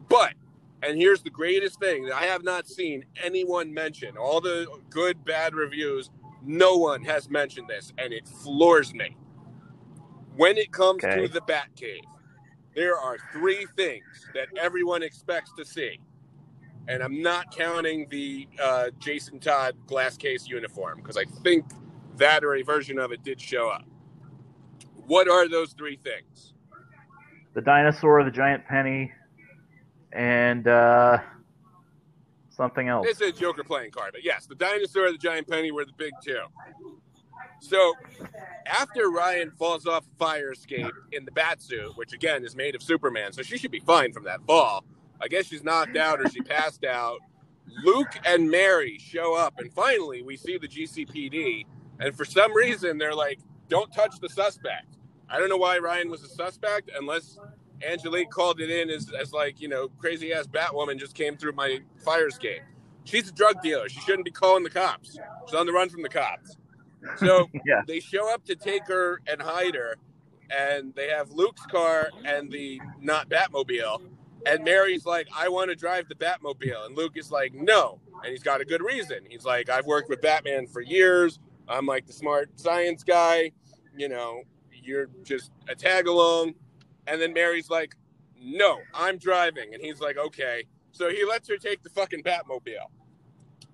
But 0.08 0.34
And 0.82 0.98
here's 0.98 1.22
the 1.22 1.30
greatest 1.30 1.80
thing 1.80 2.04
that 2.06 2.14
I 2.14 2.26
have 2.26 2.44
not 2.44 2.68
seen 2.68 3.04
anyone 3.22 3.72
mention 3.74 4.16
all 4.16 4.40
the 4.40 4.66
good, 4.90 5.24
bad 5.24 5.54
reviews. 5.54 6.10
No 6.44 6.76
one 6.76 7.02
has 7.04 7.30
mentioned 7.30 7.68
this, 7.68 7.92
and 7.98 8.12
it 8.12 8.28
floors 8.28 8.94
me. 8.94 9.16
When 10.36 10.56
it 10.58 10.72
comes 10.72 11.04
Okay. 11.04 11.22
to 11.22 11.28
the 11.28 11.40
Batcave, 11.42 12.02
there 12.74 12.98
are 12.98 13.16
three 13.32 13.66
things 13.76 14.26
that 14.34 14.48
everyone 14.58 15.02
expects 15.02 15.52
to 15.56 15.64
see. 15.64 16.00
And 16.88 17.02
I'm 17.02 17.22
not 17.22 17.50
counting 17.50 18.08
the 18.10 18.48
uh, 18.62 18.90
Jason 18.98 19.40
Todd 19.40 19.74
glass 19.86 20.16
case 20.16 20.46
uniform 20.48 20.98
because 20.98 21.16
I 21.16 21.24
think 21.42 21.64
that 22.18 22.44
or 22.44 22.56
a 22.56 22.62
version 22.62 22.98
of 22.98 23.12
it 23.12 23.22
did 23.22 23.40
show 23.40 23.68
up. 23.70 23.84
What 25.06 25.28
are 25.28 25.48
those 25.48 25.72
three 25.72 25.96
things? 25.96 26.52
The 27.54 27.62
dinosaur, 27.62 28.24
the 28.24 28.30
giant 28.30 28.66
penny, 28.66 29.12
and 30.12 30.66
uh, 30.66 31.18
something 32.54 32.88
else. 32.88 33.06
It's 33.08 33.20
a 33.20 33.32
Joker 33.32 33.64
playing 33.64 33.90
card, 33.90 34.12
but 34.12 34.24
yes, 34.24 34.46
the 34.46 34.54
dinosaur, 34.54 35.10
the 35.12 35.18
giant 35.18 35.48
penny 35.48 35.70
were 35.70 35.84
the 35.84 35.92
big 35.96 36.12
two. 36.22 36.40
So 37.60 37.94
after 38.66 39.10
Ryan 39.10 39.50
falls 39.50 39.86
off 39.86 40.04
fire 40.18 40.52
escape 40.52 40.92
in 41.12 41.24
the 41.24 41.32
bat 41.32 41.62
suit, 41.62 41.96
which 41.96 42.12
again 42.12 42.44
is 42.44 42.54
made 42.54 42.74
of 42.74 42.82
Superman, 42.82 43.32
so 43.32 43.42
she 43.42 43.58
should 43.58 43.70
be 43.70 43.80
fine 43.80 44.12
from 44.12 44.24
that 44.24 44.40
fall. 44.46 44.84
I 45.20 45.28
guess 45.28 45.46
she's 45.46 45.64
knocked 45.64 45.96
out 45.96 46.20
or 46.20 46.28
she 46.28 46.40
passed 46.40 46.84
out. 46.84 47.18
Luke 47.84 48.18
and 48.24 48.50
Mary 48.50 48.98
show 48.98 49.34
up, 49.34 49.58
and 49.58 49.72
finally 49.72 50.22
we 50.22 50.36
see 50.36 50.58
the 50.58 50.68
GCPD. 50.68 51.66
And 52.00 52.14
for 52.14 52.24
some 52.24 52.54
reason, 52.54 52.98
they're 52.98 53.14
like, 53.14 53.38
"Don't 53.68 53.92
touch 53.92 54.18
the 54.20 54.28
suspect." 54.28 54.98
I 55.28 55.38
don't 55.38 55.48
know 55.48 55.56
why 55.56 55.78
Ryan 55.78 56.10
was 56.10 56.22
a 56.22 56.28
suspect, 56.28 56.90
unless 56.94 57.38
Angelique 57.82 58.30
called 58.30 58.60
it 58.60 58.70
in 58.70 58.90
as, 58.90 59.10
as 59.18 59.32
like 59.32 59.60
you 59.60 59.68
know 59.68 59.88
crazy 59.98 60.32
ass 60.32 60.46
Batwoman 60.46 60.98
just 60.98 61.14
came 61.14 61.36
through 61.36 61.52
my 61.52 61.80
fire 62.04 62.28
escape. 62.28 62.62
She's 63.04 63.28
a 63.28 63.32
drug 63.32 63.60
dealer. 63.62 63.88
She 63.88 64.00
shouldn't 64.00 64.24
be 64.24 64.30
calling 64.30 64.62
the 64.64 64.70
cops. 64.70 65.18
She's 65.46 65.54
on 65.54 65.66
the 65.66 65.72
run 65.72 65.88
from 65.90 66.02
the 66.02 66.08
cops. 66.08 66.56
So 67.18 67.50
Yeah. 67.66 67.82
they 67.86 68.00
show 68.00 68.32
up 68.32 68.44
to 68.46 68.56
take 68.56 68.86
her 68.88 69.20
and 69.26 69.42
hide 69.42 69.74
her, 69.74 69.96
and 70.56 70.94
they 70.94 71.08
have 71.08 71.30
Luke's 71.30 71.66
car 71.66 72.08
and 72.24 72.50
the 72.50 72.80
not 73.00 73.28
Batmobile. 73.28 74.00
And 74.46 74.62
Mary's 74.64 75.06
like, 75.06 75.26
I 75.34 75.48
want 75.48 75.70
to 75.70 75.76
drive 75.76 76.06
the 76.08 76.14
Batmobile. 76.14 76.86
And 76.86 76.96
Luke 76.96 77.12
is 77.16 77.30
like, 77.30 77.54
no. 77.54 77.98
And 78.22 78.30
he's 78.30 78.42
got 78.42 78.60
a 78.60 78.64
good 78.64 78.82
reason. 78.82 79.20
He's 79.28 79.44
like, 79.44 79.70
I've 79.70 79.86
worked 79.86 80.10
with 80.10 80.20
Batman 80.20 80.66
for 80.66 80.80
years. 80.82 81.38
I'm 81.66 81.86
like 81.86 82.06
the 82.06 82.12
smart 82.12 82.50
science 82.60 83.02
guy. 83.04 83.52
You 83.96 84.08
know, 84.10 84.42
you're 84.82 85.08
just 85.22 85.50
a 85.68 85.74
tag 85.74 86.06
along. 86.08 86.54
And 87.06 87.20
then 87.20 87.32
Mary's 87.32 87.70
like, 87.70 87.94
no, 88.40 88.80
I'm 88.92 89.18
driving. 89.18 89.74
And 89.74 89.82
he's 89.82 90.00
like, 90.00 90.16
okay. 90.18 90.64
So 90.92 91.10
he 91.10 91.24
lets 91.24 91.48
her 91.48 91.56
take 91.56 91.82
the 91.82 91.90
fucking 91.90 92.22
Batmobile. 92.22 92.90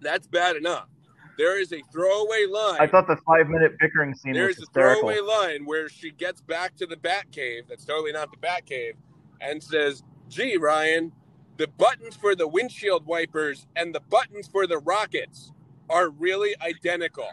That's 0.01 0.27
bad 0.27 0.57
enough. 0.57 0.89
There 1.37 1.59
is 1.61 1.73
a 1.73 1.81
throwaway 1.93 2.47
line. 2.51 2.77
I 2.81 2.87
thought 2.87 3.07
the 3.07 3.17
five 3.27 3.49
minute 3.49 3.73
bickering 3.79 4.15
scene 4.15 4.35
There's 4.35 4.59
was 4.59 4.69
a 4.69 4.73
throwaway 4.73 5.21
line 5.21 5.65
where 5.65 5.89
she 5.89 6.11
gets 6.11 6.41
back 6.41 6.77
to 6.77 6.87
the 6.87 6.97
Batcave. 6.97 7.67
That's 7.69 7.85
totally 7.85 8.13
not 8.13 8.31
the 8.31 8.37
Batcave, 8.37 8.93
and 9.41 9.63
says, 9.63 10.03
"Gee, 10.29 10.59
Ryan, 10.59 11.13
the 11.57 11.67
buttons 11.67 12.15
for 12.15 12.35
the 12.35 12.47
windshield 12.47 13.07
wipers 13.07 13.67
and 13.75 13.95
the 13.95 14.01
buttons 14.01 14.49
for 14.49 14.67
the 14.67 14.79
rockets 14.79 15.51
are 15.89 16.11
really 16.11 16.55
identical." 16.61 17.29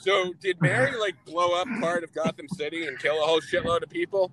So, 0.00 0.34
did 0.34 0.60
Mary 0.60 0.94
like 0.98 1.14
blow 1.24 1.58
up 1.58 1.68
part 1.80 2.04
of 2.04 2.12
Gotham 2.12 2.48
City 2.48 2.86
and 2.86 2.98
kill 2.98 3.22
a 3.22 3.26
whole 3.26 3.40
shitload 3.40 3.82
of 3.82 3.88
people? 3.88 4.32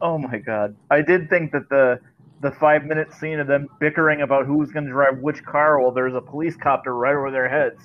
Oh 0.00 0.18
my 0.18 0.38
god. 0.38 0.74
I 0.90 1.02
did 1.02 1.28
think 1.28 1.52
that 1.52 1.68
the 1.68 2.00
the 2.40 2.50
five 2.50 2.84
minute 2.84 3.12
scene 3.14 3.38
of 3.38 3.46
them 3.46 3.68
bickering 3.78 4.22
about 4.22 4.46
who's 4.46 4.70
going 4.72 4.84
to 4.84 4.90
drive 4.90 5.18
which 5.18 5.42
car 5.44 5.80
while 5.80 5.92
there's 5.92 6.14
a 6.14 6.20
police 6.20 6.56
copter 6.56 6.94
right 6.94 7.14
over 7.14 7.30
their 7.30 7.48
heads 7.48 7.80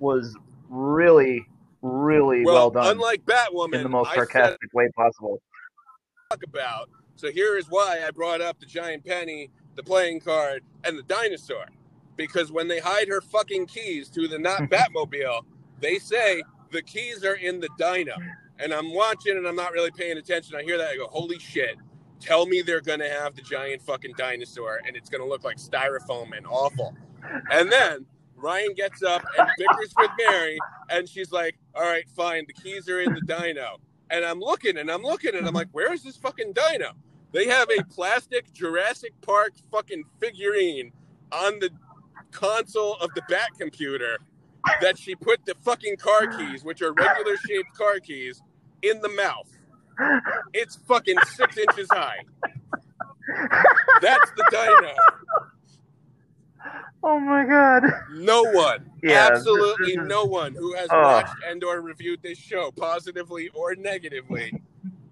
was 0.00 0.36
really, 0.68 1.46
really 1.80 2.44
well, 2.44 2.70
done 2.70 2.86
unlike 2.88 3.24
Batwoman, 3.24 3.76
in 3.76 3.82
the 3.82 3.88
most 3.88 4.08
I 4.08 4.10
said 4.10 4.16
sarcastic 4.16 4.74
way 4.74 4.88
possible. 4.94 5.40
talk 6.30 6.42
about. 6.46 6.90
So 7.16 7.30
here 7.30 7.56
is 7.56 7.66
why 7.70 8.00
I 8.06 8.10
brought 8.10 8.40
up 8.40 8.58
the 8.58 8.66
giant 8.66 9.04
penny, 9.04 9.50
the 9.76 9.82
playing 9.82 10.20
card, 10.20 10.62
and 10.84 10.98
the 10.98 11.02
dinosaur. 11.04 11.66
Because 12.16 12.52
when 12.52 12.68
they 12.68 12.80
hide 12.80 13.08
her 13.08 13.20
fucking 13.20 13.66
keys 13.66 14.10
to 14.10 14.28
the 14.28 14.38
not 14.38 14.62
Batmobile, 14.70 15.42
they 15.80 15.98
say 15.98 16.42
the 16.70 16.82
keys 16.82 17.24
are 17.24 17.34
in 17.34 17.60
the 17.60 17.68
dino. 17.78 18.14
And 18.62 18.72
I'm 18.72 18.94
watching 18.94 19.36
and 19.36 19.46
I'm 19.46 19.56
not 19.56 19.72
really 19.72 19.90
paying 19.90 20.18
attention. 20.18 20.56
I 20.56 20.62
hear 20.62 20.78
that. 20.78 20.90
I 20.90 20.96
go, 20.96 21.08
holy 21.08 21.38
shit. 21.38 21.76
Tell 22.20 22.46
me 22.46 22.62
they're 22.62 22.80
to 23.00 23.08
have 23.08 23.34
the 23.34 23.42
giant 23.42 23.82
fucking 23.82 24.14
dinosaur 24.16 24.80
and 24.86 24.96
it's 24.96 25.10
to 25.20 25.28
look 25.28 25.42
like 25.42 25.56
styrofoam 25.56 26.36
and 26.36 26.46
awful. 26.46 26.94
And 27.50 27.70
then 27.70 28.06
Ryan 28.36 28.74
gets 28.74 29.02
up 29.02 29.22
and 29.38 29.48
bickers 29.58 29.92
with 29.98 30.10
Mary 30.18 30.58
and 30.90 31.08
she's 31.08 31.32
like, 31.32 31.56
all 31.74 31.82
right, 31.82 32.08
fine. 32.10 32.44
The 32.46 32.52
keys 32.52 32.88
are 32.88 33.00
in 33.00 33.12
the 33.12 33.22
dino 33.22 33.78
and 34.10 34.24
I'm 34.24 34.38
looking 34.38 34.76
and 34.78 34.90
I'm 34.90 35.02
looking 35.02 35.34
and 35.34 35.46
I'm 35.46 35.54
like, 35.54 35.68
where 35.72 35.92
is 35.92 36.04
this 36.04 36.16
fucking 36.16 36.52
dino? 36.52 36.92
They 37.32 37.46
have 37.46 37.68
a 37.76 37.82
plastic 37.84 38.52
Jurassic 38.52 39.12
Park 39.22 39.54
fucking 39.70 40.04
figurine 40.20 40.92
on 41.32 41.58
the 41.58 41.70
console 42.30 42.94
of 42.96 43.10
the 43.14 43.22
Bat 43.28 43.50
computer 43.58 44.18
that 44.80 44.98
she 44.98 45.14
put 45.14 45.44
the 45.46 45.54
fucking 45.62 45.96
car 45.96 46.26
keys, 46.26 46.62
which 46.62 46.82
are 46.82 46.92
regular 46.92 47.36
shaped 47.48 47.74
car 47.76 47.98
keys, 48.00 48.42
in 48.82 49.00
the 49.00 49.08
mouth. 49.08 49.48
It's 50.52 50.76
fucking 50.88 51.16
six 51.36 51.56
inches 51.58 51.88
high. 51.92 52.24
That's 54.00 54.30
the 54.36 54.44
dino. 54.50 54.94
Oh 57.04 57.18
my 57.18 57.44
god. 57.44 57.84
No 58.14 58.42
one, 58.44 58.90
Yeah, 59.02 59.28
absolutely 59.32 59.92
is- 59.94 60.06
no 60.06 60.24
one 60.24 60.54
who 60.54 60.74
has 60.74 60.88
Oh. 60.90 61.00
watched 61.00 61.34
and 61.46 61.62
or 61.64 61.80
reviewed 61.80 62.22
this 62.22 62.38
show, 62.38 62.70
positively 62.70 63.48
or 63.54 63.74
negatively, 63.74 64.62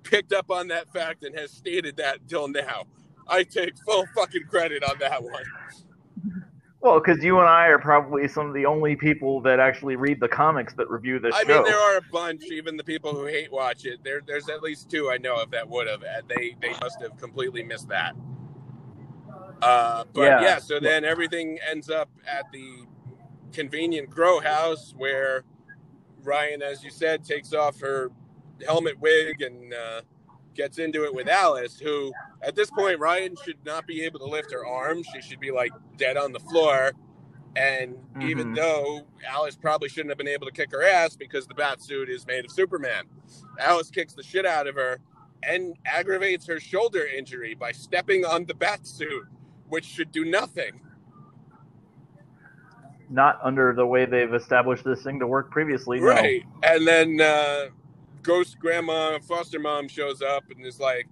picked 0.04 0.32
up 0.32 0.50
on 0.50 0.68
that 0.68 0.92
fact 0.92 1.24
and 1.24 1.36
has 1.36 1.50
stated 1.50 1.96
that 1.96 2.26
till 2.28 2.46
now. 2.48 2.84
I 3.26 3.42
take 3.44 3.74
full 3.84 4.06
fucking 4.14 4.44
credit 4.48 4.82
on 4.84 4.98
that 5.00 5.22
one. 5.22 5.42
Well, 6.80 6.98
because 6.98 7.22
you 7.22 7.38
and 7.38 7.48
I 7.48 7.66
are 7.66 7.78
probably 7.78 8.26
some 8.26 8.46
of 8.46 8.54
the 8.54 8.64
only 8.64 8.96
people 8.96 9.42
that 9.42 9.60
actually 9.60 9.96
read 9.96 10.18
the 10.18 10.28
comics 10.28 10.72
that 10.74 10.88
review 10.90 11.18
this 11.18 11.34
show. 11.34 11.40
I 11.40 11.44
show. 11.44 11.54
mean, 11.56 11.64
there 11.64 11.78
are 11.78 11.98
a 11.98 12.02
bunch. 12.10 12.44
Even 12.44 12.78
the 12.78 12.84
people 12.84 13.12
who 13.12 13.26
hate 13.26 13.52
watch 13.52 13.84
it, 13.84 14.02
there, 14.02 14.22
there's 14.26 14.48
at 14.48 14.62
least 14.62 14.90
two 14.90 15.10
I 15.10 15.18
know 15.18 15.36
of 15.36 15.50
that 15.50 15.68
would 15.68 15.86
have. 15.88 16.02
They, 16.26 16.56
they 16.60 16.72
must 16.80 17.02
have 17.02 17.18
completely 17.18 17.62
missed 17.62 17.88
that. 17.88 18.14
Uh, 19.60 20.04
but 20.14 20.22
yeah. 20.22 20.40
Yeah. 20.40 20.58
so 20.58 20.80
then 20.80 21.04
everything 21.04 21.58
ends 21.70 21.90
up 21.90 22.08
at 22.26 22.50
the 22.50 22.86
convenient 23.52 24.08
grow 24.08 24.40
house 24.40 24.94
where 24.96 25.44
Ryan, 26.22 26.62
as 26.62 26.82
you 26.82 26.90
said, 26.90 27.24
takes 27.24 27.52
off 27.52 27.78
her 27.80 28.10
helmet 28.64 28.98
wig 29.00 29.42
and 29.42 29.74
uh, 29.74 30.00
gets 30.54 30.78
into 30.78 31.04
it 31.04 31.14
with 31.14 31.28
Alice, 31.28 31.78
who 31.78 32.12
at 32.42 32.54
this 32.54 32.70
point 32.70 32.98
Ryan 32.98 33.36
should 33.44 33.64
not 33.64 33.86
be 33.86 34.02
able 34.02 34.18
to 34.20 34.26
lift 34.26 34.52
her 34.52 34.66
arms. 34.66 35.06
She 35.14 35.20
should 35.22 35.40
be 35.40 35.50
like 35.50 35.70
dead 35.96 36.16
on 36.16 36.32
the 36.32 36.40
floor. 36.40 36.92
And 37.56 37.96
even 38.20 38.52
Mhm. 38.52 38.56
though 38.56 39.06
Alice 39.28 39.56
probably 39.56 39.88
shouldn't 39.88 40.10
have 40.10 40.18
been 40.18 40.28
able 40.28 40.46
to 40.46 40.52
kick 40.52 40.70
her 40.70 40.82
ass 40.84 41.16
because 41.16 41.46
the 41.48 41.54
bat 41.54 41.82
suit 41.82 42.08
is 42.08 42.26
made 42.26 42.44
of 42.44 42.50
Superman, 42.52 43.04
Alice 43.58 43.90
kicks 43.90 44.14
the 44.14 44.22
shit 44.22 44.46
out 44.46 44.66
of 44.68 44.76
her 44.76 44.98
and 45.42 45.76
aggravates 45.84 46.46
her 46.46 46.60
shoulder 46.60 47.04
injury 47.06 47.54
by 47.54 47.72
stepping 47.72 48.24
on 48.24 48.44
the 48.44 48.54
bat 48.54 48.86
suit, 48.86 49.24
which 49.68 49.84
should 49.84 50.12
do 50.12 50.24
nothing. 50.24 50.80
Not 53.08 53.40
under 53.42 53.72
the 53.72 53.84
way 53.86 54.04
they've 54.04 54.32
established 54.32 54.84
this 54.84 55.02
thing 55.02 55.18
to 55.18 55.26
work 55.26 55.50
previously. 55.50 55.98
no. 55.98 56.06
Right. 56.06 56.44
And 56.62 56.86
then 56.86 57.20
uh, 57.20 57.66
Ghost 58.22 58.58
Grandma 58.58 59.18
Foster 59.20 59.58
Mom 59.58 59.88
shows 59.88 60.22
up 60.22 60.44
and 60.50 60.64
is 60.64 60.80
like, 60.80 61.08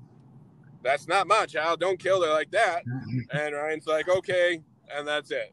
That's 0.82 1.09
not 1.09 1.26
my 1.26 1.46
child. 1.46 1.80
Don't 1.80 1.98
kill 1.98 2.22
her 2.22 2.32
like 2.32 2.50
that. 2.52 2.82
And 3.32 3.54
Ryan's 3.54 3.86
like, 3.86 4.09
Okay. 4.09 4.62
And 4.94 5.06
that's 5.06 5.30
it. 5.30 5.52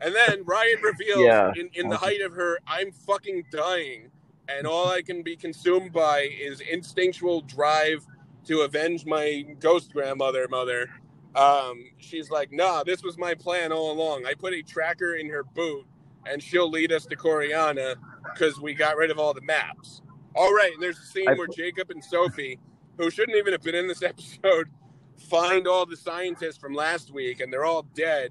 And 0.00 0.14
then 0.14 0.44
Ryan 0.44 0.80
reveals 0.82 1.24
Yeah. 1.24 1.52
in, 1.56 1.70
in 1.74 1.88
the 1.88 1.96
height 1.96 2.20
of 2.20 2.32
her, 2.32 2.58
I'm 2.66 2.92
fucking 2.92 3.44
dying. 3.50 4.10
And 4.48 4.66
all 4.66 4.88
I 4.88 5.00
can 5.02 5.22
be 5.22 5.36
consumed 5.36 5.92
by 5.92 6.28
is 6.38 6.60
instinctual 6.60 7.42
drive 7.42 8.04
to 8.46 8.60
avenge 8.60 9.06
my 9.06 9.44
ghost 9.60 9.92
grandmother, 9.94 10.46
mother. 10.50 10.90
Um, 11.34 11.84
she's 11.98 12.30
like, 12.30 12.52
nah, 12.52 12.84
this 12.84 13.02
was 13.02 13.16
my 13.16 13.34
plan 13.34 13.72
all 13.72 13.90
along. 13.92 14.26
I 14.26 14.34
put 14.34 14.52
a 14.52 14.62
tracker 14.62 15.14
in 15.14 15.30
her 15.30 15.42
boot 15.42 15.86
and 16.26 16.42
she'll 16.42 16.70
lead 16.70 16.92
us 16.92 17.06
to 17.06 17.16
Coryana 17.16 17.96
because 18.32 18.60
we 18.60 18.74
got 18.74 18.96
rid 18.96 19.10
of 19.10 19.18
all 19.18 19.34
the 19.34 19.42
maps. 19.42 20.02
All 20.34 20.52
right, 20.52 20.72
and 20.72 20.82
there's 20.82 20.98
a 20.98 21.04
scene 21.06 21.26
where 21.36 21.46
Jacob 21.46 21.90
and 21.90 22.02
Sophie, 22.02 22.58
who 22.98 23.10
shouldn't 23.10 23.36
even 23.38 23.52
have 23.52 23.62
been 23.62 23.74
in 23.74 23.86
this 23.86 24.02
episode, 24.12 24.68
find 25.16 25.66
all 25.66 25.86
the 25.86 25.96
scientists 25.96 26.56
from 26.58 26.74
last 26.74 27.12
week 27.12 27.40
and 27.40 27.52
they're 27.52 27.64
all 27.64 27.86
dead. 27.94 28.30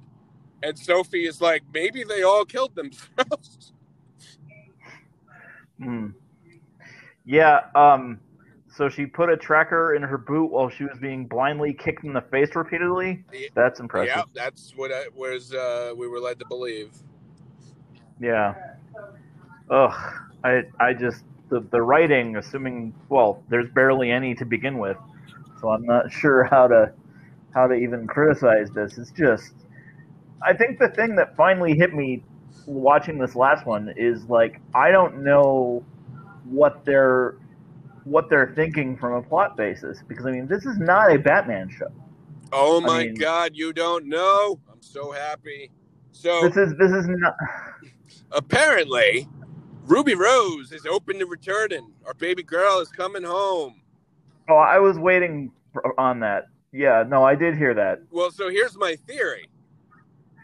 And 0.62 0.78
Sophie 0.78 1.26
is 1.26 1.42
like, 1.42 1.64
maybe 1.74 2.04
they 2.04 2.24
all 2.24 2.46
killed 2.46 2.76
themselves. 2.76 3.74
Hmm. 5.82 6.10
Yeah. 7.26 7.62
Um. 7.76 8.20
so 8.76 8.90
she 8.90 9.06
put 9.06 9.30
a 9.30 9.36
tracker 9.36 9.96
in 9.96 10.02
her 10.04 10.18
boot 10.18 10.52
while 10.52 10.70
she 10.70 10.84
was 10.84 10.98
being 11.02 11.26
blindly 11.26 11.74
kicked 11.74 12.04
in 12.04 12.14
the 12.14 12.22
face 12.22 12.56
repeatedly. 12.56 13.26
That's 13.56 13.80
impressive. 13.80 14.16
Yeah, 14.16 14.24
that's 14.34 14.74
what 14.76 14.92
I 14.92 15.06
was. 15.16 15.54
Uh, 15.54 15.94
we 15.98 16.08
were 16.08 16.20
led 16.20 16.40
to 16.40 16.46
believe. 16.46 16.92
Yeah. 18.20 18.56
Ugh. 19.70 20.14
I 20.44 20.64
I 20.80 20.94
just 20.94 21.24
the 21.50 21.62
the 21.72 21.82
writing, 21.82 22.36
assuming 22.36 22.94
well, 23.10 23.42
there's 23.50 23.70
barely 23.72 24.12
any 24.12 24.36
to 24.36 24.46
begin 24.46 24.78
with, 24.78 24.98
so 25.62 25.70
I'm 25.70 25.86
not 25.86 26.12
sure 26.22 26.44
how 26.44 26.68
to 26.68 26.92
how 27.54 27.68
to 27.68 27.74
even 27.74 28.08
criticize 28.08 28.70
this. 28.72 28.98
It's 28.98 29.12
just 29.12 29.54
I 30.42 30.54
think 30.54 30.80
the 30.80 30.90
thing 30.90 31.16
that 31.16 31.36
finally 31.38 31.76
hit 31.76 31.94
me 31.94 32.24
watching 32.66 33.18
this 33.20 33.36
last 33.36 33.66
one 33.66 33.94
is 33.96 34.26
like 34.26 34.60
I 34.76 34.92
don't 34.92 35.24
know 35.24 35.84
what 36.46 36.84
they're 36.86 37.36
what 38.04 38.30
they're 38.30 38.52
thinking 38.56 38.98
from 38.98 39.14
a 39.14 39.22
plot 39.22 39.56
basis 39.56 40.00
because 40.08 40.26
I 40.26 40.32
mean 40.32 40.48
this 40.48 40.66
is 40.66 40.78
not 40.78 41.12
a 41.14 41.18
Batman 41.18 41.70
show. 41.70 41.88
Oh 42.52 42.82
I 42.84 42.86
my 42.86 43.04
mean- 43.06 43.16
God, 43.16 43.52
you 43.54 43.72
don't 43.72 44.08
know? 44.08 44.60
I'm 44.72 44.82
so 44.82 45.12
happy. 45.12 45.72
So 46.12 46.42
This 46.48 46.58
is 46.58 46.74
this 46.78 46.92
is 46.92 47.06
not 47.08 47.34
apparently, 48.34 49.28
Ruby 49.86 50.16
Rose 50.16 50.72
is 50.72 50.86
open 50.86 51.20
to 51.20 51.26
returning. 51.26 51.92
Our 52.06 52.14
baby 52.14 52.44
girl 52.44 52.80
is 52.80 52.90
coming 52.90 53.24
home. 53.24 53.82
Oh, 54.50 54.56
I 54.56 54.80
was 54.80 54.98
waiting 54.98 55.52
on 55.98 56.20
that. 56.22 56.48
Yeah, 56.72 57.04
no, 57.08 57.24
I 57.24 57.36
did 57.36 57.58
hear 57.58 57.74
that. 57.76 58.02
Well, 58.12 58.32
so 58.32 58.50
here's 58.50 58.78
my 58.78 58.96
theory. 59.08 59.50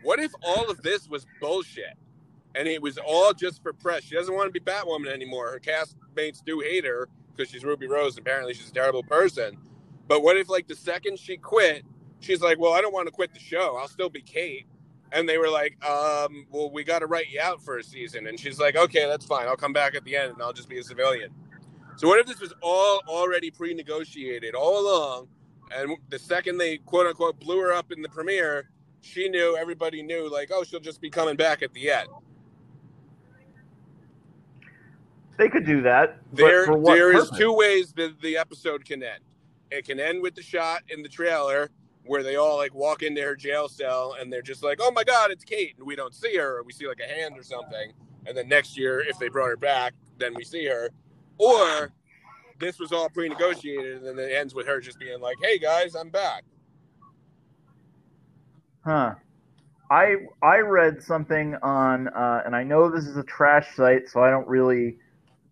What 0.03 0.19
if 0.19 0.31
all 0.43 0.69
of 0.69 0.81
this 0.81 1.09
was 1.09 1.25
bullshit? 1.41 1.93
And 2.55 2.67
it 2.67 2.81
was 2.81 2.97
all 2.97 3.33
just 3.33 3.61
for 3.61 3.73
press. 3.73 4.03
She 4.03 4.15
doesn't 4.15 4.33
want 4.33 4.51
to 4.53 4.59
be 4.59 4.59
Batwoman 4.59 5.11
anymore. 5.11 5.51
Her 5.51 5.59
castmates 5.59 6.43
do 6.43 6.59
hate 6.61 6.85
her 6.85 7.07
because 7.35 7.51
she's 7.51 7.63
Ruby 7.63 7.87
Rose. 7.87 8.17
Apparently, 8.17 8.53
she's 8.53 8.69
a 8.69 8.73
terrible 8.73 9.03
person. 9.03 9.57
But 10.07 10.23
what 10.23 10.37
if, 10.37 10.49
like, 10.49 10.67
the 10.67 10.75
second 10.75 11.19
she 11.19 11.37
quit, 11.37 11.83
she's 12.19 12.41
like, 12.41 12.59
"Well, 12.59 12.73
I 12.73 12.81
don't 12.81 12.93
want 12.93 13.07
to 13.07 13.11
quit 13.11 13.33
the 13.33 13.39
show. 13.39 13.77
I'll 13.77 13.87
still 13.87 14.09
be 14.09 14.21
Kate." 14.21 14.65
And 15.12 15.28
they 15.28 15.38
were 15.38 15.49
like, 15.49 15.84
um, 15.86 16.45
"Well, 16.51 16.72
we 16.72 16.84
got 16.84 16.99
to 16.99 17.07
write 17.07 17.30
you 17.30 17.41
out 17.41 17.64
for 17.64 17.78
a 17.78 17.84
season." 17.84 18.28
And 18.28 18.39
she's 18.39 18.60
like, 18.60 18.76
"Okay, 18.76 19.07
that's 19.07 19.26
fine. 19.26 19.47
I'll 19.47 19.57
come 19.57 19.74
back 19.74 19.95
at 19.95 20.03
the 20.03 20.16
end, 20.16 20.34
and 20.34 20.41
I'll 20.41 20.53
just 20.53 20.70
be 20.70 20.80
a 20.80 20.84
civilian." 20.84 21.32
So 21.97 22.07
what 22.07 22.20
if 22.20 22.28
this 22.28 22.39
was 22.39 22.53
all 22.62 23.01
already 23.07 23.51
pre-negotiated 23.51 24.55
all 24.55 24.80
along, 24.80 25.28
and 25.72 25.97
the 26.10 26.20
second 26.20 26.57
they 26.57 26.78
quote 26.78 27.07
unquote 27.07 27.39
blew 27.39 27.60
her 27.60 27.74
up 27.74 27.91
in 27.91 28.01
the 28.01 28.10
premiere, 28.10 28.70
she 29.01 29.30
knew 29.30 29.57
everybody 29.57 30.01
knew 30.03 30.30
like, 30.32 30.49
oh, 30.53 30.64
she'll 30.64 30.80
just 30.80 31.01
be 31.01 31.10
coming 31.10 31.36
back 31.36 31.62
at 31.62 31.74
the 31.74 31.91
end. 31.91 32.07
They 35.38 35.49
could 35.49 35.66
do 35.66 35.82
that. 35.84 36.20
but 36.32 36.38
There, 36.38 36.66
there 36.86 37.12
is 37.14 37.30
two 37.32 37.53
ways 37.53 37.93
that 37.93 38.22
the 38.22 38.38
episode 38.38 38.86
can 38.86 39.03
end. 39.03 39.22
It 39.72 39.86
can 39.86 39.99
end 39.99 40.22
with 40.22 40.36
the 40.36 40.41
shot 40.41 40.84
in 40.89 41.03
the 41.03 41.10
trailer 41.10 41.70
where 42.10 42.24
they 42.24 42.38
all 42.38 42.57
like 42.57 42.74
walk 42.74 43.03
into 43.03 43.22
her 43.22 43.36
jail 43.36 43.70
cell 43.70 44.16
and 44.20 44.34
they're 44.34 44.41
just 44.41 44.64
like, 44.64 44.80
"Oh 44.82 44.89
my 44.91 45.03
God, 45.03 45.30
it's 45.30 45.43
Kate," 45.43 45.76
and 45.78 45.86
we 45.86 45.95
don't 45.95 46.14
see 46.14 46.36
her, 46.38 46.57
or 46.57 46.64
we 46.64 46.74
see 46.74 46.88
like 46.88 46.99
a 46.99 47.07
hand 47.07 47.38
or 47.38 47.43
something. 47.43 47.93
And 48.26 48.36
then 48.36 48.47
next 48.47 48.76
year, 48.76 48.99
if 48.99 49.20
they 49.20 49.30
brought 49.30 49.49
her 49.49 49.57
back, 49.57 49.93
then 50.18 50.34
we 50.34 50.43
see 50.43 50.66
her. 50.66 50.89
Or 51.38 51.91
this 52.60 52.80
was 52.80 52.91
all 52.91 53.10
pre-negotiated, 53.10 53.97
and 53.97 54.18
then 54.18 54.18
it 54.18 54.32
ends 54.32 54.55
with 54.55 54.66
her 54.66 54.82
just 54.82 54.97
being 54.97 55.22
like, 55.22 55.38
"Hey 55.43 55.60
guys, 55.60 55.95
I'm 55.95 56.10
back." 56.10 56.45
Huh. 58.84 59.14
I 59.91 60.16
I 60.41 60.57
read 60.62 61.03
something 61.03 61.57
on, 61.62 62.07
uh, 62.07 62.41
and 62.43 62.55
I 62.55 62.64
know 62.64 62.89
this 62.89 63.05
is 63.05 63.18
a 63.18 63.24
trash 63.24 63.76
site, 63.76 64.10
so 64.10 64.24
I 64.24 64.32
don't 64.32 64.47
really, 64.47 64.97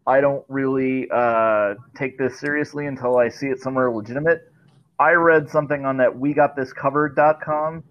I 0.08 0.22
don't 0.22 0.44
really 0.48 1.08
uh, 1.14 1.76
take 1.96 2.18
this 2.18 2.40
seriously 2.40 2.88
until 2.88 3.18
I 3.18 3.30
see 3.30 3.48
it 3.48 3.60
somewhere 3.60 3.92
legitimate. 3.92 4.52
I 5.00 5.12
read 5.12 5.50
something 5.50 5.86
on 5.86 5.98
that 5.98 6.18
we 6.18 6.34
got 6.34 6.56
this 6.56 6.74
covered.com 6.74 7.84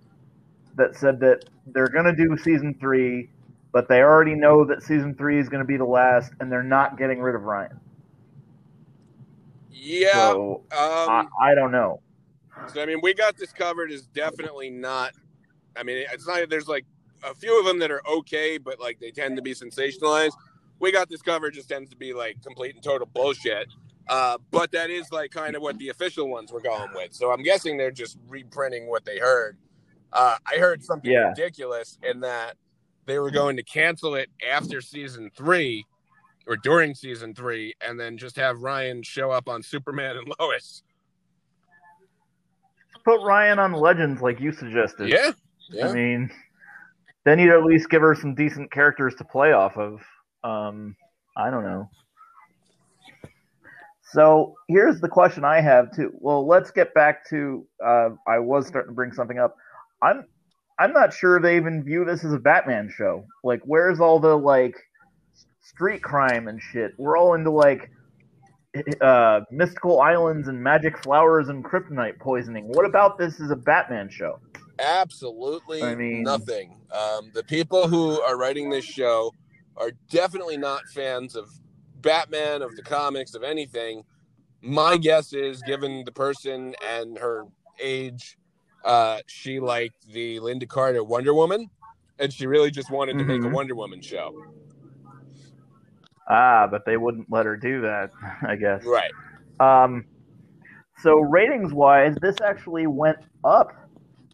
that 0.76 0.96
said 0.96 1.20
that 1.20 1.44
they're 1.66 1.88
gonna 1.88 2.14
do 2.14 2.36
season 2.36 2.76
three, 2.80 3.30
but 3.72 3.88
they 3.88 4.00
already 4.00 4.34
know 4.34 4.64
that 4.64 4.82
season 4.82 5.14
three 5.14 5.38
is 5.38 5.48
gonna 5.48 5.64
be 5.64 5.76
the 5.76 5.84
last, 5.84 6.32
and 6.40 6.50
they're 6.50 6.62
not 6.62 6.98
getting 6.98 7.20
rid 7.20 7.34
of 7.34 7.42
Ryan. 7.42 7.78
Yeah. 9.70 10.32
So 10.32 10.62
I, 10.72 11.20
um, 11.20 11.28
I 11.40 11.54
don't 11.54 11.70
know. 11.70 12.00
So 12.72 12.82
I 12.82 12.86
mean, 12.86 13.00
we 13.02 13.14
got 13.14 13.36
this 13.36 13.52
covered 13.52 13.90
is 13.90 14.06
definitely 14.06 14.70
not. 14.70 15.12
I 15.76 15.82
mean, 15.82 16.04
it's 16.12 16.26
not. 16.26 16.48
There's 16.48 16.68
like 16.68 16.84
a 17.22 17.34
few 17.34 17.58
of 17.58 17.66
them 17.66 17.78
that 17.78 17.90
are 17.90 18.02
okay, 18.08 18.58
but 18.58 18.80
like 18.80 18.98
they 18.98 19.10
tend 19.10 19.36
to 19.36 19.42
be 19.42 19.54
sensationalized. 19.54 20.32
We 20.78 20.92
got 20.92 21.08
this 21.08 21.22
covered 21.22 21.54
just 21.54 21.68
tends 21.68 21.90
to 21.90 21.96
be 21.96 22.12
like 22.12 22.42
complete 22.42 22.74
and 22.74 22.82
total 22.82 23.06
bullshit. 23.06 23.68
Uh, 24.08 24.38
but 24.50 24.70
that 24.72 24.90
is 24.90 25.10
like 25.10 25.30
kind 25.30 25.56
of 25.56 25.62
what 25.62 25.78
the 25.78 25.88
official 25.88 26.28
ones 26.28 26.52
were 26.52 26.60
going 26.60 26.88
with. 26.94 27.12
So 27.12 27.32
I'm 27.32 27.42
guessing 27.42 27.76
they're 27.76 27.90
just 27.90 28.18
reprinting 28.28 28.88
what 28.88 29.04
they 29.04 29.18
heard. 29.18 29.56
Uh, 30.12 30.36
I 30.46 30.58
heard 30.58 30.82
something 30.84 31.10
Yeah. 31.10 31.28
ridiculous 31.30 31.98
in 32.02 32.20
that 32.20 32.56
they 33.06 33.18
were 33.18 33.30
going 33.30 33.56
to 33.56 33.62
cancel 33.62 34.14
it 34.14 34.28
after 34.48 34.80
season 34.80 35.30
three 35.36 35.84
or 36.46 36.56
during 36.56 36.94
season 36.94 37.34
three, 37.34 37.74
and 37.80 37.98
then 37.98 38.16
just 38.16 38.36
have 38.36 38.60
Ryan 38.62 39.02
show 39.02 39.32
up 39.32 39.48
on 39.48 39.62
Superman 39.64 40.16
and 40.16 40.32
Lois. 40.40 40.82
Put 43.04 43.24
Ryan 43.24 43.58
on 43.58 43.72
Legends 43.72 44.20
like 44.20 44.40
you 44.40 44.52
suggested. 44.52 45.08
Yeah, 45.08 45.32
yeah. 45.70 45.88
I 45.88 45.92
mean, 45.92 46.30
then 47.24 47.38
you'd 47.38 47.52
at 47.52 47.64
least 47.64 47.88
give 47.90 48.02
her 48.02 48.14
some 48.14 48.34
decent 48.34 48.70
characters 48.72 49.14
to 49.16 49.24
play 49.24 49.52
off 49.52 49.76
of. 49.76 50.00
Um, 50.42 50.96
I 51.36 51.50
don't 51.50 51.64
know. 51.64 51.88
So 54.12 54.54
here's 54.68 55.00
the 55.00 55.08
question 55.08 55.44
I 55.44 55.60
have 55.60 55.94
too. 55.94 56.12
Well, 56.14 56.46
let's 56.46 56.70
get 56.70 56.94
back 56.94 57.28
to. 57.30 57.66
Uh, 57.84 58.10
I 58.26 58.38
was 58.38 58.66
starting 58.66 58.90
to 58.90 58.94
bring 58.94 59.12
something 59.12 59.38
up. 59.38 59.56
I'm. 60.02 60.24
I'm 60.78 60.92
not 60.92 61.14
sure 61.14 61.40
they 61.40 61.56
even 61.56 61.82
view 61.82 62.04
this 62.04 62.22
as 62.22 62.34
a 62.34 62.38
Batman 62.38 62.92
show. 62.94 63.24
Like, 63.42 63.62
where's 63.64 63.98
all 63.98 64.20
the 64.20 64.36
like 64.36 64.76
street 65.62 66.02
crime 66.02 66.48
and 66.48 66.60
shit? 66.60 66.92
We're 66.98 67.16
all 67.16 67.34
into 67.34 67.50
like 67.50 67.90
uh, 69.00 69.40
mystical 69.50 70.00
islands 70.00 70.48
and 70.48 70.62
magic 70.62 71.02
flowers 71.02 71.48
and 71.48 71.64
kryptonite 71.64 72.18
poisoning. 72.18 72.68
What 72.68 72.84
about 72.84 73.18
this 73.18 73.40
is 73.40 73.50
a 73.50 73.56
Batman 73.56 74.10
show? 74.10 74.38
Absolutely 74.78 75.82
I 75.82 75.94
mean- 75.94 76.22
nothing. 76.22 76.76
Um, 76.92 77.30
the 77.34 77.42
people 77.42 77.88
who 77.88 78.20
are 78.22 78.36
writing 78.36 78.70
this 78.70 78.84
show 78.84 79.32
are 79.76 79.90
definitely 80.10 80.56
not 80.56 80.82
fans 80.94 81.36
of 81.36 81.48
Batman, 82.06 82.62
of 82.62 82.76
the 82.76 82.82
comics, 82.82 83.34
of 83.34 83.42
anything. 83.42 84.04
My 84.62 84.96
guess 84.96 85.32
is, 85.32 85.60
given 85.62 86.04
the 86.04 86.12
person 86.12 86.74
and 86.88 87.18
her 87.18 87.44
age, 87.80 88.38
uh, 88.84 89.18
she 89.26 89.58
liked 89.60 90.06
the 90.12 90.38
Lynda 90.38 90.68
Carter 90.68 91.02
Wonder 91.02 91.34
Woman, 91.34 91.68
and 92.18 92.32
she 92.32 92.46
really 92.46 92.70
just 92.70 92.90
wanted 92.90 93.18
to 93.18 93.24
make 93.24 93.42
a 93.42 93.46
Mhm. 93.46 93.52
Wonder 93.52 93.74
Woman 93.74 94.00
show. 94.00 94.32
Ah, 96.28 96.66
but 96.70 96.84
they 96.86 96.96
wouldn't 96.96 97.30
let 97.30 97.44
her 97.46 97.56
do 97.56 97.80
that, 97.82 98.10
I 98.42 98.56
guess. 98.56 98.84
Right. 98.84 99.12
Um, 99.60 100.04
so 100.98 101.18
ratings 101.20 101.72
wise, 101.72 102.16
this 102.22 102.36
actually 102.42 102.86
went 102.86 103.18
up, 103.44 103.72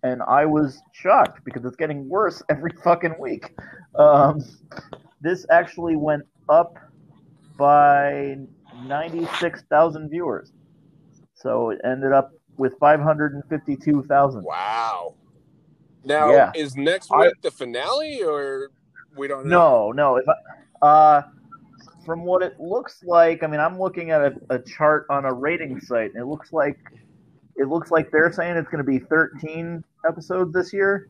and 0.03 0.23
I 0.23 0.45
was 0.47 0.81
shocked 0.93 1.45
because 1.45 1.65
it's 1.65 1.77
getting 1.77 2.09
worse 2.09 2.43
every 2.49 2.73
fucking 2.85 3.15
week. 3.19 3.55
Um, 3.95 4.43
this 5.21 5.47
actually 5.51 5.97
went 5.97 6.25
up 6.49 6.77
by 7.63 8.37
ninety 8.87 9.25
six 9.39 9.63
thousand 9.71 10.09
viewers, 10.11 10.51
so 11.35 11.71
it 11.71 11.81
ended 11.85 12.11
up 12.13 12.33
with 12.57 12.77
five 12.81 13.01
hundred 13.01 13.35
and 13.35 13.45
fifty 13.49 13.77
two 13.77 14.03
thousand. 14.03 14.43
Wow. 14.43 15.15
Now, 16.05 16.33
Yeah. 16.33 16.51
is 16.57 16.75
next 16.77 17.09
I- 17.13 17.21
week 17.27 17.35
the 17.41 17.53
finale, 17.53 18.21
or 18.25 18.71
we 19.17 19.29
don't 19.29 19.47
know? 19.47 19.93
No, 19.93 19.93
no. 19.93 20.17
If 20.17 20.25
I, 20.29 20.85
uh, 20.85 21.23
from 22.05 22.25
what 22.25 22.43
it 22.43 22.59
looks 22.59 23.05
like, 23.05 23.45
I 23.45 23.47
mean, 23.47 23.61
I'm 23.61 23.79
looking 23.79 24.11
at 24.11 24.21
a, 24.23 24.35
a 24.51 24.59
chart 24.59 25.07
on 25.09 25.25
a 25.25 25.33
rating 25.33 25.79
site, 25.81 26.11
and 26.15 26.21
it 26.21 26.27
looks 26.27 26.53
like 26.53 26.79
it 27.55 27.69
looks 27.69 27.93
like 27.93 28.11
they're 28.11 28.33
saying 28.33 28.57
it's 28.57 28.69
going 28.69 28.85
to 28.85 28.91
be 28.91 28.99
13 28.99 29.85
episodes 30.09 30.53
this 30.53 30.73
year. 30.73 31.09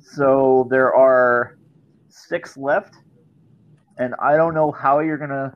So 0.00 0.68
there 0.70 0.94
are 0.94 1.56
six 2.08 2.56
left, 2.56 2.94
and 3.98 4.14
I 4.20 4.36
don't 4.36 4.54
know 4.54 4.70
how 4.70 5.00
you're 5.00 5.18
going 5.18 5.30
to 5.30 5.52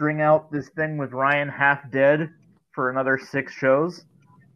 string 0.00 0.22
out 0.22 0.50
this 0.50 0.70
thing 0.70 0.96
with 0.96 1.12
Ryan 1.12 1.46
half 1.46 1.90
dead 1.90 2.30
for 2.72 2.88
another 2.88 3.18
six 3.18 3.52
shows. 3.52 4.06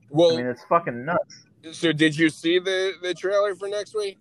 Well, 0.08 0.32
I 0.32 0.36
mean, 0.38 0.46
it's 0.46 0.64
fucking 0.64 1.04
nuts. 1.04 1.44
so 1.72 1.92
did 1.92 2.16
you 2.16 2.30
see 2.30 2.58
the 2.58 2.94
the 3.02 3.12
trailer 3.12 3.54
for 3.54 3.68
next 3.68 3.94
week? 3.94 4.18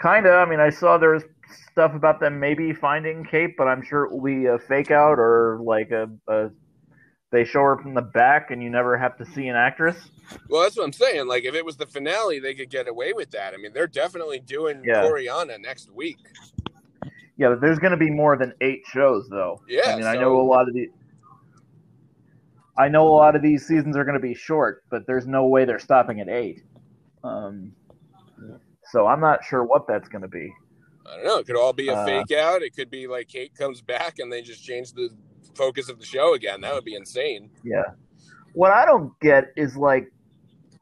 Kinda. 0.00 0.30
I 0.30 0.48
mean, 0.48 0.58
I 0.58 0.70
saw 0.70 0.96
there 0.96 1.10
was 1.10 1.24
stuff 1.70 1.94
about 1.94 2.18
them 2.18 2.40
maybe 2.40 2.72
finding 2.72 3.26
Kate, 3.26 3.58
but 3.58 3.64
I'm 3.68 3.82
sure 3.84 4.04
it 4.04 4.12
will 4.12 4.22
be 4.22 4.46
a 4.46 4.58
fake 4.58 4.90
out 4.90 5.18
or 5.18 5.60
like 5.62 5.90
a, 5.90 6.08
a 6.28 6.48
they 7.30 7.44
show 7.44 7.60
her 7.60 7.76
from 7.76 7.92
the 7.92 8.00
back 8.00 8.50
and 8.50 8.62
you 8.62 8.70
never 8.70 8.96
have 8.96 9.18
to 9.18 9.26
see 9.26 9.48
an 9.48 9.56
actress. 9.56 9.96
Well, 10.48 10.62
that's 10.62 10.78
what 10.78 10.84
I'm 10.84 10.94
saying. 10.94 11.26
Like, 11.26 11.44
if 11.44 11.54
it 11.54 11.64
was 11.64 11.76
the 11.76 11.86
finale, 11.86 12.38
they 12.38 12.54
could 12.54 12.70
get 12.70 12.88
away 12.88 13.12
with 13.12 13.32
that. 13.32 13.52
I 13.52 13.58
mean, 13.58 13.72
they're 13.74 13.86
definitely 13.86 14.38
doing 14.38 14.82
Yeah. 14.82 15.02
Coryana 15.02 15.60
next 15.60 15.90
week. 15.92 16.16
Yeah, 17.36 17.48
but 17.50 17.60
there's 17.60 17.78
going 17.78 17.90
to 17.90 17.96
be 17.96 18.10
more 18.10 18.36
than 18.36 18.52
eight 18.60 18.82
shows 18.86 19.28
though. 19.28 19.60
Yeah, 19.68 19.92
I 19.92 19.96
mean, 19.96 20.06
I 20.06 20.14
know 20.14 20.40
a 20.40 20.42
lot 20.42 20.68
of 20.68 20.74
the. 20.74 20.88
I 22.76 22.88
know 22.88 23.06
a 23.06 23.14
lot 23.16 23.36
of 23.36 23.42
these 23.42 23.66
seasons 23.66 23.96
are 23.96 24.04
going 24.04 24.14
to 24.14 24.20
be 24.20 24.34
short, 24.34 24.82
but 24.90 25.06
there's 25.06 25.26
no 25.26 25.46
way 25.46 25.64
they're 25.64 25.78
stopping 25.78 26.20
at 26.20 26.28
eight. 26.28 26.62
Um, 27.22 27.72
so 28.90 29.06
I'm 29.06 29.20
not 29.20 29.44
sure 29.44 29.64
what 29.64 29.86
that's 29.86 30.08
going 30.08 30.22
to 30.22 30.28
be. 30.28 30.52
I 31.06 31.16
don't 31.16 31.24
know. 31.24 31.38
It 31.38 31.46
could 31.46 31.56
all 31.56 31.72
be 31.72 31.88
a 31.88 31.94
Uh, 31.94 32.04
fake 32.04 32.32
out. 32.36 32.62
It 32.62 32.74
could 32.74 32.90
be 32.90 33.06
like 33.06 33.28
Kate 33.28 33.54
comes 33.54 33.80
back 33.80 34.18
and 34.18 34.32
they 34.32 34.42
just 34.42 34.64
change 34.64 34.92
the 34.92 35.10
focus 35.54 35.88
of 35.88 35.98
the 36.00 36.06
show 36.06 36.34
again. 36.34 36.60
That 36.62 36.74
would 36.74 36.84
be 36.84 36.94
insane. 36.96 37.50
Yeah. 37.62 37.82
What 38.54 38.72
I 38.72 38.84
don't 38.84 39.12
get 39.20 39.52
is 39.56 39.76
like, 39.76 40.10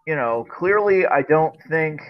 you 0.06 0.14
know, 0.16 0.46
clearly 0.50 1.06
I 1.06 1.22
don't 1.22 1.54
think 1.68 2.00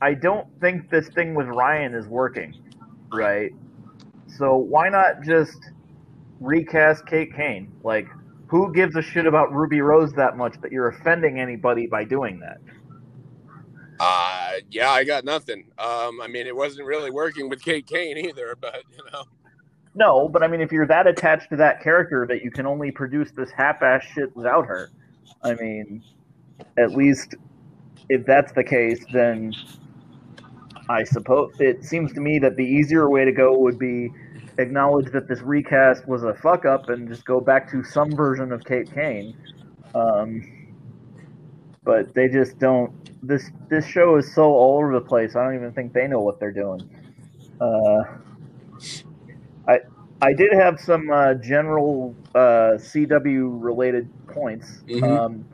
I 0.00 0.14
don't 0.14 0.48
think 0.60 0.90
this 0.90 1.08
thing 1.08 1.34
with 1.34 1.46
Ryan 1.46 1.94
is 1.94 2.06
working, 2.06 2.54
right? 3.12 3.52
So 4.28 4.56
why 4.56 4.88
not 4.88 5.22
just 5.22 5.58
recast 6.40 7.06
Kate 7.06 7.34
Kane? 7.34 7.72
Like, 7.82 8.06
who 8.48 8.72
gives 8.72 8.96
a 8.96 9.02
shit 9.02 9.26
about 9.26 9.52
Ruby 9.52 9.80
Rose 9.80 10.12
that 10.14 10.36
much 10.36 10.60
that 10.62 10.72
you're 10.72 10.88
offending 10.88 11.40
anybody 11.40 11.86
by 11.86 12.04
doing 12.04 12.40
that? 12.40 12.58
Uh, 13.98 14.52
yeah, 14.70 14.90
I 14.90 15.04
got 15.04 15.24
nothing. 15.24 15.64
Um, 15.78 16.20
I 16.20 16.28
mean, 16.28 16.46
it 16.46 16.54
wasn't 16.54 16.86
really 16.86 17.10
working 17.10 17.48
with 17.48 17.62
Kate 17.62 17.86
Kane 17.86 18.18
either, 18.18 18.56
but 18.60 18.82
you 18.90 19.02
know, 19.12 19.24
No, 19.94 20.28
but 20.28 20.42
I 20.42 20.48
mean, 20.48 20.60
if 20.60 20.70
you're 20.72 20.86
that 20.86 21.06
attached 21.06 21.48
to 21.50 21.56
that 21.56 21.82
character 21.82 22.26
that 22.28 22.42
you 22.44 22.50
can 22.50 22.66
only 22.66 22.90
produce 22.90 23.30
this 23.32 23.50
half-ass 23.50 24.04
shit 24.04 24.34
without 24.36 24.66
her, 24.66 24.90
I 25.42 25.54
mean, 25.54 26.02
at 26.76 26.92
least 26.92 27.34
if 28.08 28.26
that's 28.26 28.52
the 28.52 28.64
case, 28.64 29.04
then 29.12 29.52
I 30.88 31.04
suppose 31.04 31.54
it 31.58 31.84
seems 31.84 32.12
to 32.14 32.20
me 32.20 32.38
that 32.40 32.56
the 32.56 32.64
easier 32.64 33.10
way 33.10 33.24
to 33.24 33.32
go 33.32 33.58
would 33.58 33.78
be 33.78 34.12
acknowledge 34.58 35.10
that 35.12 35.28
this 35.28 35.40
recast 35.40 36.06
was 36.06 36.22
a 36.22 36.34
fuck 36.34 36.64
up 36.64 36.88
and 36.88 37.08
just 37.08 37.24
go 37.24 37.40
back 37.40 37.70
to 37.72 37.82
some 37.84 38.12
version 38.12 38.52
of 38.52 38.64
Kate 38.64 38.92
Kane. 38.92 39.36
Um, 39.94 40.68
but 41.84 42.14
they 42.14 42.28
just 42.28 42.58
don't. 42.58 42.92
This 43.26 43.50
this 43.68 43.86
show 43.86 44.16
is 44.16 44.34
so 44.34 44.44
all 44.44 44.78
over 44.78 44.92
the 44.92 45.00
place. 45.00 45.36
I 45.36 45.44
don't 45.44 45.54
even 45.54 45.72
think 45.72 45.92
they 45.92 46.06
know 46.06 46.20
what 46.20 46.38
they're 46.38 46.52
doing. 46.52 46.88
Uh, 47.60 48.02
I 49.68 49.80
I 50.20 50.32
did 50.32 50.52
have 50.52 50.80
some 50.80 51.10
uh, 51.10 51.34
general 51.34 52.14
uh, 52.34 52.76
CW 52.78 53.62
related 53.62 54.08
points. 54.28 54.82
Mhm. 54.88 55.02
Um, 55.02 55.44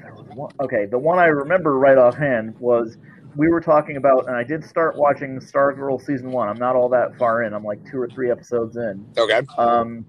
there 0.00 0.14
was 0.14 0.26
one, 0.34 0.52
okay, 0.60 0.86
the 0.86 0.98
one 0.98 1.18
I 1.18 1.26
remember 1.26 1.78
right 1.78 1.98
offhand 1.98 2.58
was 2.58 2.96
we 3.36 3.48
were 3.48 3.60
talking 3.60 3.96
about, 3.96 4.26
and 4.26 4.36
I 4.36 4.44
did 4.44 4.64
start 4.64 4.96
watching 4.96 5.38
Stargirl 5.38 6.04
season 6.04 6.30
one. 6.30 6.48
I'm 6.48 6.58
not 6.58 6.74
all 6.74 6.88
that 6.88 7.16
far 7.18 7.42
in. 7.42 7.52
I'm 7.52 7.64
like 7.64 7.78
two 7.90 7.98
or 7.98 8.08
three 8.08 8.30
episodes 8.30 8.76
in. 8.76 9.06
okay. 9.18 9.42
Um, 9.58 10.06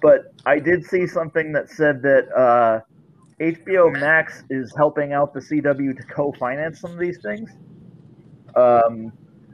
but 0.00 0.32
I 0.46 0.58
did 0.58 0.84
see 0.84 1.06
something 1.06 1.52
that 1.52 1.70
said 1.70 2.02
that 2.02 2.28
uh, 2.36 2.80
HBO 3.40 3.92
Max 3.98 4.44
is 4.50 4.72
helping 4.76 5.12
out 5.12 5.32
the 5.32 5.40
CW 5.40 5.96
to 5.96 6.02
co-finance 6.04 6.80
some 6.80 6.92
of 6.92 6.98
these 6.98 7.18
things. 7.22 7.50
Um, 8.56 9.12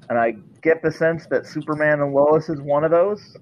and 0.09 0.19
I 0.19 0.37
get 0.63 0.83
the 0.83 0.91
sense 0.91 1.27
that 1.31 1.47
Superman 1.47 2.01
and 2.01 2.13
Lois 2.13 2.49
is 2.49 2.61
one 2.61 2.85
of 2.85 2.91
those. 2.91 3.37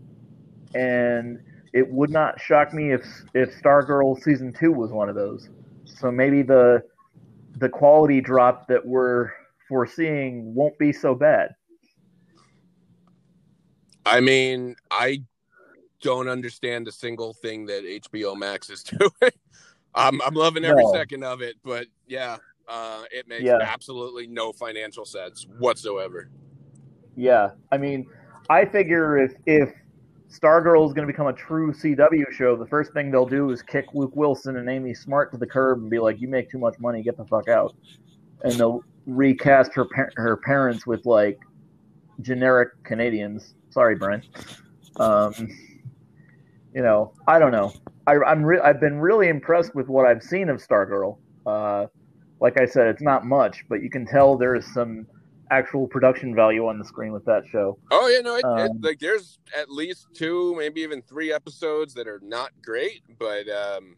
And 0.74 1.38
it 1.72 1.88
would 1.90 2.10
not 2.10 2.40
shock 2.40 2.72
me 2.72 2.92
if 2.92 3.04
if 3.34 3.50
Stargirl 3.62 4.20
season 4.22 4.52
two 4.52 4.72
was 4.72 4.90
one 4.90 5.08
of 5.08 5.14
those. 5.14 5.48
So 5.84 6.10
maybe 6.10 6.42
the 6.42 6.82
the 7.56 7.68
quality 7.68 8.20
drop 8.20 8.68
that 8.68 8.84
we're 8.86 9.30
foreseeing 9.68 10.54
won't 10.54 10.78
be 10.78 10.92
so 10.92 11.14
bad. 11.14 11.54
I 14.04 14.20
mean, 14.20 14.76
I 14.90 15.22
don't 16.00 16.28
understand 16.28 16.86
a 16.86 16.92
single 16.92 17.34
thing 17.34 17.66
that 17.66 17.82
HBO 17.84 18.36
Max 18.36 18.70
is 18.70 18.82
doing. 18.84 19.32
I'm 19.94 20.20
I'm 20.22 20.34
loving 20.34 20.64
every 20.64 20.84
No. 20.84 20.92
second 20.92 21.24
of 21.24 21.40
it, 21.40 21.56
but 21.64 21.86
yeah, 22.06 22.36
uh, 22.68 23.04
it 23.10 23.26
makes 23.26 23.44
Yeah. 23.46 23.58
absolutely 23.60 24.26
no 24.26 24.52
financial 24.52 25.04
sense 25.04 25.46
whatsoever. 25.58 26.28
Yeah, 27.16 27.50
I 27.72 27.78
mean, 27.78 28.06
I 28.50 28.66
figure 28.66 29.18
if 29.18 29.32
if 29.46 29.72
Stargirl 30.30 30.86
is 30.86 30.92
going 30.92 31.06
to 31.06 31.12
become 31.12 31.28
a 31.28 31.32
true 31.32 31.72
CW 31.72 32.32
show, 32.32 32.56
the 32.56 32.66
first 32.66 32.92
thing 32.92 33.10
they'll 33.10 33.26
do 33.26 33.50
is 33.50 33.62
kick 33.62 33.86
Luke 33.94 34.14
Wilson 34.14 34.56
and 34.56 34.68
Amy 34.68 34.92
Smart 34.92 35.30
to 35.32 35.38
the 35.38 35.46
curb 35.46 35.78
and 35.78 35.90
be 35.90 35.98
like, 35.98 36.20
"You 36.20 36.28
make 36.28 36.50
too 36.50 36.58
much 36.58 36.78
money, 36.78 37.02
get 37.02 37.16
the 37.16 37.24
fuck 37.24 37.48
out," 37.48 37.74
and 38.42 38.52
they'll 38.54 38.82
recast 39.06 39.72
her 39.74 39.84
par- 39.84 40.12
her 40.16 40.36
parents 40.36 40.86
with 40.86 41.06
like 41.06 41.38
generic 42.20 42.70
Canadians. 42.82 43.54
Sorry, 43.70 43.94
Brent. 43.94 44.26
Um, 44.98 45.32
you 46.74 46.82
know, 46.82 47.12
I 47.26 47.38
don't 47.38 47.52
know. 47.52 47.72
I, 48.06 48.16
I'm 48.26 48.42
re- 48.42 48.60
I've 48.60 48.80
been 48.80 48.98
really 48.98 49.28
impressed 49.28 49.74
with 49.74 49.88
what 49.88 50.06
I've 50.06 50.22
seen 50.22 50.48
of 50.48 50.58
Stargirl. 50.58 51.18
Uh, 51.44 51.86
like 52.40 52.60
I 52.60 52.66
said, 52.66 52.88
it's 52.88 53.02
not 53.02 53.24
much, 53.24 53.64
but 53.68 53.82
you 53.82 53.90
can 53.90 54.06
tell 54.06 54.36
there 54.36 54.54
is 54.54 54.72
some 54.74 55.06
actual 55.50 55.86
production 55.86 56.34
value 56.34 56.66
on 56.66 56.78
the 56.78 56.84
screen 56.84 57.12
with 57.12 57.24
that 57.24 57.44
show. 57.50 57.78
Oh 57.90 58.08
yeah, 58.08 58.20
no, 58.20 58.36
it, 58.36 58.44
it, 58.44 58.70
Um, 58.70 58.80
like 58.82 58.98
there's 58.98 59.38
at 59.56 59.70
least 59.70 60.08
two, 60.14 60.54
maybe 60.56 60.80
even 60.80 61.02
three 61.02 61.32
episodes 61.32 61.94
that 61.94 62.08
are 62.08 62.20
not 62.22 62.50
great, 62.62 63.02
but 63.18 63.48
um, 63.48 63.96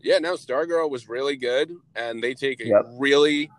yeah, 0.00 0.18
no, 0.18 0.34
Stargirl 0.34 0.90
was 0.90 1.08
really 1.08 1.36
good, 1.36 1.72
and 1.94 2.22
they 2.22 2.34
take 2.34 2.60
a 2.60 2.66
Yep. 2.66 2.86
really 2.98 3.50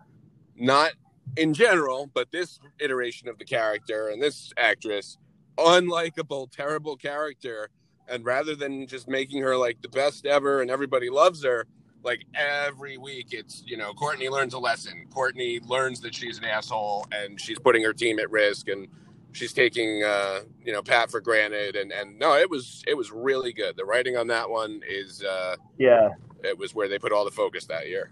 not 0.56 0.92
in 1.36 1.54
general, 1.54 2.10
but 2.12 2.30
this 2.30 2.60
iteration 2.80 3.28
of 3.28 3.38
the 3.38 3.44
character 3.44 4.08
and 4.08 4.22
this 4.22 4.52
actress, 4.56 5.18
unlikable, 5.58 6.50
terrible 6.50 6.96
character, 6.96 7.70
and 8.08 8.24
rather 8.24 8.54
than 8.54 8.86
just 8.86 9.08
making 9.08 9.42
her 9.42 9.56
like 9.56 9.80
the 9.82 9.88
best 9.88 10.26
ever 10.26 10.60
and 10.60 10.70
everybody 10.70 11.10
loves 11.10 11.42
her. 11.42 11.66
Like 12.04 12.26
every 12.34 12.98
week, 12.98 13.28
it's 13.32 13.62
you 13.66 13.76
know 13.76 13.92
Courtney 13.94 14.28
learns 14.28 14.54
a 14.54 14.58
lesson. 14.58 15.06
Courtney 15.12 15.60
learns 15.66 16.00
that 16.02 16.14
she's 16.14 16.38
an 16.38 16.44
asshole 16.44 17.06
and 17.12 17.40
she's 17.40 17.58
putting 17.58 17.82
her 17.82 17.92
team 17.94 18.18
at 18.18 18.30
risk, 18.30 18.68
and 18.68 18.88
she's 19.32 19.52
taking 19.52 20.02
uh, 20.04 20.40
you 20.64 20.72
know 20.72 20.82
Pat 20.82 21.10
for 21.10 21.20
granted. 21.20 21.76
And 21.76 21.92
and 21.92 22.18
no, 22.18 22.34
it 22.36 22.48
was 22.50 22.82
it 22.86 22.94
was 22.94 23.10
really 23.10 23.52
good. 23.52 23.76
The 23.76 23.84
writing 23.84 24.16
on 24.16 24.26
that 24.28 24.48
one 24.48 24.82
is 24.88 25.22
uh, 25.24 25.56
Yeah. 25.78 26.10
it 26.42 26.58
was 26.58 26.74
where 26.74 26.88
they 26.88 26.98
put 26.98 27.10
all 27.12 27.24
the 27.24 27.30
focus 27.30 27.64
that 27.66 27.88
year. 27.88 28.10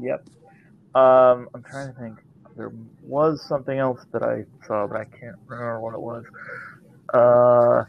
Yep. 0.00 0.28
Um, 0.94 1.48
I'm 1.54 1.62
trying 1.62 1.92
to 1.94 2.00
think. 2.00 2.18
There 2.56 2.72
was 3.04 3.40
something 3.46 3.78
else 3.78 4.00
that 4.12 4.24
I 4.24 4.44
saw, 4.66 4.88
but 4.88 4.96
I 5.00 5.04
can't 5.04 5.36
remember 5.46 5.80
what 5.80 5.94
it 5.94 6.00
was. 6.00 6.24
Uh, 7.14 7.84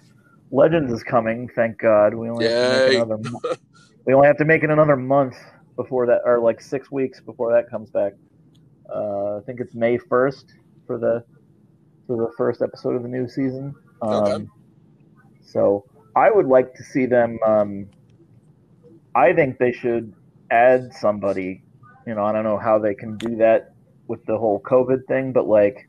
Legends 0.52 0.91
is 0.93 1.02
coming. 1.02 1.50
Thank 1.56 1.80
God. 1.80 2.14
We 2.14 2.30
only 2.30 2.45
have 2.45 2.54
to 2.54 2.80
make 2.86 2.91
Yay. 2.91 2.95
another. 3.02 3.56
we 4.10 4.16
only 4.16 4.26
have 4.26 4.38
to 4.38 4.45
make 4.45 4.64
it 4.64 4.72
another 4.72 4.95
month 4.95 5.36
before 5.76 6.07
that, 6.07 6.22
or 6.26 6.39
like 6.39 6.60
six 6.60 6.89
weeks 6.91 7.22
before 7.22 7.53
that 7.53 7.70
comes 7.70 7.91
back. 7.91 8.14
Uh, 8.91 9.38
I 9.38 9.41
think 9.45 9.60
it's 9.60 9.76
May 9.76 9.99
first 9.99 10.51
for 10.88 10.97
the 10.97 11.24
for 12.07 12.18
the 12.18 12.32
first 12.36 12.64
episode 12.64 12.95
of 12.95 13.03
the 13.03 13.07
new 13.07 13.28
season. 13.28 13.76
Um, 14.01 14.24
Okay. 14.24 14.47
So 15.41 15.86
I 16.16 16.32
would 16.32 16.47
like 16.47 16.74
to 16.74 16.84
see 16.84 17.05
them. 17.05 17.38
Um, 17.45 17.86
I 19.14 19.32
think 19.32 19.60
they 19.60 19.72
should 19.72 20.12
add 20.49 20.91
somebody. 20.91 21.62
You 22.07 22.16
know, 22.16 22.24
I 22.26 22.32
don't 22.32 22.43
know 22.43 22.57
how 22.57 22.80
they 22.80 22.95
can 22.95 23.16
do 23.18 23.36
that 23.36 23.76
with 24.07 24.26
the 24.26 24.39
whole 24.39 24.60
COVID 24.62 25.05
thing, 25.07 25.34
but 25.34 25.47
like, 25.47 25.88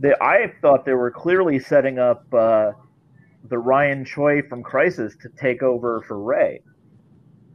they, 0.00 0.14
I 0.22 0.50
thought 0.62 0.86
they 0.86 0.94
were 0.94 1.10
clearly 1.10 1.58
setting 1.58 1.98
up 1.98 2.24
uh, 2.32 2.72
the 3.50 3.58
Ryan 3.58 4.06
Choi 4.06 4.40
from 4.48 4.62
Crisis 4.62 5.14
to 5.20 5.28
take 5.28 5.62
over 5.62 6.00
for 6.08 6.18
Ray, 6.18 6.62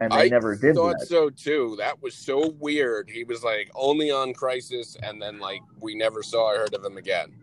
and 0.01 0.11
they 0.11 0.25
I 0.25 0.27
never 0.27 0.55
did 0.55 0.75
thought 0.75 0.99
that. 0.99 1.07
so 1.07 1.29
too. 1.29 1.75
That 1.77 2.01
was 2.01 2.15
so 2.15 2.49
weird. 2.59 3.09
He 3.09 3.23
was 3.23 3.43
like 3.43 3.69
only 3.75 4.11
on 4.11 4.33
Crisis, 4.33 4.97
and 5.03 5.21
then 5.21 5.39
like 5.39 5.61
we 5.79 5.95
never 5.95 6.21
saw 6.23 6.51
or 6.51 6.57
heard 6.57 6.73
of 6.73 6.83
him 6.83 6.97
again. 6.97 7.33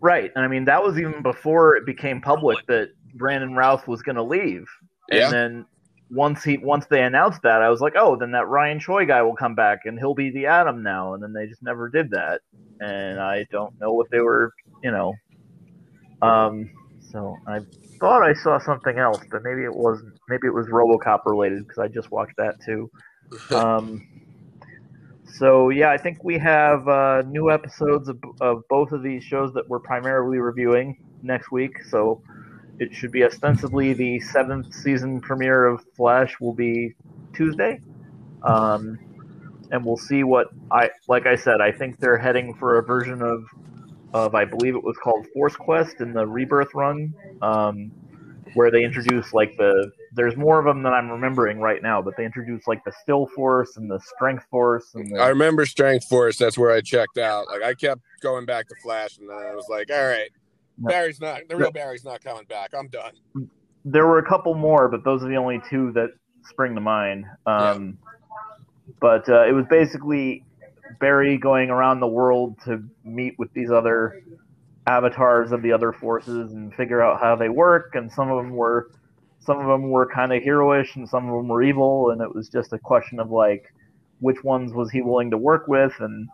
Right, 0.00 0.32
and 0.34 0.44
I 0.44 0.48
mean 0.48 0.64
that 0.64 0.82
was 0.82 0.98
even 0.98 1.22
before 1.22 1.76
it 1.76 1.86
became 1.86 2.20
public 2.20 2.58
that 2.66 2.90
Brandon 3.14 3.54
Routh 3.54 3.86
was 3.86 4.02
going 4.02 4.16
to 4.16 4.22
leave, 4.22 4.66
Yeah. 5.10 5.26
and 5.26 5.32
then 5.32 5.66
once 6.10 6.42
he 6.42 6.58
once 6.58 6.86
they 6.86 7.02
announced 7.04 7.40
that, 7.42 7.62
I 7.62 7.70
was 7.70 7.80
like, 7.80 7.94
oh, 7.96 8.16
then 8.16 8.32
that 8.32 8.48
Ryan 8.48 8.80
Choi 8.80 9.06
guy 9.06 9.22
will 9.22 9.36
come 9.36 9.54
back 9.54 9.80
and 9.86 9.98
he'll 9.98 10.14
be 10.14 10.30
the 10.30 10.46
Atom 10.46 10.82
now, 10.82 11.14
and 11.14 11.22
then 11.22 11.32
they 11.32 11.46
just 11.46 11.62
never 11.62 11.88
did 11.88 12.10
that, 12.10 12.40
and 12.80 13.20
I 13.20 13.46
don't 13.50 13.78
know 13.80 13.92
what 13.92 14.10
they 14.10 14.20
were, 14.20 14.52
you 14.82 14.90
know. 14.90 15.14
Um, 16.20 16.70
so 17.12 17.36
I 17.46 17.60
thought 18.00 18.22
I 18.22 18.32
saw 18.32 18.58
something 18.58 18.98
else, 18.98 19.20
but 19.30 19.42
maybe 19.44 19.64
it 19.64 19.74
wasn't. 19.74 20.18
Maybe 20.28 20.46
it 20.46 20.54
was 20.54 20.66
RoboCop 20.66 21.20
related 21.26 21.66
because 21.66 21.78
I 21.78 21.88
just 21.88 22.10
watched 22.10 22.36
that 22.38 22.56
too. 22.64 22.90
Um, 23.50 24.06
so 25.24 25.70
yeah, 25.70 25.90
I 25.90 25.96
think 25.96 26.22
we 26.22 26.36
have 26.38 26.86
uh, 26.86 27.22
new 27.22 27.50
episodes 27.50 28.08
of, 28.08 28.18
of 28.40 28.62
both 28.68 28.92
of 28.92 29.02
these 29.02 29.24
shows 29.24 29.54
that 29.54 29.66
we're 29.68 29.80
primarily 29.80 30.38
reviewing 30.38 30.98
next 31.22 31.50
week. 31.50 31.82
So 31.88 32.22
it 32.78 32.92
should 32.92 33.12
be 33.12 33.24
ostensibly 33.24 33.94
the 33.94 34.20
seventh 34.20 34.74
season 34.74 35.20
premiere 35.20 35.66
of 35.66 35.82
Flash 35.96 36.38
will 36.40 36.52
be 36.52 36.94
Tuesday, 37.32 37.80
um, 38.42 38.98
and 39.70 39.84
we'll 39.84 39.96
see 39.96 40.24
what 40.24 40.48
I 40.70 40.90
like. 41.08 41.26
I 41.26 41.36
said, 41.36 41.62
I 41.62 41.72
think 41.72 41.98
they're 41.98 42.18
heading 42.18 42.54
for 42.54 42.78
a 42.78 42.82
version 42.82 43.22
of 43.22 43.44
of 44.14 44.34
I 44.34 44.44
believe 44.44 44.74
it 44.74 44.82
was 44.84 44.96
called 45.02 45.26
Force 45.34 45.56
Quest 45.56 46.00
in 46.00 46.12
the 46.12 46.26
Rebirth 46.26 46.74
run, 46.74 47.14
um, 47.40 47.90
where 48.54 48.70
they 48.70 48.84
introduce 48.84 49.32
like 49.32 49.56
the 49.56 49.90
there's 50.14 50.36
more 50.36 50.58
of 50.58 50.66
them 50.66 50.82
than 50.82 50.92
I'm 50.92 51.10
remembering 51.10 51.58
right 51.60 51.82
now. 51.82 52.02
But 52.02 52.16
they 52.16 52.24
introduced 52.24 52.68
like 52.68 52.84
the 52.84 52.92
Still 53.02 53.26
Force 53.34 53.76
and 53.76 53.90
the 53.90 53.98
Strength 54.14 54.44
Force 54.50 54.90
and 54.94 55.10
the, 55.14 55.20
I 55.20 55.28
remember 55.28 55.64
Strength 55.66 56.06
Force. 56.08 56.36
That's 56.38 56.58
where 56.58 56.70
I 56.70 56.80
checked 56.80 57.18
out. 57.18 57.46
Like 57.48 57.62
I 57.62 57.74
kept 57.74 58.02
going 58.20 58.44
back 58.44 58.68
to 58.68 58.74
Flash, 58.82 59.18
and 59.18 59.28
then 59.28 59.36
I 59.36 59.54
was 59.54 59.66
like, 59.70 59.90
all 59.90 60.06
right, 60.06 60.30
Barry's 60.78 61.20
not 61.20 61.40
the 61.48 61.56
real 61.56 61.70
Barry's 61.72 62.04
not 62.04 62.22
coming 62.22 62.44
back. 62.44 62.70
I'm 62.78 62.88
done. 62.88 63.12
there 63.84 64.06
were 64.06 64.18
a 64.18 64.28
couple 64.28 64.54
more, 64.54 64.88
but 64.88 65.04
those 65.04 65.22
are 65.22 65.28
the 65.28 65.36
only 65.36 65.60
two 65.70 65.92
that 65.92 66.10
spring 66.44 66.74
to 66.74 66.80
mind. 66.80 67.24
Um, 67.46 67.98
But 69.00 69.28
uh, 69.28 69.46
it 69.48 69.52
was 69.52 69.64
basically 69.70 70.44
Barry 70.98 71.36
going 71.38 71.70
around 71.70 72.00
the 72.00 72.06
world 72.06 72.56
to 72.64 72.82
meet 73.04 73.38
with 73.38 73.52
these 73.52 73.70
other 73.70 74.22
avatars 74.86 75.52
of 75.52 75.62
the 75.62 75.72
other 75.72 75.92
forces 75.92 76.52
and 76.52 76.74
figure 76.74 77.02
out 77.02 77.20
how 77.20 77.36
they 77.36 77.48
work. 77.48 77.94
And 77.94 78.10
some 78.10 78.30
of 78.30 78.42
them 78.42 78.54
were, 78.54 78.90
some 79.40 79.58
of 79.58 79.66
them 79.66 79.90
were 79.90 80.06
kind 80.06 80.32
of 80.32 80.42
heroish, 80.42 80.96
and 80.96 81.08
some 81.08 81.28
of 81.28 81.36
them 81.36 81.48
were 81.48 81.62
evil. 81.62 82.10
And 82.10 82.20
it 82.20 82.34
was 82.34 82.48
just 82.48 82.72
a 82.72 82.78
question 82.78 83.20
of 83.20 83.30
like, 83.30 83.72
which 84.20 84.42
ones 84.44 84.72
was 84.72 84.90
he 84.90 85.02
willing 85.02 85.30
to 85.30 85.38
work 85.38 85.66
with, 85.68 85.92
and 86.00 86.28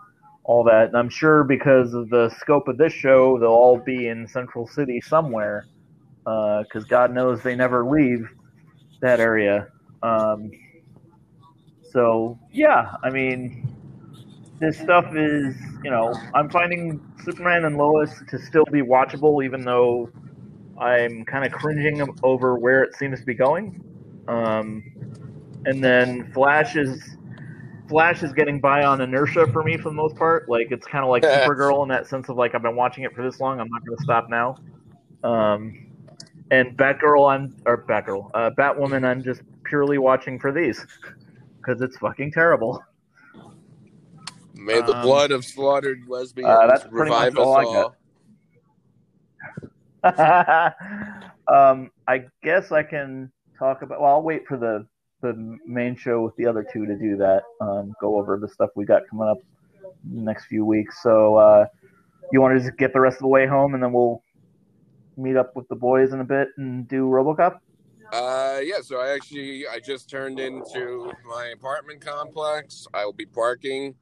all 0.45 0.65
that. 0.65 0.89
And 0.89 0.97
I'm 0.97 1.11
sure 1.11 1.45
because 1.45 1.95
of 1.95 2.09
the 2.09 2.31
scope 2.41 2.69
of 2.69 2.79
this 2.79 2.93
show, 2.93 3.39
they'll 3.39 3.51
all 3.51 3.79
be 3.79 4.09
in 4.09 4.27
Central 4.27 4.67
City 4.67 5.01
somewhere 5.01 5.67
because 6.25 6.85
God 6.89 7.13
knows 7.13 7.43
they 7.43 7.55
never 7.55 7.85
leave 7.87 8.29
that 9.01 9.21
area. 9.21 9.69
Um, 10.03 10.51
so 11.93 12.39
yeah, 12.51 12.97
I 13.03 13.11
mean, 13.11 13.67
this 14.61 14.79
stuff 14.79 15.15
is 15.15 15.55
you 15.85 15.91
know 15.91 16.15
I'm 16.35 16.49
finding 16.51 17.01
Superman 17.25 17.65
and 17.65 17.77
Lois 17.77 18.23
to 18.29 18.39
still 18.39 18.65
be 18.67 18.83
watchable, 18.83 19.45
even 19.45 19.63
though 19.63 20.11
I'm 20.79 21.25
kind 21.25 21.45
of 21.45 21.53
cringing 21.53 22.07
over 22.23 22.59
where 22.59 22.83
it 22.83 22.95
seems 22.97 23.21
to 23.21 23.27
be 23.27 23.35
going. 23.35 23.83
Um, 24.29 24.83
and 25.65 25.83
then 25.83 26.31
Flash 26.33 26.77
is 26.77 27.17
Flash 27.89 28.23
is 28.23 28.33
getting 28.33 28.61
by 28.61 28.85
on 28.85 29.01
inertia 29.01 29.47
for 29.47 29.63
me 29.63 29.77
for 29.77 29.89
the 29.89 29.95
most 29.95 30.17
part. 30.17 30.49
Like 30.49 30.71
it's 30.71 30.87
kind 30.87 31.05
of 31.05 31.11
like 31.11 31.23
Supergirl 31.25 31.83
in 31.83 31.89
that 31.89 32.07
sense 32.07 32.29
of 32.29 32.37
like 32.37 32.55
I've 32.55 32.63
been 32.63 32.77
watching 32.77 33.05
it 33.05 33.15
for 33.15 33.23
this 33.23 33.41
long, 33.41 33.61
I'm 33.61 33.69
not 33.69 33.85
going 33.85 33.97
to 33.97 34.03
stop 34.05 34.29
now. 34.29 34.57
Um, 35.25 35.87
and 36.51 36.77
Batgirl, 36.77 37.31
I'm 37.31 37.57
or 37.67 37.85
Batgirl, 37.85 38.31
uh, 38.35 38.51
Batwoman, 38.51 39.05
I'm 39.05 39.23
just 39.23 39.43
purely 39.65 39.99
watching 39.99 40.39
for 40.39 40.53
these 40.53 40.87
because 41.59 41.83
it's 41.83 41.97
fucking 41.99 42.33
terrible. 42.33 42.83
May 44.59 44.81
the 44.81 44.97
Um, 44.97 45.03
blood 45.03 45.31
of 45.31 45.45
slaughtered 45.45 46.03
lesbians 46.09 46.51
uh, 46.51 46.67
that's 46.67 46.85
revive 46.91 47.39
us 47.39 47.39
all 47.39 47.93
I 50.03 50.73
um, 51.71 51.91
I 52.09 52.25
guess 52.43 52.73
I 52.73 52.83
can 52.83 53.31
talk 53.59 53.83
about. 53.83 54.01
Well, 54.01 54.11
I'll 54.11 54.23
wait 54.23 54.47
for 54.47 54.57
the 54.57 54.87
the 55.21 55.59
main 55.67 55.97
show 55.97 56.23
with 56.23 56.35
the 56.37 56.47
other 56.47 56.67
two 56.73 56.87
to 56.87 56.97
do 56.97 57.17
that. 57.17 57.43
Um, 57.61 57.93
go 58.01 58.17
over 58.19 58.37
the 58.39 58.49
stuff 58.49 58.71
we 58.75 58.85
got 58.85 59.03
coming 59.09 59.29
up 59.29 59.39
in 60.09 60.17
the 60.17 60.23
next 60.23 60.47
few 60.47 60.65
weeks. 60.65 61.03
So, 61.03 61.37
uh, 61.37 61.67
you 62.33 62.41
want 62.41 62.57
to 62.57 62.65
just 62.65 62.79
get 62.79 62.93
the 62.93 63.01
rest 63.01 63.17
of 63.17 63.23
the 63.23 63.29
way 63.29 63.47
home, 63.47 63.75
and 63.75 63.83
then 63.83 63.93
we'll 63.93 64.23
meet 65.17 65.37
up 65.37 65.57
with 65.57 65.67
the 65.69 65.75
boys 65.75 66.13
in 66.13 66.21
a 66.21 66.25
bit 66.25 66.49
and 66.57 66.87
do 66.89 67.07
RoboCop. 67.09 67.59
Uh, 68.13 68.61
yeah. 68.63 68.81
So 68.81 69.01
I 69.01 69.11
actually 69.11 69.67
I 69.69 69.81
just 69.81 70.09
turned 70.09 70.41
into 70.41 71.13
my 71.27 71.47
apartment 71.49 72.01
complex. 72.01 72.87
I 72.95 73.05
will 73.05 73.13
be 73.13 73.27
parking, 73.27 73.95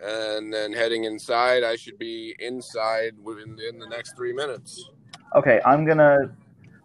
and 0.00 0.52
then 0.52 0.72
heading 0.72 1.04
inside. 1.04 1.64
I 1.64 1.76
should 1.76 1.98
be 1.98 2.34
inside 2.38 3.14
within 3.22 3.58
in 3.68 3.78
the 3.78 3.88
next 3.88 4.16
three 4.16 4.32
minutes. 4.32 4.90
Okay, 5.34 5.60
I'm 5.64 5.84
gonna 5.84 6.34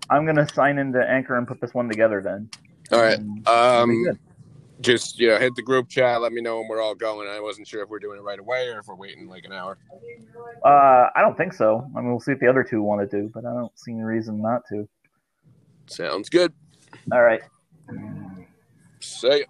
I'm 0.10 0.26
gonna 0.26 0.48
sign 0.54 0.78
into 0.78 1.00
Anchor 1.00 1.38
and 1.38 1.48
put 1.48 1.62
this 1.62 1.74
one 1.74 1.88
together 1.88 2.22
then. 2.22 2.50
All 2.92 3.02
right. 3.02 3.18
And 3.20 3.48
it'll 3.48 3.88
be 3.88 4.10
Um, 4.10 4.20
just 4.82 5.20
you 5.20 5.30
know, 5.30 5.38
hit 5.38 5.56
the 5.56 5.62
group 5.62 5.88
chat. 5.90 6.22
Let 6.22 6.34
me 6.34 6.42
know 6.42 6.60
when 6.60 6.68
we're 6.68 6.82
all 6.82 6.96
going. 6.96 7.28
I 7.30 7.40
wasn't 7.40 7.68
sure 7.68 7.84
if 7.84 7.90
we're 7.90 8.00
doing 8.00 8.20
it 8.20 8.24
right 8.24 8.40
away 8.40 8.68
or 8.68 8.80
if 8.80 8.88
we're 8.88 8.96
waiting 8.96 9.28
like 9.28 9.46
an 9.46 9.54
hour. 9.54 9.78
Uh, 10.66 11.08
I 11.16 11.22
don't 11.22 11.38
think 11.38 11.54
so. 11.54 11.88
I 11.96 12.02
mean, 12.02 12.10
we'll 12.10 12.20
see 12.20 12.32
if 12.32 12.40
the 12.40 12.48
other 12.48 12.64
two 12.64 12.82
want 12.82 13.10
to 13.10 13.22
do, 13.22 13.30
but 13.34 13.46
I 13.46 13.54
don't 13.54 13.78
see 13.78 13.92
any 13.92 14.02
reason 14.02 14.42
not 14.42 14.62
to. 14.70 14.88
Sounds 15.88 16.30
good. 16.30 16.54
All 17.12 17.22
right. 17.22 17.42
Say. 19.00 19.42
ya. 19.42 19.46